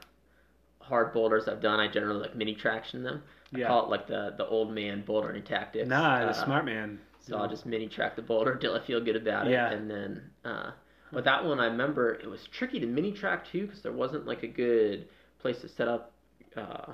hard 0.81 1.13
boulders 1.13 1.47
I've 1.47 1.61
done, 1.61 1.79
I 1.79 1.87
generally 1.87 2.21
like 2.21 2.35
Mini 2.35 2.55
Traxion 2.55 3.03
them. 3.03 3.23
I 3.53 3.59
Yeah. 3.59 3.67
call 3.67 3.85
it 3.85 3.89
like 3.89 4.07
the 4.07 4.33
the 4.37 4.45
old 4.47 4.73
man 4.73 5.03
bouldering 5.07 5.43
tactics. 5.45 5.87
Nah, 5.87 6.19
the 6.21 6.27
Uh, 6.29 6.33
smart 6.33 6.65
man. 6.65 6.99
so 7.21 7.37
I'll 7.37 7.47
just 7.49 7.65
mini 7.65 7.87
track 7.87 8.15
the 8.15 8.21
boulder 8.21 8.51
until 8.53 8.75
I 8.75 8.79
feel 8.81 9.01
good 9.01 9.15
about 9.15 9.47
it, 9.47 9.51
Yeah. 9.51 9.71
and 9.71 9.89
then. 9.89 10.31
Uh, 10.43 10.71
but 11.11 11.23
that 11.23 11.45
one, 11.45 11.59
I 11.59 11.65
remember 11.67 12.13
it 12.15 12.27
was 12.29 12.45
tricky 12.47 12.79
to 12.79 12.85
mini 12.87 13.11
track 13.11 13.45
too 13.47 13.65
because 13.67 13.81
there 13.81 13.91
wasn't 13.93 14.25
like 14.25 14.43
a 14.43 14.47
good 14.47 15.07
place 15.39 15.61
to 15.61 15.69
set 15.69 15.87
up 15.87 16.11
uh, 16.57 16.91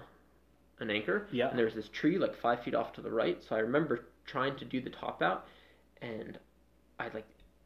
an 0.80 0.90
anchor. 0.90 1.28
Yeah. 1.32 1.50
And 1.50 1.58
there 1.58 1.66
was 1.66 1.76
this 1.76 1.90
tree 1.90 2.18
like 2.18 2.36
five 2.36 2.62
feet 2.64 2.76
off 2.76 2.94
to 2.94 3.02
the 3.02 3.12
right, 3.12 3.42
so 3.44 3.56
I 3.56 3.60
remember 3.60 4.06
trying 4.26 4.56
to 4.58 4.66
do 4.66 4.82
the 4.82 4.90
top 4.90 5.22
out, 5.22 5.48
and 6.02 6.38
I 7.00 7.06
like 7.10 7.26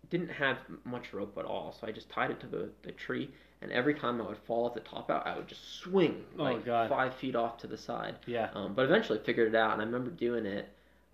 didn't 0.10 0.30
have 0.30 0.58
much 0.84 1.14
rope 1.14 1.36
at 1.38 1.46
all, 1.46 1.72
so 1.80 1.88
I 1.88 1.92
just 1.92 2.10
tied 2.10 2.30
it 2.32 2.40
to 2.42 2.48
the, 2.48 2.70
the 2.84 2.92
tree, 2.92 3.30
and 3.62 3.72
every 3.72 3.96
time 3.96 4.22
I 4.22 4.26
would 4.28 4.38
fall 4.38 4.66
off 4.66 4.74
the 4.76 4.80
top 4.82 5.10
out, 5.10 5.26
I 5.26 5.36
would 5.36 5.48
just 5.48 5.80
swing 5.80 6.24
Oh, 6.38 6.44
like 6.44 6.64
five 6.66 7.16
feet 7.16 7.36
off 7.36 7.58
to 7.60 7.68
the 7.68 7.78
side. 7.78 8.16
Yeah. 8.28 8.50
Um, 8.54 8.74
but 8.76 8.86
eventually 8.86 9.20
figured 9.26 9.48
it 9.48 9.56
out, 9.56 9.74
and 9.74 9.82
I 9.82 9.86
remember 9.86 10.12
doing 10.12 10.46
it. 10.46 10.70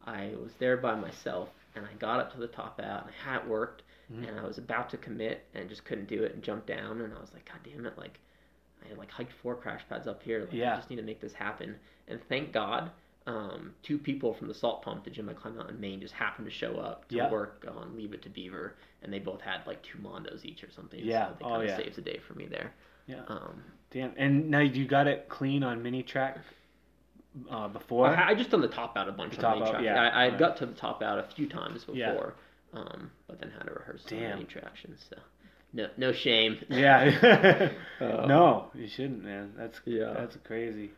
I 0.06 0.32
was 0.42 0.52
there 0.60 0.76
by 0.78 0.96
myself, 0.96 1.50
and 1.76 1.86
I 1.86 1.94
got 2.00 2.20
up 2.20 2.34
to 2.34 2.40
the 2.40 2.48
top 2.48 2.82
out, 2.84 3.04
and 3.06 3.12
I 3.12 3.32
had 3.32 3.42
it 3.44 3.48
worked, 3.48 3.84
Mhm. 4.12 4.28
and 4.28 4.40
I 4.40 4.44
was 4.46 4.58
about 4.58 4.90
to 4.90 4.98
commit, 4.98 5.46
and 5.54 5.70
just 5.70 5.86
couldn't 5.86 6.08
do 6.10 6.24
it, 6.24 6.34
and 6.34 6.44
jumped 6.44 6.68
down, 6.68 7.00
and 7.02 7.14
I 7.14 7.20
was 7.22 7.32
like, 7.34 7.46
God 7.46 7.60
damn 7.64 7.86
it! 7.86 7.98
Like, 7.98 8.20
I 8.84 8.90
had 8.90 8.98
like 8.98 9.12
hiked 9.12 9.32
four 9.32 9.56
crash 9.56 9.84
pads 9.88 10.06
up 10.08 10.22
here. 10.22 10.42
Like, 10.42 10.52
Yeah. 10.54 10.74
I 10.74 10.76
just 10.78 10.90
need 10.90 10.96
to 10.98 11.02
make 11.04 11.22
this 11.22 11.34
happen. 11.34 11.80
And 12.10 12.20
thank 12.28 12.52
God, 12.52 12.92
um, 13.28 13.74
two 13.84 13.98
people 13.98 14.34
from 14.34 14.48
the 14.48 14.54
salt 14.54 14.82
pump, 14.84 15.04
the 15.04 15.10
gym 15.12 15.30
I 15.30 15.34
climbed 15.34 15.60
out 15.60 15.70
in 15.70 15.80
Maine, 15.80 16.00
just 16.02 16.14
happened 16.14 16.46
to 16.48 16.52
show 16.54 16.76
up 16.78 17.08
to 17.10 17.16
Yeah. 17.18 17.30
work 17.32 17.66
on 17.68 17.96
Leave 17.96 18.14
It 18.14 18.22
to 18.24 18.30
Beaver, 18.30 18.76
and 19.04 19.14
they 19.14 19.20
both 19.20 19.42
had 19.42 19.66
like 19.68 19.82
two 19.84 20.00
Mondos 20.00 20.44
each 20.44 20.64
or 20.64 20.72
something. 20.72 21.00
Yeah. 21.04 21.28
So 21.30 21.34
they 21.40 21.46
Oh, 21.46 21.50
kind 21.50 21.64
of 21.64 21.70
yeah. 21.70 21.78
saves 21.78 21.96
the 21.98 22.02
day 22.02 22.20
for 22.28 22.34
me 22.34 22.48
there. 22.48 22.74
Yeah. 23.08 23.22
Um, 23.28 23.64
Damn. 23.92 24.14
And 24.18 24.50
now 24.50 24.60
you 24.62 24.86
got 24.88 25.08
it 25.08 25.28
clean 25.30 25.64
on 25.64 25.84
mini 25.84 26.02
track 26.02 26.38
uh, 27.50 27.68
before. 27.68 28.08
I, 28.08 28.30
I 28.32 28.36
just 28.36 28.50
done 28.50 28.62
the 28.62 28.68
top 28.68 28.98
out 28.98 29.08
a 29.08 29.12
bunch 29.12 29.36
The 29.38 29.46
on 29.46 29.58
top 29.60 29.68
out, 29.68 29.72
track. 29.72 29.84
yeah, 29.84 30.02
I, 30.02 30.08
I 30.08 30.30
right. 30.30 30.40
got 30.40 30.58
to 30.58 30.66
the 30.66 30.74
top 30.74 31.02
out 31.04 31.20
a 31.20 31.24
few 31.36 31.48
times 31.48 31.84
before, 31.84 32.36
Yeah. 32.74 32.80
um, 32.80 33.12
but 33.28 33.40
then 33.40 33.52
had 33.52 33.66
to 33.68 33.74
rehearse 33.74 34.04
Damn. 34.08 34.38
main 34.40 34.48
traction. 34.48 34.96
So 35.10 35.18
no, 35.74 35.88
no 35.98 36.12
shame. 36.12 36.58
Yeah. 36.70 37.72
Uh, 38.00 38.06
no, 38.28 38.68
you 38.74 38.88
shouldn't, 38.88 39.24
man. 39.24 39.54
That's 39.58 39.80
Yeah. 39.86 40.14
that's 40.14 40.38
crazy. 40.44 40.92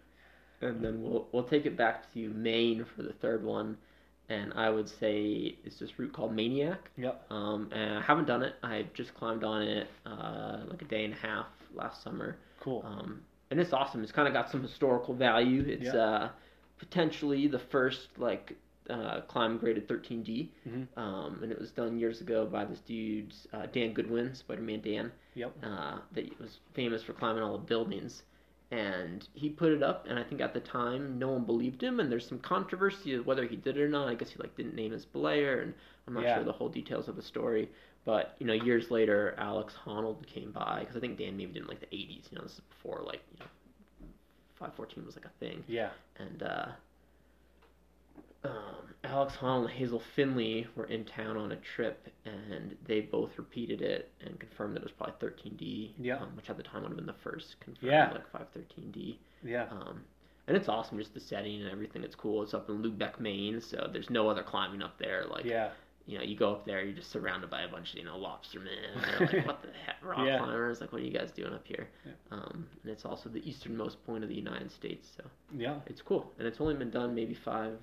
And 0.70 0.84
then 0.84 1.02
we'll 1.02 1.28
we'll 1.32 1.44
take 1.44 1.66
it 1.66 1.78
back 1.78 2.12
to 2.14 2.30
Maine 2.30 2.86
for 2.96 3.04
the 3.04 3.14
third 3.14 3.44
one, 3.44 3.78
and 4.30 4.54
I 4.56 4.70
would 4.70 4.88
say 4.90 5.56
it's 5.66 5.80
this 5.80 5.98
route 6.00 6.14
called 6.14 6.34
Maniac. 6.34 6.90
Yep. 6.98 7.26
Um, 7.32 7.70
and 7.72 7.98
I 7.98 8.02
haven't 8.02 8.26
done 8.26 8.44
it. 8.44 8.56
I 8.64 8.86
just 8.94 9.14
climbed 9.16 9.44
on 9.44 9.62
it 9.64 9.88
uh, 10.06 10.62
like 10.68 10.82
a 10.82 10.86
day 10.86 11.06
and 11.06 11.14
a 11.14 11.18
half 11.18 11.48
last 11.74 12.04
summer. 12.04 12.38
Cool. 12.60 12.84
Um, 12.86 13.22
and 13.52 13.60
it's 13.60 13.74
awesome. 13.74 14.04
It's 14.04 14.12
kind 14.12 14.28
of 14.28 14.34
got 14.34 14.50
some 14.50 14.62
historical 14.62 15.14
value. 15.14 15.64
It's 15.68 15.84
Yeah. 15.94 15.96
uh, 15.96 16.30
potentially 16.80 17.48
the 17.48 17.60
first 17.60 18.08
like 18.18 18.54
uh, 18.90 19.22
climb 19.30 19.58
graded 19.58 19.88
13D, 19.88 20.50
Mhm. 20.68 20.88
um, 20.98 21.40
and 21.42 21.52
it 21.54 21.58
was 21.60 21.72
done 21.72 21.98
years 21.98 22.20
ago 22.20 22.46
by 22.46 22.66
this 22.66 22.80
dude 22.82 23.34
uh, 23.54 23.66
Dan 23.68 23.94
Goodwin, 23.94 24.36
Spider-Man 24.36 24.82
Dan, 24.82 25.10
Yep. 25.36 25.56
uh, 25.64 26.00
that 26.12 26.40
was 26.42 26.60
famous 26.74 27.02
for 27.04 27.14
climbing 27.14 27.44
all 27.44 27.54
the 27.58 27.64
buildings. 27.64 28.24
And 28.74 29.28
he 29.34 29.50
put 29.50 29.72
it 29.72 29.84
up, 29.84 30.08
and 30.10 30.18
I 30.18 30.24
think 30.24 30.42
at 30.42 30.54
the 30.54 30.60
time 30.60 31.20
no 31.20 31.30
one 31.30 31.44
believed 31.46 31.84
him, 31.84 32.00
and 32.00 32.12
there's 32.12 32.28
some 32.28 32.40
controversy 32.40 33.14
of 33.14 33.26
whether 33.28 33.46
he 33.46 33.56
did 33.56 33.78
it 33.78 33.82
or 33.82 33.88
not. 33.90 34.08
I 34.08 34.16
guess 34.16 34.32
he 34.32 34.40
like 34.40 34.56
didn't 34.56 34.76
name 34.76 34.92
his 34.92 35.06
belayer, 35.06 35.62
and 35.62 35.74
I'm 36.08 36.14
not 36.16 36.24
Yeah. 36.24 36.36
sure 36.36 36.44
the 36.44 36.54
whole 36.54 36.70
details 36.70 37.08
of 37.08 37.16
the 37.16 37.22
story. 37.22 37.70
But 38.06 38.36
you 38.40 38.48
know, 38.48 38.54
years 38.54 38.90
later, 38.90 39.36
Alex 39.38 39.76
Honnold 39.86 40.26
came 40.26 40.52
by 40.52 40.80
because 40.80 40.96
I 40.96 41.00
think 41.00 41.18
Dan 41.18 41.38
maybe 41.38 41.54
did 41.54 41.64
in 41.64 41.68
like 41.68 41.80
the 41.82 41.96
'80s. 41.96 42.32
You 42.32 42.38
know, 42.38 42.44
this 42.44 42.54
is 42.54 42.62
before 42.62 43.02
like 43.06 43.22
you 43.32 43.40
know, 43.40 43.46
514 44.56 45.06
was 45.06 45.16
like 45.16 45.26
a 45.26 45.30
thing. 45.40 45.64
Yeah. 45.68 45.90
And 46.18 46.44
uh, 46.44 46.68
um, 48.44 48.94
Alex 49.04 49.36
Honnold 49.40 49.62
and 49.66 49.70
Hazel 49.70 50.02
Findlay 50.16 50.68
were 50.76 50.86
in 50.86 51.06
town 51.06 51.38
on 51.38 51.52
a 51.52 51.56
trip, 51.58 52.08
and 52.26 52.76
they 52.86 53.02
both 53.02 53.32
repeated 53.38 53.82
it 53.82 54.12
and 54.26 54.40
confirmed 54.40 54.76
that 54.76 54.82
it 54.82 54.86
was 54.86 54.92
probably 54.92 55.16
13D. 55.28 55.92
Yeah. 56.00 56.18
Um, 56.18 56.36
which 56.36 56.50
at 56.50 56.58
the 56.58 56.64
time 56.64 56.82
would 56.84 56.90
have 56.90 56.98
been 56.98 57.06
the 57.06 57.14
first 57.24 57.56
confirmed 57.60 57.92
Yeah. 57.92 58.12
like 58.12 58.32
513D. 58.32 59.18
Yeah. 59.44 59.66
Um, 59.72 60.02
and 60.48 60.58
it's 60.58 60.68
awesome, 60.68 60.98
just 60.98 61.14
the 61.14 61.20
setting 61.22 61.62
and 61.62 61.72
everything. 61.72 62.04
It's 62.04 62.16
cool. 62.16 62.44
It's 62.44 62.54
up 62.54 62.70
in 62.70 62.82
Lubec, 62.84 63.20
Maine, 63.20 63.62
so 63.62 63.90
there's 63.92 64.10
no 64.10 64.28
other 64.30 64.44
climbing 64.44 64.82
up 64.82 64.98
there. 65.00 65.26
Like, 65.26 65.46
yeah. 65.46 65.70
you 66.06 66.18
know, 66.18 66.24
you 66.24 66.36
go 66.36 66.52
up 66.52 66.66
there, 66.66 66.84
you're 66.84 66.94
just 66.96 67.12
surrounded 67.12 67.50
by 67.50 67.62
a 67.62 67.68
bunch 67.70 67.92
of, 67.94 68.00
you 68.00 68.04
know, 68.04 68.18
lobstermen. 68.18 69.20
Like, 69.34 69.46
what 69.48 69.62
the 69.62 69.70
heck, 69.86 69.96
rock 70.04 70.26
Yeah. 70.26 70.40
climbers? 70.40 70.82
Like, 70.82 70.92
what 70.92 71.02
are 71.02 71.06
you 71.06 71.12
guys 71.18 71.32
doing 71.32 71.54
up 71.54 71.66
here? 71.66 71.88
Yeah. 72.06 72.12
Um, 72.32 72.68
and 72.84 72.92
it's 72.92 73.06
also 73.06 73.30
the 73.30 73.48
easternmost 73.50 74.06
point 74.06 74.24
of 74.24 74.30
the 74.30 74.36
United 74.36 74.70
States, 74.72 75.08
so 75.16 75.24
Yeah. 75.58 75.76
it's 75.86 76.02
cool. 76.02 76.34
And 76.40 76.46
it's 76.48 76.60
only 76.60 76.74
been 76.76 76.90
done 76.92 77.16
maybe 77.16 77.34
five, 77.36 77.78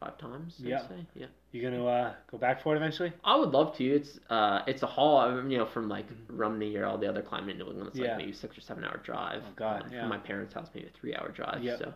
five 0.00 0.16
times. 0.18 0.54
Yeah. 0.58 0.86
say. 0.88 1.06
yeah. 1.14 1.26
You 1.52 1.62
gonna 1.62 1.84
uh, 1.86 2.12
go 2.30 2.38
back 2.38 2.62
for 2.62 2.74
it 2.74 2.76
eventually? 2.76 3.12
I 3.24 3.36
would 3.36 3.50
love 3.50 3.76
to. 3.78 3.84
It's 3.84 4.18
uh, 4.30 4.60
it's 4.66 4.82
a 4.82 4.86
haul. 4.86 5.18
I 5.18 5.34
mean, 5.34 5.50
you 5.50 5.58
know, 5.58 5.66
from 5.66 5.88
like 5.88 6.06
Rumney 6.28 6.76
or 6.76 6.84
all 6.86 6.98
the 6.98 7.08
other 7.08 7.22
climbing 7.22 7.50
in 7.50 7.58
New 7.58 7.66
England, 7.68 7.88
it's 7.88 7.96
Mm-hmm. 7.96 8.04
Yeah. 8.04 8.10
like 8.12 8.18
maybe 8.18 8.32
six 8.32 8.56
or 8.56 8.60
seven 8.60 8.84
hour 8.84 8.98
drive. 9.04 9.42
Oh, 9.46 9.52
God, 9.56 9.84
Uh, 9.86 9.88
yeah. 9.92 10.00
From 10.00 10.10
my 10.10 10.18
parents' 10.18 10.54
house, 10.54 10.68
maybe 10.74 10.86
a 10.86 10.98
three 11.00 11.14
hour 11.14 11.30
drive. 11.30 11.62
Yep. 11.62 11.78
So, 11.78 11.94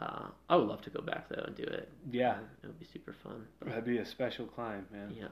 uh, 0.00 0.26
I 0.48 0.56
would 0.56 0.68
love 0.68 0.82
to 0.82 0.90
go 0.90 1.00
back 1.02 1.28
though 1.28 1.42
and 1.46 1.56
do 1.56 1.64
it. 1.64 1.88
Yeah. 2.10 2.38
It 2.62 2.66
would 2.66 2.78
be 2.78 2.86
super 2.92 3.14
fun. 3.22 3.44
That'd 3.64 3.84
be 3.84 3.98
a 3.98 4.06
special 4.06 4.46
climb, 4.46 4.86
man. 4.92 5.12
Yeah. 5.18 5.28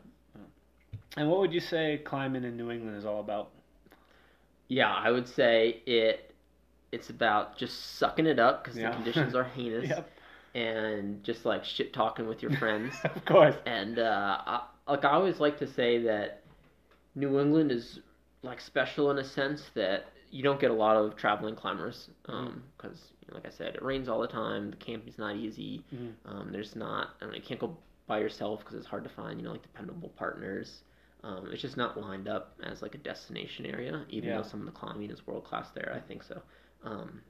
And 1.17 1.29
what 1.29 1.41
would 1.41 1.53
you 1.53 1.61
say 1.61 2.01
climbing 2.05 2.45
in 2.45 2.57
New 2.57 2.71
England 2.71 2.97
is 2.97 3.05
all 3.05 3.21
about? 3.21 3.51
Yeah, 4.69 4.91
I 4.93 5.11
would 5.11 5.29
say 5.29 5.83
it. 5.87 6.35
It's 6.91 7.11
about 7.11 7.57
just 7.59 7.97
sucking 7.99 8.27
it 8.27 8.39
up 8.39 8.63
because 8.65 8.79
Yeah. 8.79 8.91
the 8.91 8.97
conditions 8.97 9.35
are 9.35 9.45
heinous, 9.45 9.89
Yep. 9.89 10.11
And 10.55 11.23
just 11.25 11.45
like 11.45 11.65
shit 11.65 11.93
talking 11.93 12.27
with 12.27 12.43
your 12.43 12.53
friends. 12.59 12.95
of 13.05 13.25
course. 13.25 13.55
and 13.67 13.99
uh, 13.99 14.39
I, 14.47 14.63
like 14.89 15.05
I 15.05 15.11
always 15.13 15.41
like 15.41 15.59
to 15.61 15.67
say 15.73 15.99
that 16.03 16.43
New 17.15 17.39
England 17.41 17.71
is 17.73 18.01
like 18.43 18.61
special 18.61 19.11
in 19.11 19.19
a 19.19 19.25
sense 19.25 19.71
that 19.75 20.07
you 20.31 20.43
don't 20.43 20.59
get 20.61 20.71
a 20.71 20.75
lot 20.75 20.97
of 20.97 21.15
traveling 21.17 21.55
climbers 21.55 22.09
because, 22.25 22.99
you 23.21 23.29
know, 23.29 23.35
like 23.35 23.47
I 23.47 23.51
said, 23.51 23.75
it 23.75 23.83
rains 23.83 24.09
all 24.09 24.21
the 24.21 24.27
time. 24.27 24.71
The 24.71 24.77
camping's 24.77 25.19
not 25.19 25.37
easy. 25.37 25.85
Mhm. 25.95 26.13
Um, 26.25 26.49
there's 26.53 26.75
not. 26.75 27.11
I 27.21 27.27
mean, 27.27 27.35
you 27.35 27.43
can't 27.43 27.61
go 27.61 27.77
by 28.07 28.19
yourself 28.19 28.61
because 28.61 28.75
it's 28.75 28.87
hard 28.87 29.05
to 29.05 29.11
find, 29.11 29.39
you 29.39 29.45
know, 29.45 29.53
like 29.53 29.63
dependable 29.63 30.09
partners. 30.17 30.85
Um, 31.23 31.49
it's 31.53 31.63
just 31.63 31.77
not 31.77 32.01
lined 32.01 32.29
up 32.29 32.57
as 32.65 32.83
like 32.83 32.95
a 32.95 32.99
destination 32.99 33.65
area, 33.67 34.05
even 34.09 34.31
Yeah. 34.31 34.39
though 34.39 34.43
some 34.49 34.61
of 34.61 34.67
the 34.67 34.73
climbing 34.73 35.11
is 35.11 35.25
world 35.27 35.45
class 35.45 35.71
there. 35.75 35.93
I 35.95 36.01
think 36.01 36.23
so. 36.25 36.41
Um, 36.83 37.21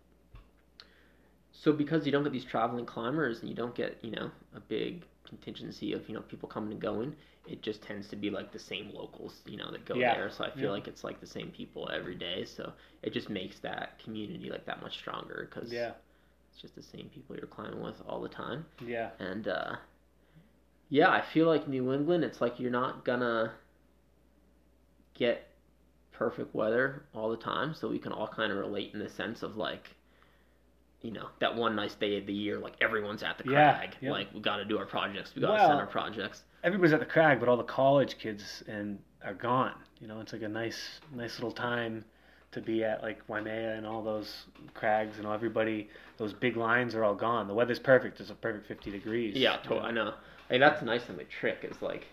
so 1.52 1.72
because 1.72 2.06
you 2.06 2.12
don't 2.12 2.24
get 2.24 2.32
these 2.32 2.44
traveling 2.44 2.86
climbers 2.86 3.40
and 3.40 3.48
you 3.48 3.54
don't 3.54 3.74
get 3.74 3.98
you 4.02 4.10
know 4.10 4.30
a 4.56 4.60
big 4.60 5.04
contingency 5.28 5.92
of 5.92 6.08
you 6.08 6.14
know 6.14 6.22
people 6.22 6.48
coming 6.48 6.72
and 6.72 6.80
going, 6.80 7.14
it 7.48 7.62
just 7.62 7.82
tends 7.82 8.08
to 8.08 8.16
be 8.16 8.30
like 8.30 8.52
the 8.52 8.58
same 8.58 8.90
locals 8.94 9.40
you 9.46 9.56
know 9.56 9.70
that 9.70 9.84
go 9.84 9.94
Yeah. 9.96 10.14
there. 10.14 10.30
So 10.30 10.44
I 10.44 10.50
feel 10.50 10.64
Yeah. 10.64 10.70
like 10.70 10.88
it's 10.88 11.04
like 11.04 11.20
the 11.20 11.26
same 11.26 11.50
people 11.50 11.88
every 11.92 12.14
day. 12.14 12.44
So 12.44 12.72
it 13.02 13.12
just 13.12 13.30
makes 13.30 13.58
that 13.60 13.98
community 14.02 14.50
like 14.50 14.64
that 14.66 14.82
much 14.82 14.96
stronger 14.98 15.48
because 15.48 15.72
Yeah. 15.72 15.92
it's 16.50 16.60
just 16.60 16.74
the 16.74 16.82
same 16.82 17.08
people 17.14 17.36
you're 17.36 17.46
climbing 17.46 17.82
with 17.82 18.00
all 18.06 18.20
the 18.20 18.28
time. 18.28 18.64
Yeah. 18.84 19.10
And 19.18 19.48
uh, 19.48 19.76
yeah, 20.88 21.10
I 21.10 21.22
feel 21.22 21.46
like 21.46 21.68
New 21.68 21.92
England, 21.92 22.24
it's 22.24 22.40
like 22.40 22.60
you're 22.60 22.70
not 22.70 23.04
gonna 23.04 23.52
get 25.14 25.48
perfect 26.12 26.54
weather 26.54 27.04
all 27.14 27.30
the 27.30 27.36
time, 27.36 27.74
so 27.74 27.88
we 27.88 27.98
can 27.98 28.12
all 28.12 28.28
kind 28.28 28.52
of 28.52 28.58
relate 28.58 28.92
in 28.92 28.98
the 29.00 29.08
sense 29.08 29.42
of 29.42 29.56
like, 29.56 29.94
you 31.02 31.10
know, 31.10 31.28
that 31.40 31.54
one 31.54 31.74
nice 31.76 31.94
day 31.94 32.16
of 32.18 32.26
the 32.26 32.32
year, 32.32 32.58
like 32.58 32.74
everyone's 32.80 33.22
at 33.22 33.38
the 33.38 33.44
Yeah, 33.50 33.74
crag, 33.76 33.96
yeah. 34.00 34.10
like 34.12 34.32
we 34.32 34.40
got 34.40 34.56
to 34.56 34.64
do 34.64 34.78
our 34.78 34.86
projects, 34.86 35.34
we 35.34 35.42
got 35.42 35.48
to 35.48 35.52
Well- 35.54 35.68
send 35.68 35.80
our 35.80 35.86
projects. 35.86 36.42
Everybody's 36.64 36.92
at 36.92 37.00
the 37.00 37.06
crag, 37.06 37.40
but 37.40 37.48
all 37.48 37.56
the 37.56 37.64
college 37.64 38.18
kids 38.18 38.62
and 38.68 39.00
are 39.24 39.34
gone. 39.34 39.74
You 40.00 40.06
know, 40.06 40.20
it's 40.20 40.32
like 40.32 40.42
a 40.42 40.48
nice, 40.48 41.00
nice 41.12 41.34
little 41.38 41.50
time 41.50 42.04
to 42.52 42.60
be 42.60 42.84
at 42.84 43.02
like 43.02 43.20
Waimea 43.28 43.74
and 43.76 43.84
all 43.84 44.00
those 44.02 44.44
crags. 44.74 45.16
You 45.16 45.24
know, 45.24 45.32
everybody, 45.32 45.88
those 46.18 46.32
big 46.32 46.56
lines 46.56 46.94
are 46.94 47.02
all 47.02 47.16
gone. 47.16 47.48
The 47.48 47.54
weather's 47.54 47.80
perfect. 47.80 48.20
It's 48.20 48.30
a 48.30 48.34
perfect 48.34 48.66
50 48.68 48.92
degrees. 48.92 49.36
Yeah, 49.36 49.54
you 49.54 49.68
totally. 49.70 49.80
know. 49.80 50.02
I 50.02 50.04
know. 50.04 50.14
Hey, 50.48 50.58
that's 50.58 50.82
nice 50.82 51.02
thing. 51.02 51.16
The 51.16 51.24
trick 51.24 51.58
is 51.68 51.82
like, 51.82 52.06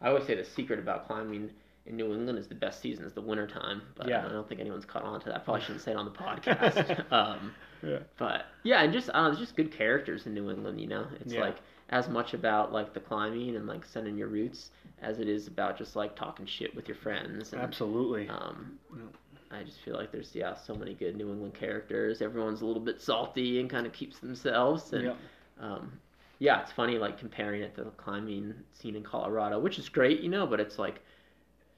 I 0.00 0.08
always 0.08 0.26
say 0.26 0.34
the 0.34 0.44
secret 0.44 0.80
about 0.80 1.06
climbing 1.06 1.50
in 1.86 1.96
New 1.96 2.12
England 2.14 2.38
is 2.38 2.46
the 2.46 2.54
best 2.54 2.80
season 2.80 3.04
is 3.04 3.12
the 3.12 3.20
winter 3.20 3.46
time. 3.46 3.82
But 3.96 4.08
Yeah. 4.08 4.24
I 4.24 4.28
don't 4.28 4.48
think 4.48 4.60
anyone's 4.60 4.84
caught 4.84 5.02
on 5.02 5.20
to 5.20 5.28
that. 5.30 5.44
Probably 5.44 5.62
shouldn't 5.62 5.82
say 5.82 5.90
it 5.92 5.96
on 5.96 6.04
the 6.04 6.10
podcast. 6.12 7.04
um, 7.12 7.54
Yeah. 7.82 7.98
But 8.18 8.46
yeah, 8.62 8.82
and 8.82 8.92
just 8.92 9.10
I 9.10 9.14
don't 9.14 9.22
know, 9.24 9.28
there's 9.30 9.40
just 9.40 9.56
good 9.56 9.72
characters 9.72 10.26
in 10.26 10.34
New 10.34 10.50
England. 10.50 10.80
You 10.80 10.86
know, 10.86 11.06
it's 11.20 11.32
Yeah. 11.34 11.40
like 11.40 11.56
as 11.90 12.08
much 12.08 12.32
about 12.34 12.72
like 12.72 12.94
the 12.94 13.00
climbing 13.00 13.56
and 13.56 13.66
like 13.66 13.84
sending 13.84 14.16
your 14.16 14.28
routes 14.28 14.70
as 15.02 15.18
it 15.18 15.28
is 15.28 15.48
about 15.48 15.76
just 15.76 15.96
like 15.96 16.14
talking 16.14 16.46
shit 16.46 16.74
with 16.76 16.86
your 16.86 16.96
friends. 16.96 17.52
And, 17.52 17.60
Absolutely. 17.60 18.28
Um, 18.28 18.78
Yeah. 18.96 19.02
I 19.50 19.64
just 19.64 19.80
feel 19.80 19.94
like 19.96 20.10
there's 20.12 20.34
yeah 20.34 20.54
so 20.54 20.74
many 20.74 20.94
good 20.94 21.16
New 21.16 21.30
England 21.30 21.54
characters. 21.54 22.22
Everyone's 22.22 22.62
a 22.62 22.66
little 22.66 22.80
bit 22.80 23.00
salty 23.02 23.58
and 23.60 23.68
kind 23.68 23.86
of 23.86 23.92
keeps 23.92 24.18
themselves. 24.20 24.92
And 24.92 25.04
Yep. 25.06 25.16
um, 25.60 25.92
yeah, 26.38 26.62
it's 26.62 26.72
funny 26.72 26.98
like 26.98 27.18
comparing 27.18 27.62
it 27.62 27.74
to 27.74 27.84
the 27.84 27.90
climbing 27.90 28.54
scene 28.72 28.96
in 28.96 29.02
Colorado, 29.02 29.58
which 29.60 29.78
is 29.78 29.88
great, 29.88 30.20
you 30.20 30.28
know, 30.30 30.46
but 30.46 30.58
it's 30.60 30.78
like 30.78 31.02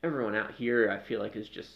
everyone 0.05 0.35
out 0.35 0.53
here 0.55 0.91
I 0.91 0.99
feel 0.99 1.21
like 1.21 1.35
is 1.37 1.49
just 1.49 1.71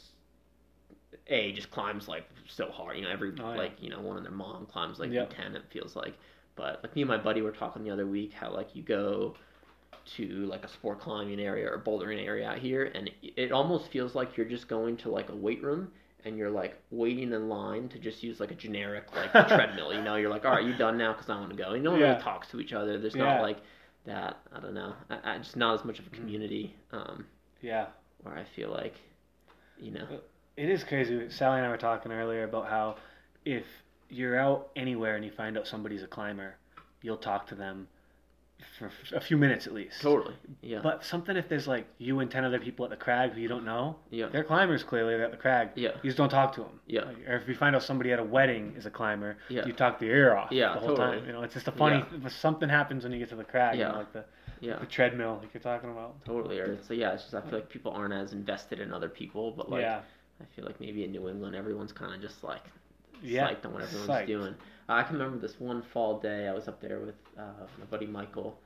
a 1.26 1.52
just 1.52 1.70
climbs 1.70 2.08
like 2.08 2.24
so 2.46 2.70
hard. 2.70 2.96
You 2.96 3.02
know, 3.04 3.10
every 3.10 3.32
Oh, 3.40 3.52
yeah. 3.52 3.58
like 3.58 3.72
you 3.82 3.90
know 3.90 4.00
one 4.00 4.16
of 4.16 4.22
their 4.22 4.32
mom 4.32 4.66
climbs 4.66 4.98
like 4.98 5.10
Yep. 5.12 5.34
ten. 5.34 5.56
It 5.56 5.64
feels 5.70 5.96
like, 5.96 6.14
but 6.56 6.80
like 6.82 6.94
me 6.94 7.02
and 7.02 7.08
my 7.08 7.16
buddy 7.18 7.42
were 7.42 7.52
talking 7.52 7.82
the 7.84 7.90
other 7.90 8.06
week 8.06 8.32
how 8.32 8.50
like 8.52 8.74
you 8.74 8.82
go 8.82 9.34
to 10.16 10.24
like 10.46 10.64
a 10.64 10.68
sport 10.68 11.00
climbing 11.00 11.40
area 11.40 11.70
or 11.70 11.78
bouldering 11.78 12.24
area 12.24 12.48
out 12.48 12.58
here, 12.58 12.90
and 12.94 13.08
it, 13.22 13.32
it 13.36 13.52
almost 13.52 13.90
feels 13.90 14.14
like 14.14 14.36
you're 14.36 14.46
just 14.46 14.68
going 14.68 14.96
to 14.98 15.10
like 15.10 15.28
a 15.30 15.34
weight 15.36 15.62
room. 15.62 15.90
And 16.24 16.36
you're 16.36 16.50
like 16.50 16.76
waiting 16.90 17.32
in 17.32 17.48
line 17.48 17.88
to 17.90 17.98
just 17.98 18.24
use 18.24 18.40
like 18.40 18.50
a 18.50 18.54
generic 18.54 19.04
like 19.14 19.30
treadmill. 19.48 19.94
You 19.94 20.02
know, 20.02 20.16
you're 20.16 20.28
like, 20.28 20.44
all 20.44 20.50
right, 20.50 20.64
you 20.66 20.76
done 20.76 20.98
now 20.98 21.12
because 21.12 21.30
I 21.30 21.36
want 21.38 21.50
to 21.50 21.56
go. 21.56 21.70
And 21.70 21.82
no 21.84 21.92
one 21.92 22.00
Yeah. 22.00 22.08
really 22.10 22.22
talks 22.22 22.48
to 22.48 22.58
each 22.60 22.72
other. 22.72 22.98
There's 22.98 23.14
Yeah. 23.14 23.22
not 23.24 23.40
like 23.40 23.58
that. 24.04 24.36
I 24.52 24.58
don't 24.58 24.74
know. 24.74 24.94
I, 25.08 25.34
I 25.34 25.38
just 25.38 25.56
not 25.56 25.78
as 25.78 25.84
much 25.84 26.00
of 26.00 26.06
a 26.08 26.10
community. 26.10 26.74
Um, 26.90 27.24
Yeah. 27.62 27.86
Where 28.22 28.36
I 28.36 28.44
feel 28.56 28.70
like, 28.70 28.94
you 29.80 29.90
know, 29.92 30.06
It 30.56 30.68
is 30.68 30.82
crazy. 30.84 31.28
Sally 31.30 31.58
and 31.58 31.66
I 31.66 31.70
were 31.70 31.76
talking 31.76 32.10
earlier 32.12 32.44
about 32.44 32.68
how 32.68 32.96
if 33.44 33.64
you're 34.08 34.38
out 34.38 34.70
anywhere 34.76 35.16
and 35.16 35.24
you 35.24 35.30
find 35.30 35.56
out 35.56 35.66
somebody's 35.66 36.02
a 36.02 36.06
climber, 36.08 36.56
you'll 37.02 37.16
talk 37.16 37.46
to 37.48 37.54
them 37.54 37.86
for 38.76 38.90
a 39.14 39.20
few 39.20 39.36
minutes 39.36 39.68
at 39.68 39.72
least. 39.72 40.00
totally, 40.00 40.34
yeah, 40.62 40.80
But 40.82 41.04
something 41.04 41.36
if 41.36 41.48
there's 41.48 41.68
like 41.68 41.86
you 41.98 42.18
and 42.18 42.28
ten 42.28 42.44
other 42.44 42.58
people 42.58 42.84
at 42.84 42.90
the 42.90 42.96
crag 42.96 43.30
who 43.32 43.40
you 43.40 43.46
don't 43.46 43.64
know, 43.64 43.94
yeah, 44.10 44.26
they're 44.32 44.42
climbers 44.42 44.82
clearly. 44.82 45.14
They're 45.16 45.26
at 45.26 45.30
the 45.30 45.36
crag. 45.36 45.70
yeah, 45.76 45.90
You 46.02 46.08
just 46.10 46.16
don't 46.16 46.28
talk 46.28 46.54
to 46.56 46.62
them. 46.62 46.80
yeah, 46.88 47.04
or 47.28 47.36
if 47.36 47.46
you 47.48 47.54
find 47.54 47.76
out 47.76 47.84
somebody 47.84 48.10
at 48.10 48.18
a 48.18 48.24
wedding 48.24 48.74
is 48.76 48.84
a 48.84 48.90
climber, 48.90 49.36
yeah, 49.48 49.64
you 49.64 49.72
talk 49.72 50.00
their 50.00 50.10
ear 50.10 50.36
off 50.36 50.50
Yeah, 50.50 50.74
the 50.74 50.80
whole 50.80 50.96
totally. 50.96 51.18
time. 51.18 51.26
You 51.28 51.32
know, 51.34 51.42
it's 51.42 51.54
just 51.54 51.68
a 51.68 51.72
funny. 51.72 52.04
Yeah. 52.20 52.28
Something 52.30 52.68
happens 52.68 53.04
when 53.04 53.12
you 53.12 53.20
get 53.20 53.28
to 53.28 53.36
the 53.36 53.44
crag. 53.44 53.76
You 53.76 53.82
Yeah. 53.84 53.92
know, 53.92 53.98
like 53.98 54.12
the, 54.12 54.24
yeah, 54.60 54.78
the 54.78 54.86
treadmill, 54.86 55.38
like 55.42 55.52
you're 55.54 55.60
talking 55.62 55.90
about. 55.90 56.24
totally. 56.24 56.58
Or 56.58 56.78
so 56.82 56.94
yeah, 56.94 57.12
it's 57.12 57.22
just 57.24 57.34
I 57.34 57.40
feel 57.42 57.52
like 57.58 57.68
people 57.68 57.92
aren't 57.92 58.14
as 58.14 58.32
invested 58.32 58.80
in 58.80 58.92
other 58.92 59.08
people, 59.08 59.52
but 59.52 59.70
like 59.70 59.82
yeah. 59.82 60.00
I 60.40 60.44
feel 60.54 60.64
like 60.64 60.80
maybe 60.80 61.04
in 61.04 61.10
New 61.12 61.28
England 61.28 61.56
everyone's 61.56 61.92
kind 61.92 62.14
of 62.14 62.20
just 62.20 62.44
like 62.44 62.62
Yeah. 63.22 63.48
psyched 63.48 63.64
on 63.66 63.72
what 63.72 63.82
everyone's 63.82 64.10
psyched. 64.10 64.26
doing. 64.26 64.54
I 64.88 65.02
can 65.02 65.18
remember 65.18 65.38
this 65.38 65.58
one 65.60 65.82
fall 65.82 66.18
day 66.20 66.48
I 66.48 66.52
was 66.54 66.66
up 66.68 66.80
there 66.80 66.98
with 67.00 67.14
uh, 67.38 67.42
my 67.78 67.84
buddy 67.86 68.06
Michael, 68.06 68.58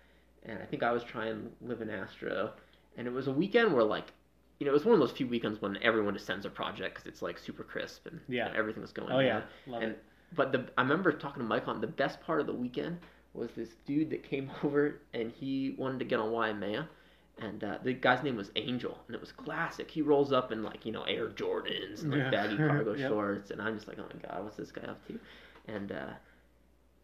and 0.44 0.58
I 0.60 0.64
think 0.66 0.82
I 0.82 0.92
was 0.92 1.02
trying 1.02 1.34
to 1.60 1.66
live 1.68 1.80
in 1.82 1.90
Astro, 1.90 2.52
and 2.96 3.06
it 3.06 3.12
was 3.12 3.26
a 3.28 3.32
weekend 3.32 3.72
where 3.74 3.84
like. 3.84 4.12
You 4.60 4.66
know, 4.66 4.70
it 4.70 4.74
was 4.74 4.84
one 4.84 4.94
of 4.94 5.00
those 5.00 5.10
few 5.10 5.26
weekends 5.26 5.60
when 5.60 5.76
everyone 5.82 6.14
just 6.14 6.24
sends 6.24 6.46
a 6.46 6.50
project 6.50 6.94
because 6.94 7.08
it's 7.08 7.20
like 7.20 7.36
super 7.36 7.64
crisp 7.64 8.06
and 8.06 8.20
Yeah. 8.28 8.46
you 8.46 8.52
know, 8.52 8.58
everything's 8.60 8.92
going. 8.92 9.10
Oh 9.10 9.18
yeah. 9.18 9.40
Love 9.66 9.82
And 9.82 9.92
it. 9.92 10.04
But 10.36 10.52
the 10.52 10.66
I 10.78 10.82
remember 10.82 11.10
talking 11.10 11.42
to 11.42 11.48
Mike 11.48 11.66
on 11.66 11.80
the 11.80 11.88
best 11.88 12.20
part 12.20 12.40
of 12.40 12.46
the 12.46 12.52
weekend 12.54 12.98
was 13.34 13.50
this 13.56 13.70
dude 13.86 14.10
that 14.10 14.22
came 14.22 14.50
over 14.64 15.00
and 15.14 15.30
he 15.32 15.74
wanted 15.78 15.98
to 16.00 16.04
get 16.04 16.18
on 16.20 16.30
Waimea. 16.32 16.88
And 17.38 17.64
uh, 17.64 17.78
the 17.82 17.94
guy's 17.94 18.22
name 18.22 18.36
was 18.36 18.50
Angel, 18.56 18.96
and 19.06 19.14
it 19.14 19.20
was 19.20 19.32
classic. 19.32 19.90
He 19.90 20.02
rolls 20.02 20.32
up 20.32 20.52
in 20.52 20.62
like 20.62 20.84
you 20.84 20.92
know 20.92 21.02
Air 21.04 21.28
Jordans 21.28 22.02
and 22.02 22.10
like 22.12 22.20
Yeah. 22.20 22.30
baggy 22.30 22.56
cargo 22.68 22.92
Yep. 22.94 23.08
shorts, 23.10 23.50
and 23.50 23.60
I'm 23.60 23.74
just 23.74 23.88
like, 23.88 23.98
oh 23.98 24.04
my 24.14 24.20
god, 24.28 24.44
what's 24.44 24.56
this 24.58 24.70
guy 24.70 24.82
up 24.82 25.04
to? 25.08 25.18
And 25.66 25.92
uh, 25.92 26.10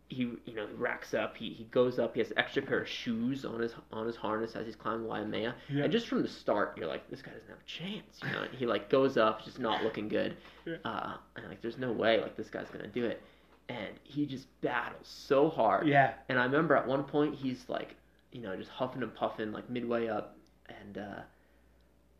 he 0.08 0.22
you 0.44 0.54
know 0.54 0.66
racks 0.76 1.14
up. 1.14 1.36
He, 1.36 1.50
he 1.54 1.64
goes 1.64 1.98
up. 1.98 2.12
He 2.14 2.20
has 2.20 2.30
an 2.30 2.38
extra 2.38 2.60
pair 2.62 2.80
of 2.80 2.88
shoes 2.88 3.46
on 3.46 3.60
his 3.60 3.74
on 3.90 4.06
his 4.06 4.16
harness 4.16 4.54
as 4.54 4.66
he's 4.66 4.76
climbing 4.76 5.06
Waimea. 5.08 5.54
Yeah. 5.70 5.84
And 5.84 5.92
just 5.92 6.06
from 6.08 6.22
the 6.22 6.28
start, 6.28 6.76
you're 6.76 6.86
like, 6.88 7.08
this 7.10 7.22
guy 7.22 7.32
doesn't 7.32 7.48
have 7.48 7.58
a 7.58 7.64
chance. 7.68 8.20
You 8.22 8.30
know, 8.32 8.42
and 8.42 8.54
he 8.54 8.66
like 8.66 8.90
goes 8.90 9.16
up, 9.16 9.42
just 9.44 9.58
not 9.58 9.82
looking 9.82 10.08
good. 10.08 10.36
Yeah. 10.66 10.76
Uh, 10.84 11.14
and 11.36 11.48
like, 11.48 11.62
there's 11.62 11.78
no 11.78 11.90
way 11.90 12.20
like 12.20 12.36
this 12.36 12.50
guy's 12.50 12.68
gonna 12.70 12.86
do 12.88 13.06
it. 13.06 13.22
And 13.68 13.88
he 14.02 14.24
just 14.26 14.46
battles 14.62 15.06
so 15.06 15.48
hard. 15.50 15.86
yeah. 15.86 16.14
And 16.30 16.38
I 16.38 16.44
remember 16.44 16.74
at 16.76 16.86
one 16.86 17.04
point 17.04 17.34
he's 17.34 17.64
like, 17.68 17.96
you 18.32 18.40
know, 18.40 18.56
just 18.56 18.70
huffing 18.70 19.02
and 19.02 19.14
puffing 19.14 19.52
like 19.52 19.68
midway 19.68 20.08
up, 20.08 20.36
and 20.68 20.98
uh, 20.98 21.20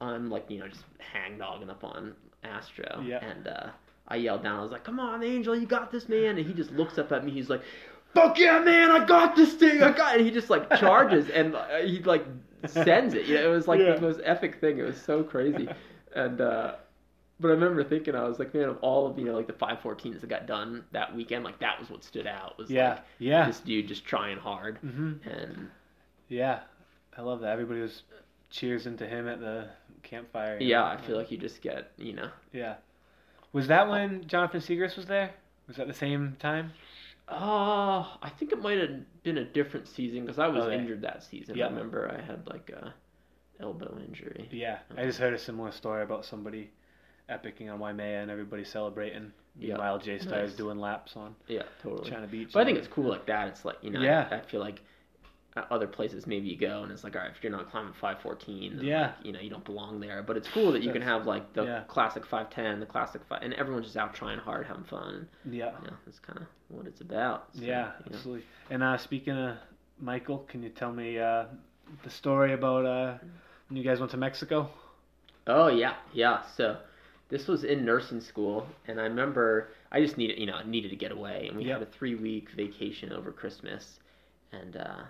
I'm 0.01 0.31
like, 0.31 0.51
you 0.51 0.59
know, 0.59 0.69
just 0.69 0.85
hangdogging 1.15 1.71
up 1.71 1.85
on 1.85 2.15
Astro. 2.45 3.03
Yeah. 3.05 3.25
And 3.25 3.49
uh, 3.49 3.67
I 4.09 4.17
yelled 4.17 4.43
down. 4.43 4.59
I 4.59 4.63
was 4.63 4.71
like, 4.73 4.85
"Come 4.85 5.01
on, 5.01 5.23
Angel, 5.23 5.57
you 5.57 5.67
got 5.67 5.91
this, 5.91 6.09
man!" 6.09 6.37
And 6.39 6.47
he 6.47 6.53
just 6.55 6.71
looks 6.73 6.99
up 6.99 7.13
at 7.13 7.25
me. 7.25 7.31
He's 7.33 7.49
like, 7.51 7.63
"Fuck 8.15 8.39
yeah, 8.39 8.59
man! 8.61 8.91
I 8.91 9.05
got 9.05 9.35
this 9.37 9.55
thing. 9.55 9.83
I 9.83 9.93
got." 9.93 10.15
It. 10.15 10.19
And 10.19 10.27
he 10.27 10.33
just 10.33 10.51
like 10.51 10.69
charges 10.79 11.29
and 11.31 11.55
uh, 11.55 11.67
he 11.79 12.01
like 12.03 12.25
sends 12.67 13.15
it. 13.15 13.27
You 13.27 13.35
know, 13.37 13.53
it 13.53 13.55
was 13.55 13.69
like 13.69 13.81
Yeah. 13.81 13.95
the 13.95 14.01
most 14.01 14.21
epic 14.25 14.61
thing. 14.61 14.79
It 14.79 14.83
was 14.85 15.01
so 15.01 15.23
crazy. 15.23 15.69
And 16.15 16.41
uh, 16.41 16.75
but 17.40 17.48
I 17.48 17.53
remember 17.53 17.85
thinking, 17.85 18.14
I 18.14 18.24
was 18.24 18.38
like, 18.38 18.53
man, 18.55 18.68
of 18.68 18.79
all 18.79 19.07
of 19.07 19.18
you 19.18 19.24
know, 19.24 19.35
like 19.35 19.46
the 19.46 19.53
514s 19.53 20.20
that 20.20 20.29
got 20.29 20.46
done 20.46 20.85
that 20.92 21.14
weekend, 21.14 21.44
like 21.44 21.59
that 21.61 21.79
was 21.79 21.88
what 21.90 22.03
stood 22.05 22.27
out. 22.27 22.59
Was 22.59 22.70
Yeah. 22.70 22.90
like 22.90 23.05
yeah. 23.18 23.46
this 23.46 23.61
dude 23.61 23.88
just 23.88 24.05
trying 24.05 24.38
hard. 24.38 24.79
hmm 24.79 25.14
And 25.24 25.70
Yeah. 26.29 26.61
I 27.16 27.22
love 27.22 27.40
that. 27.40 27.51
Everybody 27.53 27.81
was 27.81 28.03
cheers 28.51 28.87
into 28.87 29.07
him 29.07 29.29
at 29.29 29.40
the 29.40 29.68
campfire. 30.03 30.59
yeah, 30.61 30.79
know? 30.81 30.85
I 30.87 30.96
feel 30.96 31.16
like 31.16 31.31
you 31.31 31.37
just 31.38 31.61
get, 31.62 31.92
you 31.96 32.12
know, 32.14 32.31
Yeah. 32.53 32.77
Was 33.53 33.66
that 33.68 33.88
when 33.88 34.27
Jonathan 34.27 34.61
Siegrist 34.61 34.96
was 34.96 35.07
there? 35.07 35.31
Was 35.66 35.77
that 35.77 35.87
the 35.87 35.94
same 35.94 36.37
time? 36.38 36.72
uh, 37.29 38.01
I 38.22 38.31
think 38.38 38.53
it 38.53 38.61
might 38.62 38.79
have 38.79 39.22
been 39.22 39.37
a 39.38 39.44
different 39.44 39.87
season 39.87 40.22
because 40.22 40.38
I 40.38 40.46
was 40.48 40.64
Okay. 40.64 40.77
injured 40.77 41.03
that 41.03 41.22
season. 41.22 41.57
Yeah. 41.57 41.66
I 41.66 41.68
remember 41.68 42.11
I 42.11 42.20
had 42.24 42.46
like 42.48 42.70
a 42.70 42.94
elbow 43.61 43.98
injury. 44.07 44.48
Yeah. 44.51 44.79
I 44.96 45.05
just 45.05 45.18
heard 45.18 45.35
a 45.35 45.38
similar 45.38 45.70
story 45.72 46.03
about 46.03 46.24
somebody 46.24 46.70
epicing 47.31 47.71
on 47.73 47.79
Waimea 47.79 48.23
and 48.23 48.31
everybody 48.31 48.64
celebrating. 48.64 49.33
Yeah. 49.59 49.69
Meanwhile, 49.75 49.99
J 49.99 50.19
Star's 50.19 50.51
Nice. 50.51 50.57
doing 50.57 50.79
laps 50.79 51.17
on 51.17 51.35
Yeah, 51.49 51.62
totally. 51.83 52.09
China 52.11 52.27
Beach. 52.27 52.51
But 52.53 52.61
I 52.62 52.64
think 52.64 52.79
it's 52.79 52.88
cool 52.88 53.09
like 53.09 53.27
that. 53.27 53.49
It's 53.49 53.64
like 53.64 53.77
you 53.83 53.91
know, 53.91 54.01
Yeah. 54.01 54.29
I, 54.31 54.37
I 54.37 54.41
feel 54.43 54.61
like 54.61 54.81
at 55.57 55.67
other 55.73 55.87
places 55.88 56.27
maybe 56.27 56.47
you 56.47 56.57
go 56.59 56.83
and 56.83 56.93
it's 56.93 57.03
like 57.03 57.17
all 57.17 57.23
right 57.23 57.33
if 57.35 57.43
you're 57.43 57.51
not 57.51 57.69
climbing 57.71 57.93
514 57.95 58.77
then 58.77 58.85
Yeah. 58.85 59.01
like, 59.17 59.27
you 59.27 59.33
know 59.33 59.41
you 59.41 59.49
don't 59.51 59.64
belong 59.64 59.99
there 59.99 60.23
but 60.23 60.37
it's 60.37 60.47
cool 60.53 60.71
that 60.73 60.83
you 60.83 60.93
can 60.93 61.01
have 61.03 61.27
like 61.27 61.53
the 61.55 61.64
yeah. 61.64 61.83
classic 61.88 62.25
510 62.27 62.79
the 62.81 62.87
classic 62.87 63.23
5 63.29 63.43
and 63.43 63.55
everyone's 63.55 63.87
just 63.87 63.97
out 63.97 64.14
trying 64.14 64.38
hard 64.38 64.67
having 64.67 64.85
fun 64.85 65.27
Yeah. 65.51 65.73
you 65.81 65.88
know 65.91 65.97
that's 66.05 66.19
kind 66.21 66.38
of 66.38 66.47
what 66.69 66.87
it's 66.87 67.01
about 67.01 67.49
So, 67.55 67.62
Yeah, 67.62 67.67
you 68.05 68.11
know. 68.11 68.17
absolutely. 68.17 68.45
And 68.71 68.83
uh, 68.83 68.99
speaking 68.99 69.37
of 69.37 69.57
Michael, 69.99 70.41
can 70.51 70.62
you 70.62 70.69
tell 70.69 70.93
me 70.93 71.19
uh, 71.19 71.47
the 72.05 72.11
story 72.11 72.53
about 72.53 72.85
uh, 72.85 73.14
when 73.69 73.79
you 73.79 73.83
guys 73.83 73.99
went 74.01 74.12
to 74.12 74.19
Mexico? 74.19 74.69
Oh 75.47 75.69
yeah, 75.69 75.95
yeah. 76.12 76.43
So 76.57 76.77
this 77.29 77.49
was 77.49 77.64
in 77.64 77.85
nursing 77.85 78.21
school, 78.21 78.69
and 78.87 79.01
I 79.01 79.05
remember 79.05 79.71
I 79.93 80.01
just 80.01 80.17
needed, 80.19 80.38
you 80.38 80.47
know, 80.47 80.61
needed 80.64 80.91
to 80.91 80.97
get 80.97 81.12
away, 81.12 81.47
and 81.49 81.57
we 81.57 81.64
Yep. 81.64 81.79
had 81.79 81.83
a 81.83 81.87
three 81.87 82.14
week 82.14 82.51
vacation 82.51 83.12
over 83.12 83.33
Christmas, 83.33 84.01
and 84.53 84.77
uh, 84.77 85.03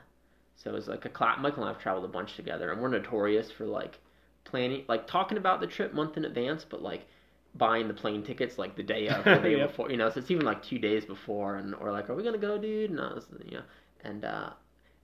so 0.57 0.71
it 0.71 0.75
was 0.75 0.89
like 0.89 1.05
a 1.05 1.09
class. 1.11 1.39
Michael 1.41 1.63
and 1.63 1.71
I 1.71 1.73
have 1.73 1.83
traveled 1.83 2.05
a 2.05 2.09
bunch 2.09 2.37
together, 2.37 2.73
and 2.73 2.81
we're 2.81 2.89
notorious 2.89 3.51
for 3.51 3.67
like 3.67 4.01
planning, 4.45 4.85
like 4.89 5.07
talking 5.07 5.39
about 5.39 5.61
the 5.61 5.67
trip 5.67 5.93
month 5.95 6.17
in 6.17 6.25
advance, 6.25 6.65
but 6.69 6.83
like 6.83 7.07
buying 7.55 7.89
the 7.89 7.95
plane 7.95 8.23
tickets 8.23 8.59
like 8.59 8.77
the 8.77 8.83
day 8.83 9.09
of, 9.09 9.31
the 9.33 9.41
day 9.41 9.57
Yep. 9.57 9.69
before, 9.69 9.91
you 9.91 9.97
know. 9.97 10.11
So 10.11 10.21
it's 10.21 10.31
even 10.31 10.45
like 10.47 10.63
two 10.63 10.79
days 10.79 11.05
before, 11.05 11.57
and 11.57 11.75
or 11.75 11.93
like, 11.93 12.11
are 12.11 12.15
we 12.15 12.23
gonna 12.23 12.39
go, 12.39 12.59
dude? 12.59 12.91
And 12.91 13.01
I 13.01 13.13
was, 13.15 13.27
you 13.45 13.59
know, 13.59 13.63
and 14.05 14.25
uh, 14.25 14.51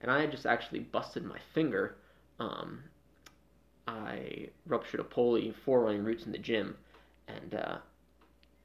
and 0.01 0.11
I 0.11 0.21
had 0.21 0.31
just 0.31 0.45
actually 0.45 0.79
busted 0.79 1.23
my 1.23 1.39
finger. 1.53 1.97
Um, 2.39 2.83
I 3.87 4.49
ruptured 4.67 4.99
a 4.99 5.03
pulley 5.03 5.51
four 5.51 5.81
running 5.83 6.03
routes 6.03 6.25
in 6.25 6.31
the 6.31 6.37
gym, 6.37 6.77
and 7.27 7.55
uh, 7.55 7.77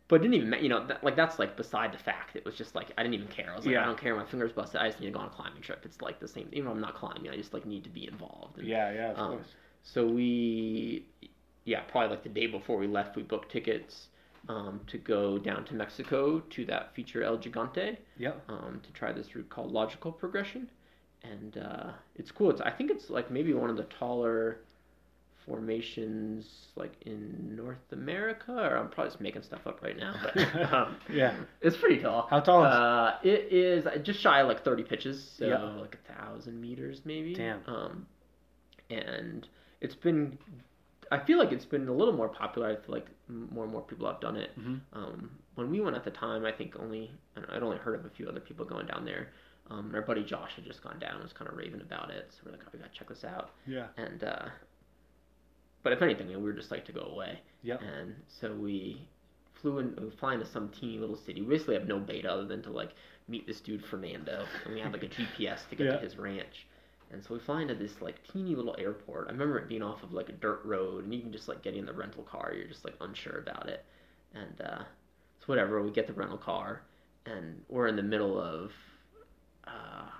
but 0.08 0.16
it 0.16 0.18
didn't 0.28 0.34
even 0.34 0.62
you 0.62 0.68
know 0.68 0.86
that, 0.86 1.04
like 1.04 1.16
that's 1.16 1.38
like 1.38 1.56
beside 1.56 1.92
the 1.92 1.98
fact. 1.98 2.36
It 2.36 2.44
was 2.44 2.56
just 2.56 2.74
like 2.74 2.92
I 2.98 3.02
didn't 3.02 3.14
even 3.14 3.28
care. 3.28 3.52
I 3.52 3.56
was 3.56 3.66
like 3.66 3.74
Yeah. 3.74 3.82
I 3.82 3.86
don't 3.86 3.98
care. 4.00 4.14
My 4.16 4.24
finger's 4.24 4.52
busted. 4.52 4.80
I 4.80 4.88
just 4.88 5.00
need 5.00 5.06
to 5.06 5.12
go 5.12 5.20
on 5.20 5.26
a 5.26 5.30
climbing 5.30 5.62
trip. 5.62 5.82
It's 5.84 6.00
like 6.00 6.18
the 6.20 6.28
same. 6.28 6.48
Even 6.52 6.68
if 6.70 6.74
I'm 6.74 6.80
not 6.80 6.94
climbing, 6.96 7.28
I 7.30 7.36
just 7.36 7.54
like 7.54 7.64
need 7.66 7.84
to 7.84 7.90
be 7.90 8.08
involved. 8.08 8.58
And 8.58 8.66
Yeah, 8.66 8.92
yeah, 8.92 9.10
of 9.12 9.18
Um, 9.18 9.32
course. 9.36 9.54
So 9.82 10.06
we, 10.06 11.06
yeah, 11.64 11.80
probably 11.82 12.10
like 12.10 12.22
the 12.22 12.28
day 12.28 12.46
before 12.46 12.76
we 12.76 12.86
left, 12.86 13.16
we 13.16 13.22
booked 13.22 13.50
tickets 13.50 14.08
um, 14.48 14.80
to 14.88 14.98
go 14.98 15.38
down 15.38 15.64
to 15.66 15.74
Mexico 15.74 16.40
to 16.40 16.64
that 16.66 16.94
feature 16.94 17.22
El 17.22 17.38
Gigante 17.38 17.96
Yep. 18.18 18.42
um, 18.48 18.80
to 18.82 18.92
try 18.92 19.12
this 19.12 19.34
route 19.34 19.48
called 19.48 19.70
logical 19.72 20.12
progression, 20.12 20.68
and 21.22 21.58
uh, 21.58 21.92
it's 22.16 22.30
cool. 22.30 22.50
It's 22.50 22.60
I 22.60 22.70
think 22.70 22.90
it's 22.90 23.10
like 23.10 23.30
maybe 23.30 23.52
one 23.54 23.70
of 23.70 23.76
the 23.76 23.84
taller 23.84 24.60
formations 25.50 26.46
like 26.76 26.92
in 27.02 27.54
North 27.56 27.92
America, 27.92 28.52
or 28.52 28.76
I'm 28.78 28.88
probably 28.88 29.10
just 29.10 29.20
making 29.20 29.42
stuff 29.42 29.66
up 29.66 29.82
right 29.82 29.96
now, 29.96 30.14
but 30.22 30.36
um, 30.72 30.96
Yeah. 31.12 31.34
it's 31.60 31.76
pretty 31.76 32.00
tall. 32.00 32.26
How 32.30 32.40
tall 32.40 32.64
is 32.64 32.72
Uh, 32.72 33.18
it 33.22 33.52
is 33.52 33.86
just 34.04 34.20
shy 34.20 34.40
of 34.40 34.48
like 34.48 34.64
30 34.64 34.84
pitches, 34.84 35.22
so 35.38 35.46
Yeah. 35.46 35.62
like 35.80 35.96
a 36.08 36.12
thousand 36.14 36.60
meters 36.60 37.02
maybe. 37.04 37.34
Damn. 37.34 37.60
Um, 37.66 38.06
and 38.90 39.46
it's 39.80 39.94
been, 39.94 40.38
I 41.10 41.18
feel 41.18 41.38
like 41.38 41.52
it's 41.52 41.64
been 41.64 41.88
a 41.88 41.92
little 41.92 42.14
more 42.14 42.28
popular. 42.28 42.68
I 42.70 42.76
feel 42.76 42.94
like 42.94 43.06
more 43.28 43.64
and 43.64 43.72
more 43.72 43.82
people 43.82 44.06
have 44.06 44.20
done 44.20 44.36
it. 44.36 44.50
Mhm. 44.58 44.80
Um, 44.92 45.30
when 45.56 45.70
we 45.70 45.80
went 45.80 45.96
at 45.96 46.04
the 46.04 46.10
time, 46.10 46.44
I 46.46 46.52
think 46.52 46.76
only 46.78 47.10
I 47.36 47.40
don't 47.40 47.48
know, 47.50 47.56
I'd 47.56 47.62
only 47.62 47.78
heard 47.78 47.94
of 47.98 48.04
a 48.06 48.10
few 48.10 48.28
other 48.28 48.40
people 48.40 48.64
going 48.64 48.86
down 48.86 49.04
there. 49.04 49.28
Um, 49.70 49.86
and 49.86 49.94
our 49.94 50.02
buddy 50.02 50.24
Josh 50.24 50.52
had 50.56 50.64
just 50.64 50.82
gone 50.82 50.98
down 50.98 51.14
and 51.14 51.22
was 51.22 51.32
kind 51.32 51.48
of 51.48 51.56
raving 51.56 51.80
about 51.80 52.10
it, 52.10 52.26
so 52.30 52.38
we're 52.44 52.50
like, 52.52 52.60
oh, 52.66 52.70
we 52.72 52.80
gotta 52.80 52.90
check 52.92 53.08
this 53.08 53.24
out. 53.24 53.50
Yeah. 53.66 53.86
And 53.96 54.24
uh, 54.24 54.46
but 55.82 55.92
if 55.92 56.02
anything, 56.02 56.28
we 56.28 56.36
were 56.36 56.52
just 56.52 56.70
like 56.70 56.84
to 56.86 56.92
go 56.92 57.02
away. 57.02 57.40
Yeah. 57.62 57.76
And 57.78 58.14
so 58.40 58.52
we 58.54 59.08
flew 59.60 59.78
in, 59.78 59.94
we 59.98 60.06
were 60.06 60.10
flying 60.12 60.40
to 60.40 60.46
some 60.46 60.68
teeny 60.70 60.98
little 60.98 61.16
city. 61.16 61.40
We 61.42 61.48
basically 61.48 61.74
have 61.74 61.86
no 61.88 61.98
bait 61.98 62.24
other 62.26 62.46
than 62.46 62.62
to 62.62 62.70
like 62.70 62.90
meet 63.28 63.46
this 63.46 63.60
dude 63.60 63.84
Fernando, 63.84 64.44
and 64.64 64.74
we 64.74 64.80
had 64.80 64.92
like 64.92 65.02
a 65.02 65.08
GPS 65.08 65.68
to 65.70 65.76
get 65.76 65.86
Yeah. 65.86 65.92
to 65.96 65.98
his 65.98 66.16
ranch. 66.16 66.66
And 67.12 67.22
so 67.24 67.34
we 67.34 67.40
fly 67.40 67.62
into 67.62 67.74
this 67.74 68.00
like 68.00 68.16
teeny 68.32 68.54
little 68.54 68.76
airport. 68.78 69.28
I 69.28 69.32
remember 69.32 69.58
it 69.58 69.68
being 69.68 69.82
off 69.82 70.02
of 70.02 70.12
like 70.12 70.28
a 70.28 70.32
dirt 70.32 70.60
road, 70.64 71.04
and 71.04 71.12
you 71.14 71.20
can 71.20 71.32
just 71.32 71.48
like 71.48 71.62
get 71.62 71.74
in 71.74 71.84
the 71.86 71.92
rental 71.92 72.22
car. 72.22 72.52
You're 72.54 72.68
just 72.68 72.84
like 72.84 72.94
unsure 73.00 73.38
about 73.40 73.68
it. 73.68 73.84
And 74.34 74.60
uh, 74.60 74.78
so 75.40 75.46
whatever, 75.46 75.82
we 75.82 75.90
get 75.90 76.06
the 76.06 76.12
rental 76.12 76.38
car, 76.38 76.82
and 77.26 77.60
we're 77.68 77.88
in 77.88 77.96
the 77.96 78.02
middle 78.02 78.40
of 78.40 78.70
uh, 79.66 79.70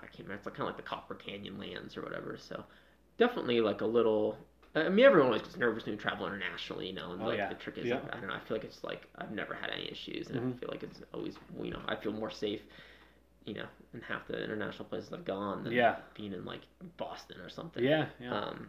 I 0.02 0.06
can't 0.06 0.20
remember. 0.20 0.34
It's 0.34 0.46
like 0.46 0.54
kind 0.56 0.68
of 0.68 0.74
like 0.74 0.84
the 0.84 0.88
Copper 0.88 1.14
Canyon 1.14 1.58
lands 1.58 1.96
or 1.96 2.02
whatever. 2.02 2.36
So 2.40 2.64
definitely 3.18 3.60
like 3.60 3.80
a 3.80 3.86
little. 3.86 4.36
I 4.74 4.88
mean, 4.88 5.04
everyone 5.04 5.28
always 5.28 5.42
gets 5.42 5.56
nervous 5.56 5.84
when 5.84 5.94
you 5.94 6.00
travel 6.00 6.26
internationally, 6.26 6.86
you 6.88 6.92
know. 6.92 7.12
And 7.12 7.22
Oh, 7.22 7.26
like 7.26 7.38
yeah. 7.38 7.48
the 7.48 7.56
trick 7.56 7.78
is, 7.78 7.86
Yeah. 7.86 8.00
I 8.12 8.18
don't 8.18 8.28
know. 8.28 8.34
I 8.34 8.38
feel 8.40 8.56
like 8.56 8.64
it's 8.64 8.84
like 8.84 9.06
I've 9.16 9.32
never 9.32 9.52
had 9.54 9.70
any 9.70 9.90
issues, 9.90 10.30
and 10.30 10.40
Mhm. 10.40 10.54
I 10.56 10.58
feel 10.58 10.68
like 10.70 10.82
it's 10.84 11.02
always, 11.12 11.36
you 11.60 11.70
know, 11.72 11.80
I 11.88 11.96
feel 11.96 12.12
more 12.12 12.30
safe, 12.30 12.62
you 13.44 13.54
know, 13.54 13.66
in 13.94 14.00
half 14.02 14.26
the 14.28 14.42
international 14.44 14.84
places 14.84 15.12
I've 15.12 15.24
gone 15.24 15.64
than 15.64 15.72
Yeah. 15.72 15.96
being 16.14 16.32
in 16.32 16.44
like 16.44 16.60
Boston 16.98 17.40
or 17.40 17.48
something. 17.48 17.82
Yeah. 17.82 18.06
Yeah. 18.20 18.32
Um, 18.32 18.68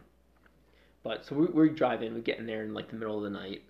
but 1.04 1.24
so 1.24 1.36
we, 1.36 1.46
we 1.46 1.68
drive 1.70 2.02
in, 2.02 2.14
we 2.14 2.20
get 2.20 2.38
in 2.38 2.46
there 2.46 2.62
in 2.64 2.74
like 2.74 2.88
the 2.88 2.96
middle 2.96 3.16
of 3.16 3.22
the 3.22 3.30
night, 3.30 3.62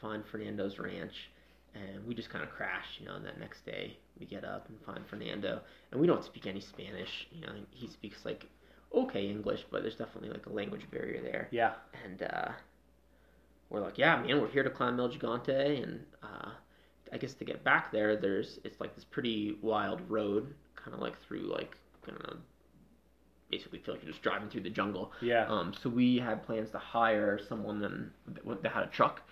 find 0.00 0.24
Fernando's 0.26 0.78
ranch, 0.78 1.30
and 1.74 2.06
we 2.06 2.14
just 2.14 2.30
kind 2.30 2.44
of 2.44 2.50
crash. 2.50 2.98
You 3.00 3.06
know, 3.06 3.16
and 3.16 3.24
that 3.26 3.38
next 3.40 3.64
day 3.66 3.96
we 4.18 4.26
get 4.26 4.44
up 4.44 4.68
and 4.68 4.80
find 4.82 5.04
Fernando, 5.06 5.60
and 5.90 6.00
we 6.00 6.06
don't 6.06 6.24
speak 6.24 6.46
any 6.46 6.60
Spanish. 6.60 7.26
You 7.32 7.40
know, 7.40 7.52
he 7.70 7.88
speaks 7.88 8.24
like 8.24 8.46
okay 8.94 9.28
English, 9.28 9.64
but 9.70 9.82
there's 9.82 9.96
definitely 9.96 10.30
like 10.30 10.46
a 10.46 10.52
language 10.52 10.86
barrier 10.90 11.22
there. 11.22 11.48
yeah. 11.50 11.72
And 12.04 12.22
uh, 12.22 12.48
we're 13.68 13.80
like, 13.80 13.98
yeah, 13.98 14.20
man, 14.20 14.40
we're 14.40 14.48
here 14.48 14.62
to 14.62 14.70
climb 14.70 14.98
El 14.98 15.08
Gigante, 15.08 15.82
and 15.82 16.00
uh, 16.22 16.50
I 17.12 17.16
guess 17.18 17.34
to 17.34 17.44
get 17.44 17.62
back 17.64 17.92
there, 17.92 18.16
there's 18.16 18.58
it's 18.64 18.80
like 18.80 18.94
this 18.94 19.04
pretty 19.04 19.58
wild 19.62 20.00
road, 20.08 20.54
kind 20.76 20.94
of 20.94 21.00
like 21.00 21.20
through 21.26 21.42
like 21.52 21.76
kind 22.04 22.18
of 22.24 22.38
basically 23.50 23.78
feel 23.80 23.94
like 23.94 24.02
you're 24.02 24.12
just 24.12 24.22
driving 24.22 24.48
through 24.48 24.62
the 24.62 24.70
jungle. 24.70 25.12
Yeah. 25.20 25.46
Um, 25.48 25.74
so 25.82 25.90
we 25.90 26.18
had 26.18 26.44
plans 26.44 26.70
to 26.70 26.78
hire 26.78 27.38
someone 27.48 27.80
that, 27.80 28.62
that 28.62 28.72
had 28.72 28.84
a 28.84 28.86
truck. 28.86 29.22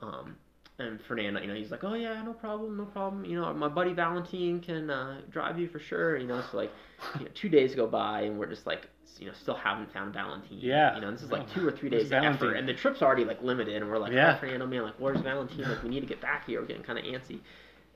Um, 0.00 0.36
and 0.78 1.00
Fernando, 1.00 1.40
you 1.40 1.46
know, 1.46 1.54
he's 1.54 1.70
like, 1.70 1.84
oh 1.84 1.94
yeah, 1.94 2.22
no 2.22 2.32
problem, 2.34 2.76
no 2.76 2.84
problem. 2.84 3.24
You 3.24 3.40
know, 3.40 3.52
my 3.54 3.68
buddy 3.68 3.92
Valentine 3.92 4.60
can 4.60 4.90
uh, 4.90 5.20
drive 5.30 5.58
you 5.58 5.68
for 5.68 5.78
sure. 5.78 6.16
You 6.18 6.26
know, 6.26 6.42
so 6.50 6.56
like, 6.58 6.72
you 7.18 7.24
know, 7.24 7.30
two 7.34 7.48
days 7.48 7.74
go 7.74 7.86
by 7.86 8.22
and 8.22 8.38
we're 8.38 8.46
just 8.46 8.66
like, 8.66 8.88
you 9.18 9.26
know, 9.26 9.32
still 9.32 9.54
haven't 9.54 9.90
found 9.92 10.12
Valentine. 10.12 10.58
Yeah. 10.60 10.94
You 10.94 11.00
know, 11.00 11.10
this 11.10 11.22
is 11.22 11.30
like 11.30 11.50
two 11.54 11.66
or 11.66 11.72
three 11.72 11.88
days 11.88 12.06
of 12.08 12.12
effort, 12.22 12.54
and 12.54 12.68
the 12.68 12.74
trip's 12.74 13.00
already 13.00 13.24
like 13.24 13.42
limited, 13.42 13.80
and 13.80 13.90
we're 13.90 13.98
like, 13.98 14.12
Yeah. 14.12 14.34
oh, 14.36 14.40
Fernando, 14.40 14.66
man, 14.66 14.82
like, 14.82 14.94
where's 14.98 15.20
Valentine? 15.20 15.62
Like, 15.68 15.82
we 15.82 15.88
need 15.88 16.00
to 16.00 16.06
get 16.06 16.20
back 16.20 16.46
here. 16.46 16.60
We're 16.60 16.66
getting 16.66 16.82
kind 16.82 16.98
of 16.98 17.04
antsy. 17.06 17.40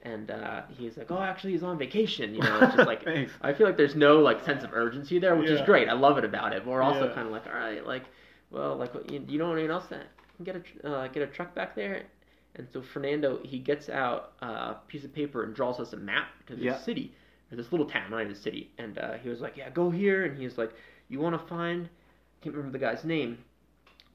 And 0.02 0.30
uh, 0.30 0.62
he's 0.78 0.96
like, 0.96 1.10
oh, 1.10 1.20
actually, 1.20 1.52
he's 1.52 1.62
on 1.62 1.76
vacation. 1.76 2.34
You 2.34 2.40
know, 2.40 2.60
it's 2.62 2.74
just 2.74 2.86
like 2.86 3.06
I 3.42 3.52
feel 3.52 3.66
like 3.66 3.76
there's 3.76 3.94
no 3.94 4.20
like 4.20 4.42
sense 4.46 4.64
of 4.64 4.72
urgency 4.72 5.18
there, 5.18 5.36
which 5.36 5.50
is 5.50 5.60
great. 5.66 5.90
I 5.90 5.92
love 5.92 6.16
it 6.16 6.24
about 6.24 6.54
it. 6.54 6.64
But 6.64 6.70
we're 6.70 6.80
also 6.82 7.08
Yeah. 7.08 7.14
kind 7.14 7.26
of 7.26 7.32
like, 7.34 7.46
all 7.46 7.52
right, 7.52 7.86
like, 7.86 8.04
well, 8.50 8.76
like, 8.76 8.94
you, 9.10 9.22
you 9.28 9.38
know 9.38 9.52
anyone 9.52 9.70
else 9.70 9.84
that 9.90 10.06
can 10.36 10.46
get 10.46 10.56
a 10.56 10.88
uh, 10.88 11.08
get 11.08 11.22
a 11.22 11.26
truck 11.26 11.54
back 11.54 11.74
there? 11.76 12.04
And 12.56 12.66
so 12.72 12.82
Fernando, 12.82 13.40
he 13.44 13.58
gets 13.58 13.88
out 13.88 14.32
a 14.42 14.74
piece 14.88 15.04
of 15.04 15.14
paper 15.14 15.44
and 15.44 15.54
draws 15.54 15.78
us 15.80 15.92
a 15.92 15.96
map 15.96 16.28
to 16.46 16.54
this 16.56 16.64
Yeah. 16.64 16.78
city 16.78 17.12
or 17.52 17.56
this 17.56 17.70
little 17.72 17.86
town, 17.88 18.10
not 18.10 18.20
even 18.22 18.32
a 18.32 18.36
city. 18.36 18.70
And 18.78 18.98
uh, 18.98 19.14
he 19.14 19.28
was 19.28 19.40
like, 19.40 19.56
yeah, 19.56 19.70
go 19.70 19.90
here. 19.90 20.24
And 20.24 20.36
he 20.36 20.44
was 20.44 20.58
like, 20.58 20.72
you 21.08 21.20
want 21.20 21.40
to 21.40 21.46
find, 21.48 21.86
I 21.86 22.44
can't 22.44 22.54
remember 22.56 22.76
the 22.78 22.84
guy's 22.84 23.04
name, 23.04 23.38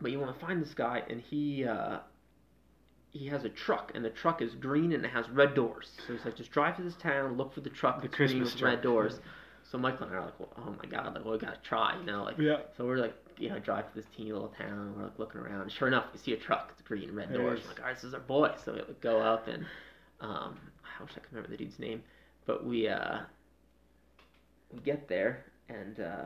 but 0.01 0.11
you 0.11 0.19
want 0.19 0.37
to 0.37 0.45
find 0.45 0.61
this 0.61 0.73
guy, 0.73 1.01
and 1.09 1.21
he. 1.21 1.65
Uh, 1.65 1.99
he 3.11 3.27
has 3.27 3.45
a 3.45 3.49
truck, 3.49 3.93
and 3.95 4.03
the 4.03 4.09
truck 4.09 4.41
is 4.41 4.55
green 4.55 4.91
and 4.91 5.05
it 5.05 5.11
has 5.11 5.29
red 5.29 5.53
doors. 5.55 5.89
So 6.05 6.11
he's 6.13 6.25
like, 6.25 6.35
just 6.35 6.51
drive 6.51 6.75
to 6.75 6.83
this 6.83 6.95
town, 6.95 7.37
look 7.37 7.53
for 7.53 7.61
the 7.61 7.69
truck 7.69 8.01
The 8.01 8.09
that's 8.09 8.17
green 8.17 8.43
with 8.43 8.57
truck. 8.57 8.63
red 8.73 8.81
doors. 8.81 9.19
So 9.71 9.79
Michael 9.79 10.05
and 10.05 10.15
I 10.15 10.19
are 10.19 10.25
like, 10.25 10.39
well, 10.39 10.49
oh 10.57 10.75
my 10.77 10.85
god, 10.87 11.15
like, 11.15 11.23
well, 11.25 11.33
we 11.33 11.39
gotta 11.39 11.57
try, 11.63 11.97
you 11.99 12.05
know, 12.05 12.23
like. 12.23 12.37
Yeah. 12.37 12.57
So 12.77 12.85
we're 12.85 12.97
like, 12.97 13.15
you 13.37 13.49
know, 13.49 13.59
drive 13.59 13.89
to 13.89 13.95
this 13.95 14.05
teeny 14.15 14.31
little 14.31 14.49
town. 14.57 14.93
We're 14.97 15.03
like 15.05 15.19
looking 15.19 15.41
around. 15.41 15.71
Sure 15.71 15.87
enough, 15.87 16.05
we 16.13 16.19
see 16.19 16.33
a 16.33 16.37
truck. 16.37 16.69
It's 16.73 16.81
green, 16.87 17.13
red 17.13 17.29
There 17.29 17.37
doors. 17.41 17.59
We're 17.63 17.69
like, 17.69 17.79
all 17.79 17.85
right, 17.87 17.95
this 17.95 18.03
is 18.03 18.13
our 18.13 18.19
boy. 18.19 18.51
So 18.63 18.73
we 18.73 18.79
like, 18.79 19.01
go 19.01 19.19
up 19.21 19.47
and, 19.47 19.65
um, 20.21 20.57
I 20.99 21.03
wish 21.03 21.11
I 21.15 21.19
could 21.19 21.31
remember 21.33 21.49
the 21.49 21.57
dude's 21.57 21.79
name, 21.79 22.01
but 22.45 22.65
we 22.65 22.87
uh, 22.87 23.19
we 24.73 24.79
get 24.79 25.07
there 25.07 25.45
and 25.69 25.99
uh, 25.99 26.25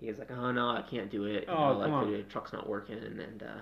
he 0.00 0.06
was 0.08 0.18
like, 0.18 0.30
oh 0.30 0.50
no, 0.52 0.68
I 0.68 0.82
can't 0.82 1.10
do 1.10 1.24
it. 1.24 1.44
You 1.48 1.54
Oh, 1.54 1.72
know, 1.72 1.78
like 1.78 1.86
come 1.88 1.94
on. 1.94 2.12
the 2.12 2.22
truck's 2.24 2.52
not 2.52 2.68
working, 2.68 2.98
and 2.98 3.20
and 3.20 3.42
uh, 3.42 3.60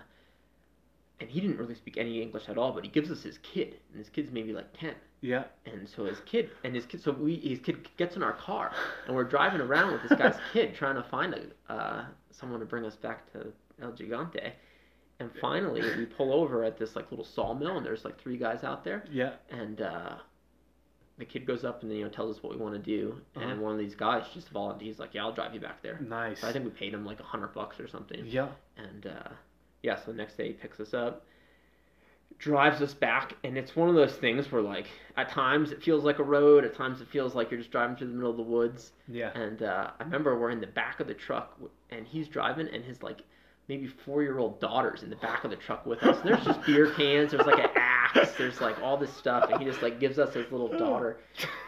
and 1.23 1.31
he 1.31 1.41
didn't 1.41 1.57
really 1.57 1.75
speak 1.75 1.97
any 1.97 2.21
English 2.21 2.49
at 2.49 2.59
all. 2.59 2.73
But 2.73 2.85
he 2.85 2.91
gives 2.91 3.11
us 3.11 3.23
his 3.23 3.39
kid, 3.39 3.77
and 3.91 3.99
his 3.99 4.11
kid's 4.11 4.31
maybe 4.31 4.53
like 4.53 4.71
ten. 4.79 4.95
Yeah. 5.21 5.45
And 5.67 5.89
so 5.89 6.05
his 6.05 6.19
kid 6.27 6.51
and 6.65 6.75
his 6.75 6.85
kid, 6.85 7.01
so 7.03 7.13
we 7.13 7.37
his 7.37 7.61
kid 7.61 7.89
gets 7.97 8.17
in 8.17 8.23
our 8.23 8.33
car, 8.35 8.73
and 9.07 9.15
we're 9.17 9.25
driving 9.25 9.61
around 9.61 9.93
with 9.93 10.03
this 10.09 10.19
guy's 10.19 10.37
kid 10.53 10.75
trying 10.83 10.97
to 10.97 11.03
find 11.05 11.35
a 11.35 11.73
uh, 11.73 12.05
someone 12.31 12.61
to 12.61 12.67
bring 12.67 12.85
us 12.85 12.97
back 12.97 13.33
to 13.33 13.53
El 13.81 13.93
Gigante. 13.93 14.53
And 15.21 15.31
finally, 15.41 15.83
we 15.97 16.05
pull 16.07 16.33
over 16.33 16.65
at 16.65 16.77
this 16.79 16.97
like 16.97 17.11
little 17.13 17.25
sawmill, 17.25 17.77
and 17.77 17.87
there's 17.87 18.05
like 18.05 18.21
three 18.21 18.37
guys 18.37 18.65
out 18.65 18.83
there, 18.83 19.05
Yeah. 19.13 19.35
and 19.51 19.81
uh, 19.81 20.15
the 21.19 21.25
kid 21.25 21.47
goes 21.47 21.63
up 21.65 21.83
and 21.83 21.93
you 21.93 22.03
know 22.03 22.11
tells 22.11 22.37
us 22.37 22.43
what 22.43 22.53
we 22.53 22.59
want 22.59 22.75
to 22.75 22.81
do, 22.81 23.21
Uh-huh. 23.37 23.47
and 23.47 23.61
one 23.61 23.73
of 23.73 23.79
these 23.79 23.95
guys 23.95 24.25
just 24.35 24.49
volunteers. 24.49 24.95
He's 24.95 24.99
like, 24.99 25.15
"Yeah, 25.15 25.23
I'll 25.25 25.33
drive 25.33 25.55
you 25.55 25.61
back 25.61 25.81
there." 25.83 26.01
Nice. 26.01 26.41
So 26.41 26.49
I 26.49 26.53
think 26.53 26.65
we 26.65 26.73
paid 26.73 26.93
him 26.93 27.05
like 27.05 27.21
a 27.21 27.25
hundred 27.25 27.55
bucks 27.55 27.79
or 27.79 27.87
something. 27.87 28.25
Yeah. 28.27 28.49
And 28.77 29.07
uh, 29.07 29.29
yeah, 29.83 29.97
so 29.97 30.13
the 30.13 30.17
next 30.17 30.37
day 30.37 30.49
he 30.49 30.53
picks 30.53 30.81
us 30.81 30.95
up. 30.95 31.25
drives 32.39 32.81
us 32.81 32.95
back, 32.95 33.35
and 33.45 33.57
it's 33.59 33.77
one 33.77 33.89
of 33.89 33.95
those 33.95 34.15
things 34.17 34.51
where 34.51 34.63
like 34.63 34.87
at 35.17 35.29
times 35.29 35.71
it 35.73 35.83
feels 35.83 36.05
like 36.05 36.19
a 36.19 36.23
road, 36.25 36.65
at 36.65 36.75
times 36.75 37.01
it 37.01 37.09
feels 37.09 37.35
like 37.35 37.51
you're 37.51 37.61
just 37.61 37.71
driving 37.71 37.97
through 37.97 38.09
the 38.09 38.15
middle 38.15 38.31
of 38.31 38.37
the 38.37 38.43
woods. 38.43 38.93
Yeah. 39.09 39.31
And 39.39 39.63
uh, 39.63 39.91
I 39.99 40.03
remember 40.05 40.39
we're 40.39 40.51
in 40.51 40.61
the 40.61 40.67
back 40.67 41.01
of 41.01 41.07
the 41.07 41.15
truck, 41.15 41.59
and 41.91 42.07
he's 42.07 42.29
driving, 42.29 42.69
and 42.73 42.85
his 42.85 43.03
like 43.03 43.23
maybe 43.69 43.87
four 43.87 44.23
year 44.23 44.39
old 44.39 44.61
daughter's 44.61 45.03
in 45.03 45.11
the 45.11 45.17
back 45.17 45.45
of 45.45 45.51
the 45.51 45.57
truck 45.57 45.87
with 45.87 46.03
us. 46.03 46.19
And 46.21 46.29
there's 46.31 46.45
just 46.45 46.65
beer 46.67 46.91
cans. 46.95 47.31
There's 47.31 47.47
like 47.47 47.63
an 47.63 47.71
axe. 47.77 48.33
There's 48.37 48.61
like 48.61 48.81
all 48.83 48.97
this 48.97 49.13
stuff, 49.17 49.51
and 49.51 49.61
he 49.61 49.65
just 49.65 49.83
like 49.83 50.01
gives 50.01 50.19
us 50.19 50.35
his 50.35 50.51
little 50.51 50.69
daughter, 50.79 51.19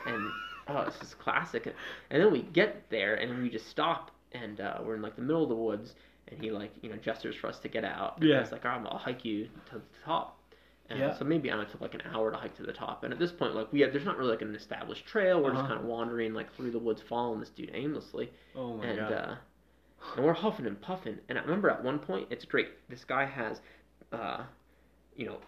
and 0.07 0.31
oh, 0.68 0.81
it's 0.83 0.98
just 0.98 1.18
classic. 1.18 1.72
And 2.11 2.22
then 2.22 2.33
we 2.33 2.42
get 2.42 2.88
there, 2.90 3.14
and 3.16 3.42
we 3.42 3.48
just 3.50 3.68
stop, 3.68 4.11
and 4.33 4.61
uh, 4.61 4.79
we're 4.85 4.96
in 4.96 5.03
like 5.03 5.16
the 5.16 5.22
middle 5.22 5.42
of 5.42 5.48
the 5.48 5.55
woods, 5.55 5.94
and 6.29 6.41
he 6.43 6.51
like 6.51 6.73
you 6.83 6.91
know 6.91 6.97
gestures 6.97 7.35
for 7.37 7.49
us 7.49 7.59
to 7.61 7.69
get 7.69 7.85
out. 7.85 8.19
And 8.19 8.29
Yeah. 8.29 8.43
He's 8.43 8.53
like, 8.53 8.65
all 8.65 8.73
right, 8.79 8.87
I'll 8.91 8.99
hike 8.99 9.25
you 9.25 9.45
to 9.71 9.75
the 9.77 9.83
top. 10.05 10.41
And 10.91 10.99
Yeah. 10.99 11.17
So 11.19 11.25
maybe 11.25 11.51
I 11.51 11.55
don't 11.55 11.63
know, 11.63 11.69
it 11.69 11.73
took 11.73 11.81
like 11.81 11.95
an 11.95 12.03
hour 12.13 12.31
to 12.31 12.37
hike 12.37 12.55
to 12.57 12.63
the 12.63 12.73
top. 12.73 13.05
And 13.05 13.13
at 13.13 13.19
this 13.19 13.33
point, 13.33 13.55
like 13.55 13.73
we 13.73 13.81
have, 13.81 13.93
there's 13.93 14.05
not 14.05 14.19
really 14.19 14.31
like 14.33 14.43
an 14.43 14.55
established 14.55 15.07
trail. 15.07 15.43
We're 15.43 15.51
just 15.51 15.61
Uh-huh. 15.61 15.69
kind 15.75 15.81
of 15.81 15.87
wandering 15.87 16.35
like 16.35 16.53
through 16.55 16.73
the 16.73 16.79
woods, 16.79 17.03
following 17.09 17.41
this 17.41 17.51
dude 17.51 17.71
aimlessly 17.75 18.31
Oh 18.55 18.77
my 18.77 18.87
and 18.87 18.99
god. 18.99 19.13
uh, 19.13 19.35
and 20.17 20.25
we're 20.27 20.35
huffing 20.35 20.67
and 20.67 20.79
puffing. 20.81 21.19
And 21.29 21.39
I 21.39 21.43
remember 21.43 21.71
at 21.71 21.83
one 21.83 21.99
point, 21.99 22.29
it's 22.31 22.45
great. 22.45 22.69
This 22.91 23.05
guy 23.05 23.25
has, 23.25 23.61
uh, 24.13 24.43
you 25.17 25.25
know, 25.25 25.39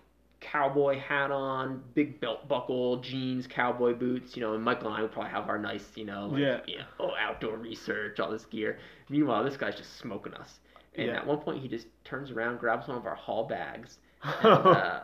cowboy 0.41 0.99
hat 0.99 1.31
on, 1.31 1.83
big 1.95 2.21
belt 2.21 2.47
buckle, 2.49 2.99
jeans, 3.01 3.47
cowboy 3.47 3.93
boots. 3.95 4.35
You 4.37 4.41
know, 4.43 4.55
and 4.55 4.63
Michael 4.65 4.89
and 4.89 4.97
I 4.97 5.03
would 5.03 5.13
probably 5.13 5.31
have 5.33 5.49
our 5.51 5.59
nice, 5.59 5.85
you 5.97 6.05
know, 6.07 6.29
like, 6.29 6.41
Yeah. 6.41 6.61
you 6.67 6.79
know, 6.79 6.85
oh, 7.01 7.11
outdoor 7.19 7.57
research, 7.59 8.19
all 8.21 8.31
this 8.31 8.47
gear. 8.47 8.79
Meanwhile, 9.11 9.45
this 9.45 9.57
guy's 9.59 9.77
just 9.77 9.99
smoking 9.99 10.33
us. 10.35 10.61
And 10.97 11.07
Yeah. 11.09 11.17
at 11.17 11.27
one 11.27 11.39
point, 11.39 11.61
he 11.63 11.69
just 11.69 11.87
turns 12.05 12.31
around, 12.31 12.59
grabs 12.59 12.89
one 12.89 12.97
of 12.97 13.07
our 13.07 13.15
haul 13.15 13.45
bags, 13.45 13.99
and, 14.23 14.47
uh, 14.47 15.01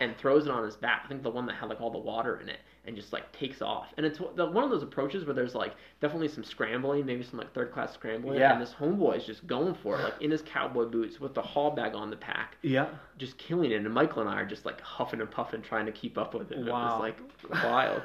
and 0.00 0.16
throws 0.18 0.44
it 0.46 0.50
on 0.52 0.64
his 0.64 0.76
back. 0.76 1.02
I 1.04 1.08
think 1.08 1.22
the 1.22 1.30
one 1.30 1.46
that 1.46 1.54
had 1.56 1.68
like 1.68 1.80
all 1.80 1.90
the 1.90 1.98
water 1.98 2.38
in 2.40 2.48
it, 2.48 2.58
and 2.84 2.94
just 2.94 3.12
like 3.12 3.32
takes 3.32 3.62
off. 3.62 3.86
And 3.96 4.04
it's 4.06 4.18
the, 4.36 4.46
one 4.46 4.62
of 4.62 4.70
those 4.70 4.82
approaches 4.82 5.24
where 5.24 5.34
there's 5.34 5.54
like 5.54 5.74
definitely 6.00 6.28
some 6.28 6.44
scrambling, 6.44 7.04
maybe 7.06 7.22
some 7.24 7.38
like 7.38 7.52
third 7.54 7.72
class 7.72 7.92
scrambling. 7.94 8.38
Yeah. 8.38 8.52
And 8.52 8.62
this 8.62 8.72
homeboy 8.78 9.16
is 9.16 9.24
just 9.24 9.46
going 9.46 9.74
for 9.82 9.98
it, 9.98 10.04
like 10.04 10.20
in 10.20 10.30
his 10.30 10.42
cowboy 10.42 10.84
boots 10.84 11.18
with 11.20 11.34
the 11.34 11.42
haul 11.42 11.70
bag 11.70 11.94
on 11.94 12.10
the 12.10 12.16
pack, 12.16 12.56
yeah. 12.62 12.86
just 13.18 13.38
killing 13.38 13.70
it. 13.72 13.76
And 13.76 13.92
Michael 13.92 14.20
and 14.20 14.30
I 14.30 14.34
are 14.42 14.46
just 14.46 14.64
like 14.66 14.80
huffing 14.82 15.20
and 15.20 15.30
puffing, 15.30 15.62
trying 15.62 15.86
to 15.86 15.92
keep 15.92 16.16
up 16.18 16.34
with 16.34 16.52
it. 16.52 16.58
Wow. 16.58 17.02
It 17.02 17.16
was 17.18 17.50
like 17.50 17.64
wild. 17.64 18.02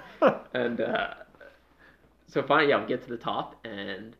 and 0.54 0.82
uh, 0.82 1.14
so 2.28 2.42
finally, 2.44 2.70
yeah, 2.70 2.80
we 2.82 2.88
get 2.88 3.04
to 3.04 3.10
the 3.10 3.18
top, 3.18 3.56
and 3.66 4.16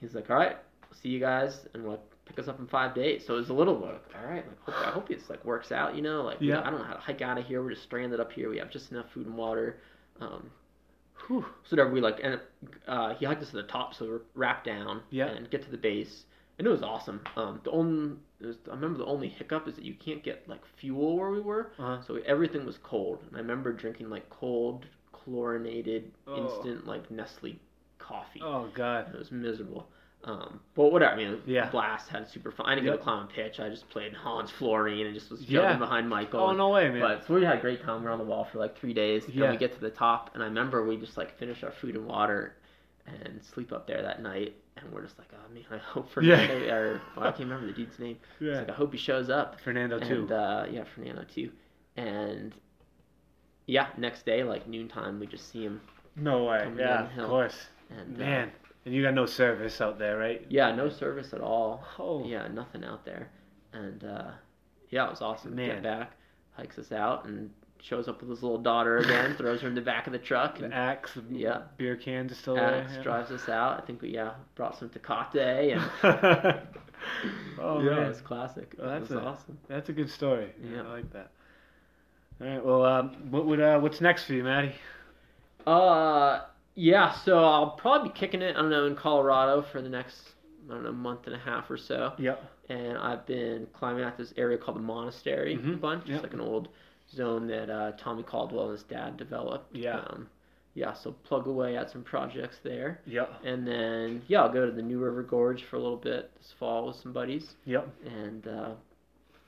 he's 0.00 0.14
like, 0.14 0.30
"All 0.30 0.36
right, 0.36 0.56
see 0.92 1.08
you 1.08 1.18
guys," 1.18 1.66
and 1.74 1.86
like 1.86 2.00
pick 2.26 2.38
us 2.38 2.48
up 2.48 2.58
in 2.58 2.66
five 2.66 2.94
days. 2.94 3.24
So 3.26 3.34
it 3.34 3.38
was 3.38 3.48
a 3.50 3.54
little 3.54 3.78
like, 3.78 4.02
all 4.18 4.26
right, 4.28 4.44
like 4.46 4.60
hope, 4.60 4.74
I 4.86 4.90
hope 4.90 5.10
it's 5.10 5.30
like 5.30 5.44
works 5.44 5.72
out, 5.72 5.94
you 5.96 6.02
know, 6.02 6.22
like 6.22 6.38
Yeah. 6.40 6.60
I 6.60 6.70
don't 6.70 6.78
know 6.80 6.84
how 6.84 6.94
to 6.94 7.00
hike 7.00 7.22
out 7.22 7.38
of 7.38 7.46
here. 7.46 7.62
We're 7.62 7.70
just 7.70 7.84
stranded 7.84 8.20
up 8.20 8.32
here. 8.32 8.50
We 8.50 8.58
have 8.58 8.70
just 8.70 8.90
enough 8.90 9.06
food 9.14 9.26
and 9.26 9.36
water. 9.36 9.78
Um, 10.20 10.50
whew. 11.26 11.44
So 11.64 11.76
whatever 11.76 11.90
we 11.92 12.00
like, 12.00 12.18
and 12.22 12.40
uh, 12.88 13.14
he 13.14 13.24
hiked 13.26 13.42
us 13.42 13.50
to 13.50 13.56
the 13.56 13.62
top, 13.64 13.94
so 13.94 14.06
we're 14.06 14.20
rapped 14.34 14.66
down 14.66 15.02
Yeah. 15.10 15.26
and 15.28 15.50
get 15.50 15.62
to 15.64 15.70
the 15.70 15.76
base. 15.78 16.24
And 16.58 16.66
it 16.66 16.70
was 16.70 16.82
awesome. 16.82 17.20
Um, 17.36 17.60
the 17.64 17.70
only, 17.70 18.16
was, 18.40 18.56
I 18.66 18.70
remember 18.74 18.98
the 18.98 19.04
only 19.04 19.28
hiccup 19.28 19.68
is 19.68 19.74
that 19.74 19.84
you 19.84 19.94
can't 19.94 20.24
get 20.24 20.48
like 20.48 20.62
fuel 20.80 21.16
where 21.18 21.30
we 21.30 21.40
were. 21.40 21.72
Uh-huh. 21.78 22.00
So 22.06 22.16
everything 22.26 22.64
was 22.64 22.78
cold. 22.82 23.22
And 23.28 23.36
I 23.36 23.40
remember 23.40 23.72
drinking 23.74 24.08
like 24.08 24.28
cold, 24.30 24.86
chlorinated, 25.12 26.12
Oh. 26.26 26.36
instant 26.56 26.86
like 26.86 27.10
Nestle 27.10 27.58
coffee. 27.98 28.40
Oh 28.42 28.68
god. 28.74 29.12
It 29.14 29.18
was 29.18 29.30
miserable. 29.30 29.88
Um, 30.26 30.58
but 30.74 30.90
whatever. 30.90 31.12
I 31.12 31.16
mean, 31.16 31.40
Yeah. 31.46 31.70
blast 31.70 32.08
had 32.08 32.28
super 32.28 32.50
fun. 32.50 32.66
I 32.66 32.74
didn't 32.74 32.86
Yep. 32.86 32.94
get 32.94 32.98
to 32.98 33.04
climb 33.04 33.24
a 33.24 33.26
pitch. 33.28 33.60
I 33.60 33.68
just 33.68 33.88
played 33.90 34.12
Hans 34.12 34.50
Florine 34.50 35.06
and 35.06 35.14
just 35.14 35.30
was 35.30 35.40
Yeah. 35.48 35.60
jumping 35.62 35.78
behind 35.78 36.08
Michael. 36.08 36.40
Oh 36.40 36.52
no 36.52 36.70
way, 36.70 36.90
man. 36.90 37.00
But 37.00 37.24
so 37.26 37.34
we 37.34 37.44
had 37.44 37.58
a 37.58 37.60
great 37.60 37.80
time. 37.82 38.00
We 38.00 38.06
were 38.06 38.10
on 38.12 38.18
the 38.18 38.24
wall 38.24 38.44
for 38.44 38.58
like 38.58 38.76
three 38.76 38.92
days. 38.92 39.28
Yeah. 39.28 39.44
And 39.44 39.52
we 39.52 39.58
get 39.58 39.72
to 39.74 39.80
the 39.80 39.90
top, 39.90 40.30
and 40.34 40.42
I 40.42 40.46
remember 40.46 40.84
we 40.84 40.96
just 40.96 41.16
like 41.16 41.38
finish 41.38 41.62
our 41.62 41.70
food 41.70 41.94
and 41.94 42.06
water 42.06 42.56
and 43.06 43.40
sleep 43.44 43.72
up 43.72 43.86
there 43.86 44.02
that 44.02 44.20
night. 44.20 44.56
And 44.78 44.92
we're 44.92 45.02
just 45.02 45.16
like, 45.16 45.28
oh 45.32 45.54
man, 45.54 45.64
I 45.70 45.78
hope 45.78 46.10
Fernando, 46.10 46.74
or 46.74 47.00
well, 47.16 47.26
I 47.26 47.30
can't 47.30 47.48
remember 47.48 47.68
the 47.68 47.72
dude's 47.72 47.98
name. 48.00 48.18
It's 48.32 48.42
yeah. 48.42 48.58
like, 48.58 48.70
I 48.70 48.72
hope 48.74 48.92
he 48.92 48.98
shows 48.98 49.30
up. 49.30 49.60
Fernando 49.60 50.00
too. 50.00 50.28
Uh, 50.34 50.66
yeah, 50.70 50.82
Fernando 50.92 51.22
too. 51.24 51.50
And 51.96 52.52
yeah, 53.66 53.86
next 53.96 54.26
day, 54.26 54.42
like 54.42 54.66
noontime, 54.68 55.18
we 55.20 55.26
just 55.28 55.50
see 55.50 55.62
him. 55.62 55.80
no 56.16 56.44
way. 56.44 56.68
Yeah, 56.76 57.08
of 57.16 57.28
course. 57.28 57.68
And 57.90 58.16
uh, 58.16 58.18
Man. 58.18 58.52
And 58.86 58.94
you 58.94 59.02
got 59.02 59.12
no 59.14 59.26
service 59.26 59.80
out 59.82 59.98
there, 59.98 60.16
right? 60.16 60.46
yeah, 60.48 60.72
no 60.74 60.88
service 60.88 61.32
at 61.34 61.40
all. 61.40 61.84
Oh. 61.98 62.24
Yeah, 62.24 62.46
nothing 62.48 62.84
out 62.84 63.04
there. 63.04 63.28
And 63.72 64.02
uh, 64.04 64.30
yeah, 64.90 65.06
it 65.06 65.10
was 65.10 65.20
awesome. 65.20 65.54
Man. 65.56 65.68
Get 65.68 65.82
back, 65.82 66.12
hikes 66.52 66.78
us 66.78 66.92
out, 66.92 67.26
and 67.26 67.50
shows 67.82 68.06
up 68.08 68.20
with 68.20 68.30
his 68.30 68.42
little 68.44 68.58
daughter 68.58 68.98
again. 68.98 69.34
throws 69.38 69.60
her 69.62 69.68
in 69.68 69.74
the 69.74 69.80
back 69.80 70.06
of 70.06 70.12
the 70.12 70.18
truck. 70.20 70.58
The 70.58 70.64
And 70.66 70.74
axe, 70.74 71.14
the 71.14 71.36
Yeah. 71.36 71.62
beer 71.76 71.96
cans 71.96 72.30
are 72.32 72.36
still 72.36 72.56
Alex 72.56 72.92
there. 72.94 73.02
drives 73.02 73.30
us 73.32 73.48
out. 73.48 73.82
I 73.82 73.84
think 73.84 74.00
we 74.02 74.10
yeah 74.10 74.34
brought 74.54 74.78
some 74.78 74.88
Tecate 74.88 75.72
and 75.76 75.82
oh 77.60 77.80
yeah, 77.82 77.90
man, 77.90 78.02
it 78.04 78.08
was 78.08 78.20
classic. 78.20 78.74
Well, 78.78 78.88
that's 78.88 79.10
was 79.10 79.18
a- 79.18 79.24
awesome. 79.26 79.58
that's 79.68 79.88
a 79.88 79.92
good 79.92 80.08
story. 80.10 80.52
Yeah. 80.62 80.82
I 80.82 80.88
like 80.92 81.12
that. 81.12 81.30
All 82.40 82.46
right. 82.46 82.64
Well, 82.64 82.84
um, 82.84 83.10
what 83.30 83.46
would 83.46 83.60
uh, 83.60 83.78
what's 83.80 84.00
next 84.00 84.24
for 84.24 84.34
you, 84.34 84.44
Matty? 84.44 84.74
Uh, 85.66 86.42
yeah. 86.76 87.12
So 87.24 87.42
I'll 87.44 87.70
probably 87.70 88.10
be 88.10 88.14
kicking 88.14 88.42
it. 88.42 88.54
I 88.56 88.60
don't 88.60 88.70
know 88.70 88.86
in 88.86 88.94
Colorado 88.94 89.62
for 89.72 89.82
the 89.82 89.88
next 89.88 90.20
I 90.68 90.74
don't 90.74 90.84
know 90.84 90.92
month 90.92 91.26
and 91.26 91.34
a 91.34 91.38
half 91.38 91.68
or 91.70 91.76
so. 91.76 92.12
Yep. 92.18 92.42
And 92.68 92.96
I've 92.98 93.26
been 93.26 93.66
climbing 93.72 94.04
at 94.04 94.16
this 94.16 94.32
area 94.36 94.58
called 94.58 94.76
the 94.76 94.82
Monastery 94.82 95.54
a 95.54 95.58
Mhm, 95.58 95.80
bunch. 95.80 96.08
It's 96.08 96.22
like 96.22 96.32
an 96.34 96.40
old 96.40 96.68
zone 97.12 97.46
that 97.48 97.70
uh, 97.70 97.92
Tommy 97.92 98.22
Caldwell 98.24 98.64
and 98.70 98.72
his 98.72 98.82
dad 98.84 99.16
developed. 99.16 99.74
Yeah. 99.76 99.98
Um, 100.10 100.28
yeah. 100.74 100.92
So 100.92 101.12
plug 101.12 101.46
away 101.46 101.76
at 101.76 101.90
some 101.90 102.02
projects 102.02 102.58
there. 102.64 103.00
Yep. 103.06 103.32
And 103.44 103.66
then 103.66 104.22
yeah, 104.28 104.42
I'll 104.42 104.52
go 104.52 104.66
to 104.66 104.72
the 104.72 104.82
New 104.82 104.98
River 104.98 105.22
Gorge 105.22 105.64
for 105.64 105.76
a 105.76 105.80
little 105.80 105.96
bit 105.96 106.30
this 106.36 106.52
fall 106.58 106.88
with 106.88 106.96
some 106.96 107.12
buddies. 107.12 107.54
Yep. 107.64 107.88
and 108.04 108.46
uh, 108.48 108.70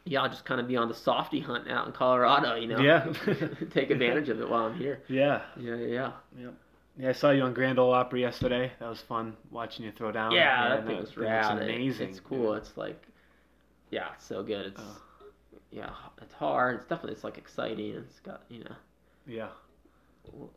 yeah, 0.04 0.22
I'll 0.22 0.30
just 0.30 0.44
kind 0.46 0.58
of 0.60 0.68
be 0.68 0.76
on 0.76 0.88
the 0.88 0.94
softy 0.94 1.40
hunt 1.40 1.68
out 1.68 1.86
in 1.86 1.92
Colorado, 1.92 2.54
you 2.54 2.66
know. 2.68 2.78
Yeah. 2.80 3.12
Take 3.74 3.90
advantage 3.90 4.28
of 4.30 4.40
it 4.40 4.48
while 4.48 4.64
I'm 4.66 4.78
here. 4.78 5.02
Yeah. 5.08 5.42
Yeah, 5.58 5.74
yeah, 5.76 6.12
Yeah. 6.98 7.10
I 7.10 7.12
saw 7.12 7.30
you 7.30 7.42
on 7.42 7.54
Grand 7.54 7.78
Ole 7.78 7.92
Opry 7.92 8.20
yesterday. 8.22 8.72
That 8.80 8.88
was 8.88 9.00
fun 9.00 9.36
watching 9.50 9.84
you 9.84 9.92
throw 9.92 10.10
down. 10.12 10.32
yeah. 10.32 10.68
That 10.76 10.86
thing 10.86 10.98
was 10.98 11.16
rad. 11.16 11.58
It- 11.58 11.62
amazing. 11.64 12.10
It's 12.10 12.20
cool. 12.20 12.54
It's 12.54 12.76
like, 12.76 13.00
yeah, 13.90 14.08
it's 14.14 14.26
so 14.26 14.42
good. 14.42 14.66
It's 14.66 14.80
Oh. 14.82 15.00
yeah, 15.70 15.90
it's 16.20 16.34
hard. 16.34 16.76
It's 16.76 16.84
definitely 16.86 17.12
it's 17.12 17.24
like 17.24 17.38
exciting. 17.38 17.94
It's 17.94 18.20
got 18.20 18.42
you 18.48 18.64
know 18.64 18.76
Yeah. 19.26 19.48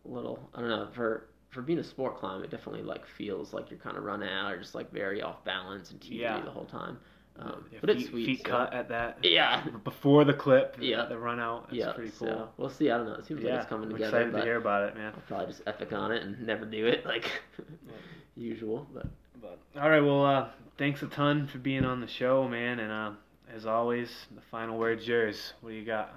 little. 0.06 0.50
I 0.54 0.62
don't 0.62 0.70
know 0.70 0.88
for. 0.94 1.28
For 1.50 1.62
being 1.62 1.80
a 1.80 1.84
sport 1.84 2.16
climb, 2.16 2.42
it 2.46 2.50
definitely 2.50 2.82
like 2.82 3.06
feels 3.06 3.52
like 3.54 3.70
you're 3.70 3.78
kind 3.80 3.98
of 3.98 4.06
run 4.06 4.24
out 4.24 4.54
or 4.54 4.58
just 4.58 4.74
like 4.74 4.90
very 4.90 5.22
off 5.22 5.44
balance 5.44 5.92
and 5.92 6.00
TV 6.00 6.20
Yeah. 6.22 6.40
the 6.40 6.50
whole 6.50 6.64
time. 6.64 6.98
Um, 7.40 7.66
Yeah, 7.72 7.80
but 7.82 7.90
feet, 7.90 8.00
it's 8.02 8.10
sweet. 8.10 8.26
Feet 8.26 8.42
so- 8.44 8.50
cut 8.52 8.74
at 8.74 8.90
that. 8.90 9.18
Yeah, 9.24 9.64
Before 9.84 10.24
the 10.26 10.34
clip. 10.34 10.78
Yeah. 10.80 11.06
The 11.06 11.18
run 11.18 11.40
out. 11.40 11.68
That's 11.68 11.76
yeah. 11.78 11.92
pretty 11.94 12.12
cool. 12.20 12.28
So 12.28 12.50
we'll 12.58 12.70
see. 12.70 12.92
I 12.92 12.98
don't 12.98 13.08
know. 13.08 13.16
It 13.16 13.26
seems 13.26 13.44
like 13.44 13.54
it's 13.54 13.66
coming 13.66 13.86
I'm 13.88 13.94
together. 13.94 14.18
excited 14.22 14.38
to 14.38 14.44
hear 14.44 14.58
about 14.58 14.88
it, 14.90 14.96
man. 14.96 15.14
I'll 15.16 15.22
probably 15.28 15.48
just 15.48 15.62
epic 15.66 15.92
on 15.94 16.12
it 16.12 16.22
and 16.24 16.46
never 16.46 16.66
do 16.66 16.86
it 16.88 17.06
like 17.06 17.26
usual. 18.36 18.88
But 18.94 19.08
But 19.42 19.60
all 19.82 19.90
right, 19.90 20.02
well, 20.02 20.26
uh, 20.26 20.50
thanks 20.78 21.02
a 21.04 21.08
ton 21.08 21.48
for 21.48 21.58
being 21.58 21.86
on 21.86 22.02
the 22.02 22.08
show, 22.08 22.48
man. 22.48 22.80
And 22.80 22.92
uh, 22.92 23.12
as 23.54 23.66
always, 23.66 24.10
the 24.36 24.42
final 24.52 24.78
word's 24.78 25.08
yours. 25.08 25.54
What 25.62 25.72
do 25.72 25.76
you 25.76 25.86
got? 25.86 26.16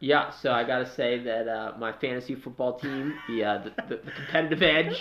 Yeah, 0.00 0.30
so 0.30 0.50
I 0.52 0.64
gotta 0.64 0.86
say 0.90 1.18
that 1.24 1.46
uh, 1.48 1.72
my 1.78 1.92
fantasy 1.92 2.34
football 2.34 2.78
team, 2.78 3.14
the, 3.28 3.44
uh, 3.44 3.58
the, 3.58 3.70
the 3.88 3.96
the 4.04 4.10
competitive 4.12 4.62
edge. 4.62 5.00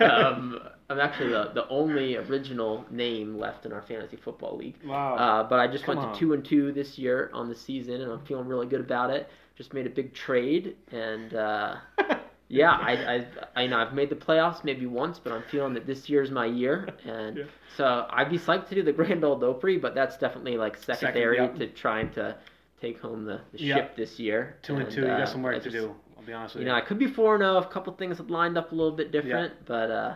Um, 0.00 0.60
I'm 0.88 1.00
actually 1.00 1.30
the, 1.30 1.50
the 1.52 1.68
only 1.68 2.16
original 2.16 2.84
name 2.90 3.36
left 3.36 3.66
in 3.66 3.72
our 3.72 3.82
fantasy 3.82 4.16
football 4.16 4.56
league. 4.56 4.76
wow. 4.84 5.16
Uh, 5.16 5.42
but 5.48 5.58
I 5.58 5.66
just 5.66 5.84
Come 5.84 5.96
went 5.96 6.08
on. 6.08 6.14
to 6.14 6.20
two 6.20 6.32
and 6.32 6.44
two 6.44 6.72
this 6.72 6.96
year 6.96 7.30
on 7.34 7.48
the 7.48 7.54
season, 7.56 8.00
and 8.00 8.12
I'm 8.12 8.24
feeling 8.24 8.46
really 8.46 8.66
good 8.66 8.80
about 8.80 9.10
it. 9.10 9.28
Just 9.56 9.74
made 9.74 9.86
a 9.86 9.90
big 9.90 10.14
trade, 10.14 10.76
and 10.92 11.34
uh, 11.34 11.76
yeah, 12.48 12.70
I, 12.70 12.92
I, 12.92 13.26
I 13.56 13.62
you 13.62 13.68
know 13.70 13.78
I've 13.78 13.94
made 13.94 14.10
the 14.10 14.16
playoffs 14.16 14.62
maybe 14.62 14.86
once, 14.86 15.18
but 15.18 15.32
I'm 15.32 15.42
feeling 15.50 15.74
that 15.74 15.86
this 15.86 16.08
year's 16.08 16.30
my 16.30 16.46
year, 16.46 16.88
and 17.04 17.38
Yeah. 17.38 17.44
so 17.76 18.06
I'd 18.10 18.30
be 18.30 18.38
psyched 18.38 18.68
to 18.68 18.74
do 18.76 18.82
the 18.84 18.92
Grand 18.92 19.24
Ole 19.24 19.42
Opry, 19.44 19.78
but 19.78 19.94
that's 19.94 20.16
definitely 20.18 20.56
like 20.56 20.76
secondary 20.76 21.38
yep. 21.38 21.56
to 21.56 21.66
trying 21.68 22.10
to 22.12 22.36
take 22.80 23.00
home 23.00 23.24
the, 23.24 23.40
the 23.52 23.58
Yeah. 23.62 23.76
ship 23.76 23.96
this 23.96 24.18
year. 24.18 24.56
two 24.62 24.74
and 24.74 24.82
And, 24.84 24.92
two. 24.92 25.02
You 25.02 25.08
uh, 25.08 25.18
got 25.18 25.28
some 25.28 25.42
work 25.42 25.56
I 25.56 25.58
to 25.60 25.70
do. 25.70 25.94
I'll 26.16 26.24
be 26.24 26.32
honest 26.32 26.54
with 26.54 26.62
You 26.62 26.66
you. 26.68 26.72
know, 26.72 26.78
I 26.78 26.82
could 26.82 26.98
be 26.98 27.06
four 27.06 27.34
and 27.34 27.42
zero. 27.42 27.56
A 27.58 27.66
couple 27.66 27.92
things 27.94 28.18
have 28.18 28.30
lined 28.30 28.56
up 28.58 28.72
a 28.72 28.74
little 28.74 28.96
bit 28.96 29.12
different, 29.12 29.52
but 29.66 29.90
uh, 29.90 30.14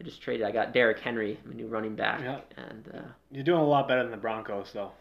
I 0.00 0.02
just 0.04 0.20
traded. 0.22 0.46
I 0.46 0.52
got 0.52 0.72
Derrick 0.72 0.98
Henry, 1.00 1.38
my 1.44 1.54
new 1.54 1.66
running 1.66 1.94
back, 1.96 2.20
Yeah. 2.20 2.40
and. 2.56 2.88
Uh, 2.94 3.00
You're 3.30 3.44
doing 3.44 3.60
a 3.60 3.66
lot 3.66 3.88
better 3.88 4.02
than 4.02 4.10
the 4.10 4.16
Broncos, 4.18 4.70
though. 4.72 4.92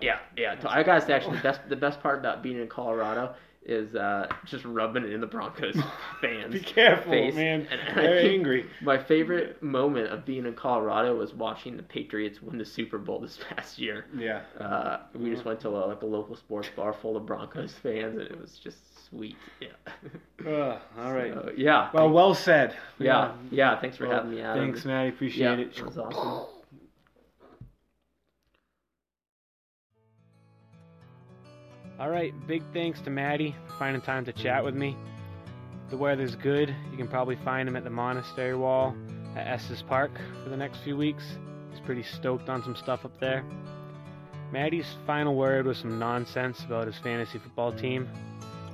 yeah, 0.00 0.18
yeah. 0.36 0.54
I 0.68 0.82
gotta 0.82 1.12
actually, 1.14 1.36
the 1.38 1.42
best 1.42 1.60
the 1.68 1.76
best 1.76 2.00
part 2.00 2.18
about 2.18 2.42
being 2.42 2.60
in 2.60 2.68
Colorado 2.68 3.34
is 3.68 3.94
uh, 3.94 4.26
just 4.46 4.64
rubbing 4.64 5.04
it 5.04 5.12
in 5.12 5.20
the 5.20 5.26
Broncos 5.26 5.76
fans. 6.20 6.52
Be 6.52 6.60
careful, 6.60 7.12
face. 7.12 7.34
man. 7.34 7.66
And 7.70 7.96
They're 7.96 8.18
angry. 8.20 8.66
My 8.82 8.96
favorite 8.98 9.62
moment 9.62 10.08
of 10.12 10.24
being 10.24 10.46
in 10.46 10.54
Colorado 10.54 11.14
was 11.16 11.34
watching 11.34 11.76
the 11.76 11.82
Patriots 11.82 12.40
win 12.42 12.58
the 12.58 12.64
Super 12.64 12.98
Bowl 12.98 13.20
this 13.20 13.38
past 13.50 13.78
year. 13.78 14.06
Yeah. 14.16 14.40
Uh, 14.58 15.00
we 15.14 15.30
just 15.30 15.44
went 15.44 15.60
to 15.60 15.68
a, 15.68 15.86
like 15.86 16.02
a 16.02 16.06
local 16.06 16.34
sports 16.36 16.68
bar 16.74 16.92
full 16.92 17.16
of 17.16 17.26
Broncos 17.26 17.74
fans, 17.74 18.16
and 18.18 18.22
it 18.26 18.40
was 18.40 18.58
just 18.58 18.78
sweet. 19.08 19.36
Yeah. 19.60 19.68
Uh, 20.46 20.78
all 20.96 21.12
right. 21.12 21.34
So, 21.34 21.50
yeah. 21.56 21.90
well, 21.92 22.08
well 22.10 22.32
said. 22.32 22.76
yeah. 23.00 23.32
Yeah. 23.50 23.78
Thanks 23.80 23.96
for 23.96 24.06
Well, 24.06 24.18
having 24.18 24.30
me, 24.36 24.40
Adam. 24.40 24.72
Thanks. 24.72 24.86
Yeah, 24.86 25.02
Appreciate 25.02 25.58
it. 25.58 25.74
that 25.74 25.84
was 25.84 25.98
awesome. 25.98 26.46
All 31.98 32.10
right, 32.10 32.32
big 32.46 32.62
thanks 32.72 33.00
to 33.00 33.10
Matty 33.10 33.56
for 33.66 33.72
finding 33.76 34.00
time 34.00 34.24
to 34.26 34.32
chat 34.32 34.64
with 34.64 34.76
me. 34.76 34.96
The 35.90 35.96
weather's 35.96 36.36
good. 36.36 36.72
You 36.92 36.96
can 36.96 37.08
probably 37.08 37.34
find 37.44 37.68
him 37.68 37.74
at 37.74 37.82
the 37.82 37.90
monastery 37.90 38.54
wall 38.54 38.94
at 39.34 39.48
Estes 39.48 39.82
Park 39.82 40.12
for 40.44 40.48
the 40.48 40.56
next 40.56 40.78
few 40.84 40.96
weeks. 40.96 41.24
He's 41.72 41.80
pretty 41.80 42.04
stoked 42.04 42.48
on 42.48 42.62
some 42.62 42.76
stuff 42.76 43.04
up 43.04 43.18
there. 43.18 43.44
Matty's 44.52 44.86
final 45.08 45.34
word 45.34 45.66
was 45.66 45.78
some 45.78 45.98
nonsense 45.98 46.62
about 46.62 46.86
his 46.86 46.96
fantasy 46.98 47.38
football 47.38 47.72
team. 47.72 48.08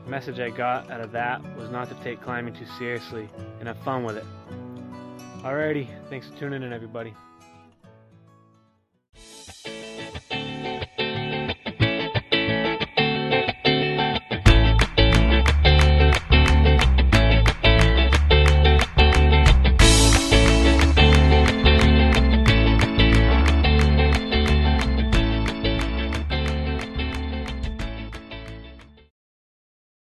The 0.04 0.10
message 0.10 0.38
I 0.38 0.50
got 0.50 0.90
out 0.90 1.00
of 1.00 1.10
that 1.12 1.42
was 1.56 1.70
not 1.70 1.88
to 1.88 1.94
take 2.04 2.20
climbing 2.20 2.52
too 2.52 2.66
seriously 2.78 3.30
and 3.58 3.68
have 3.68 3.78
fun 3.78 4.04
with 4.04 4.18
it. 4.18 4.24
Alrighty, 5.38 5.88
thanks 6.10 6.28
for 6.28 6.36
tuning 6.36 6.62
in, 6.62 6.74
everybody. 6.74 7.14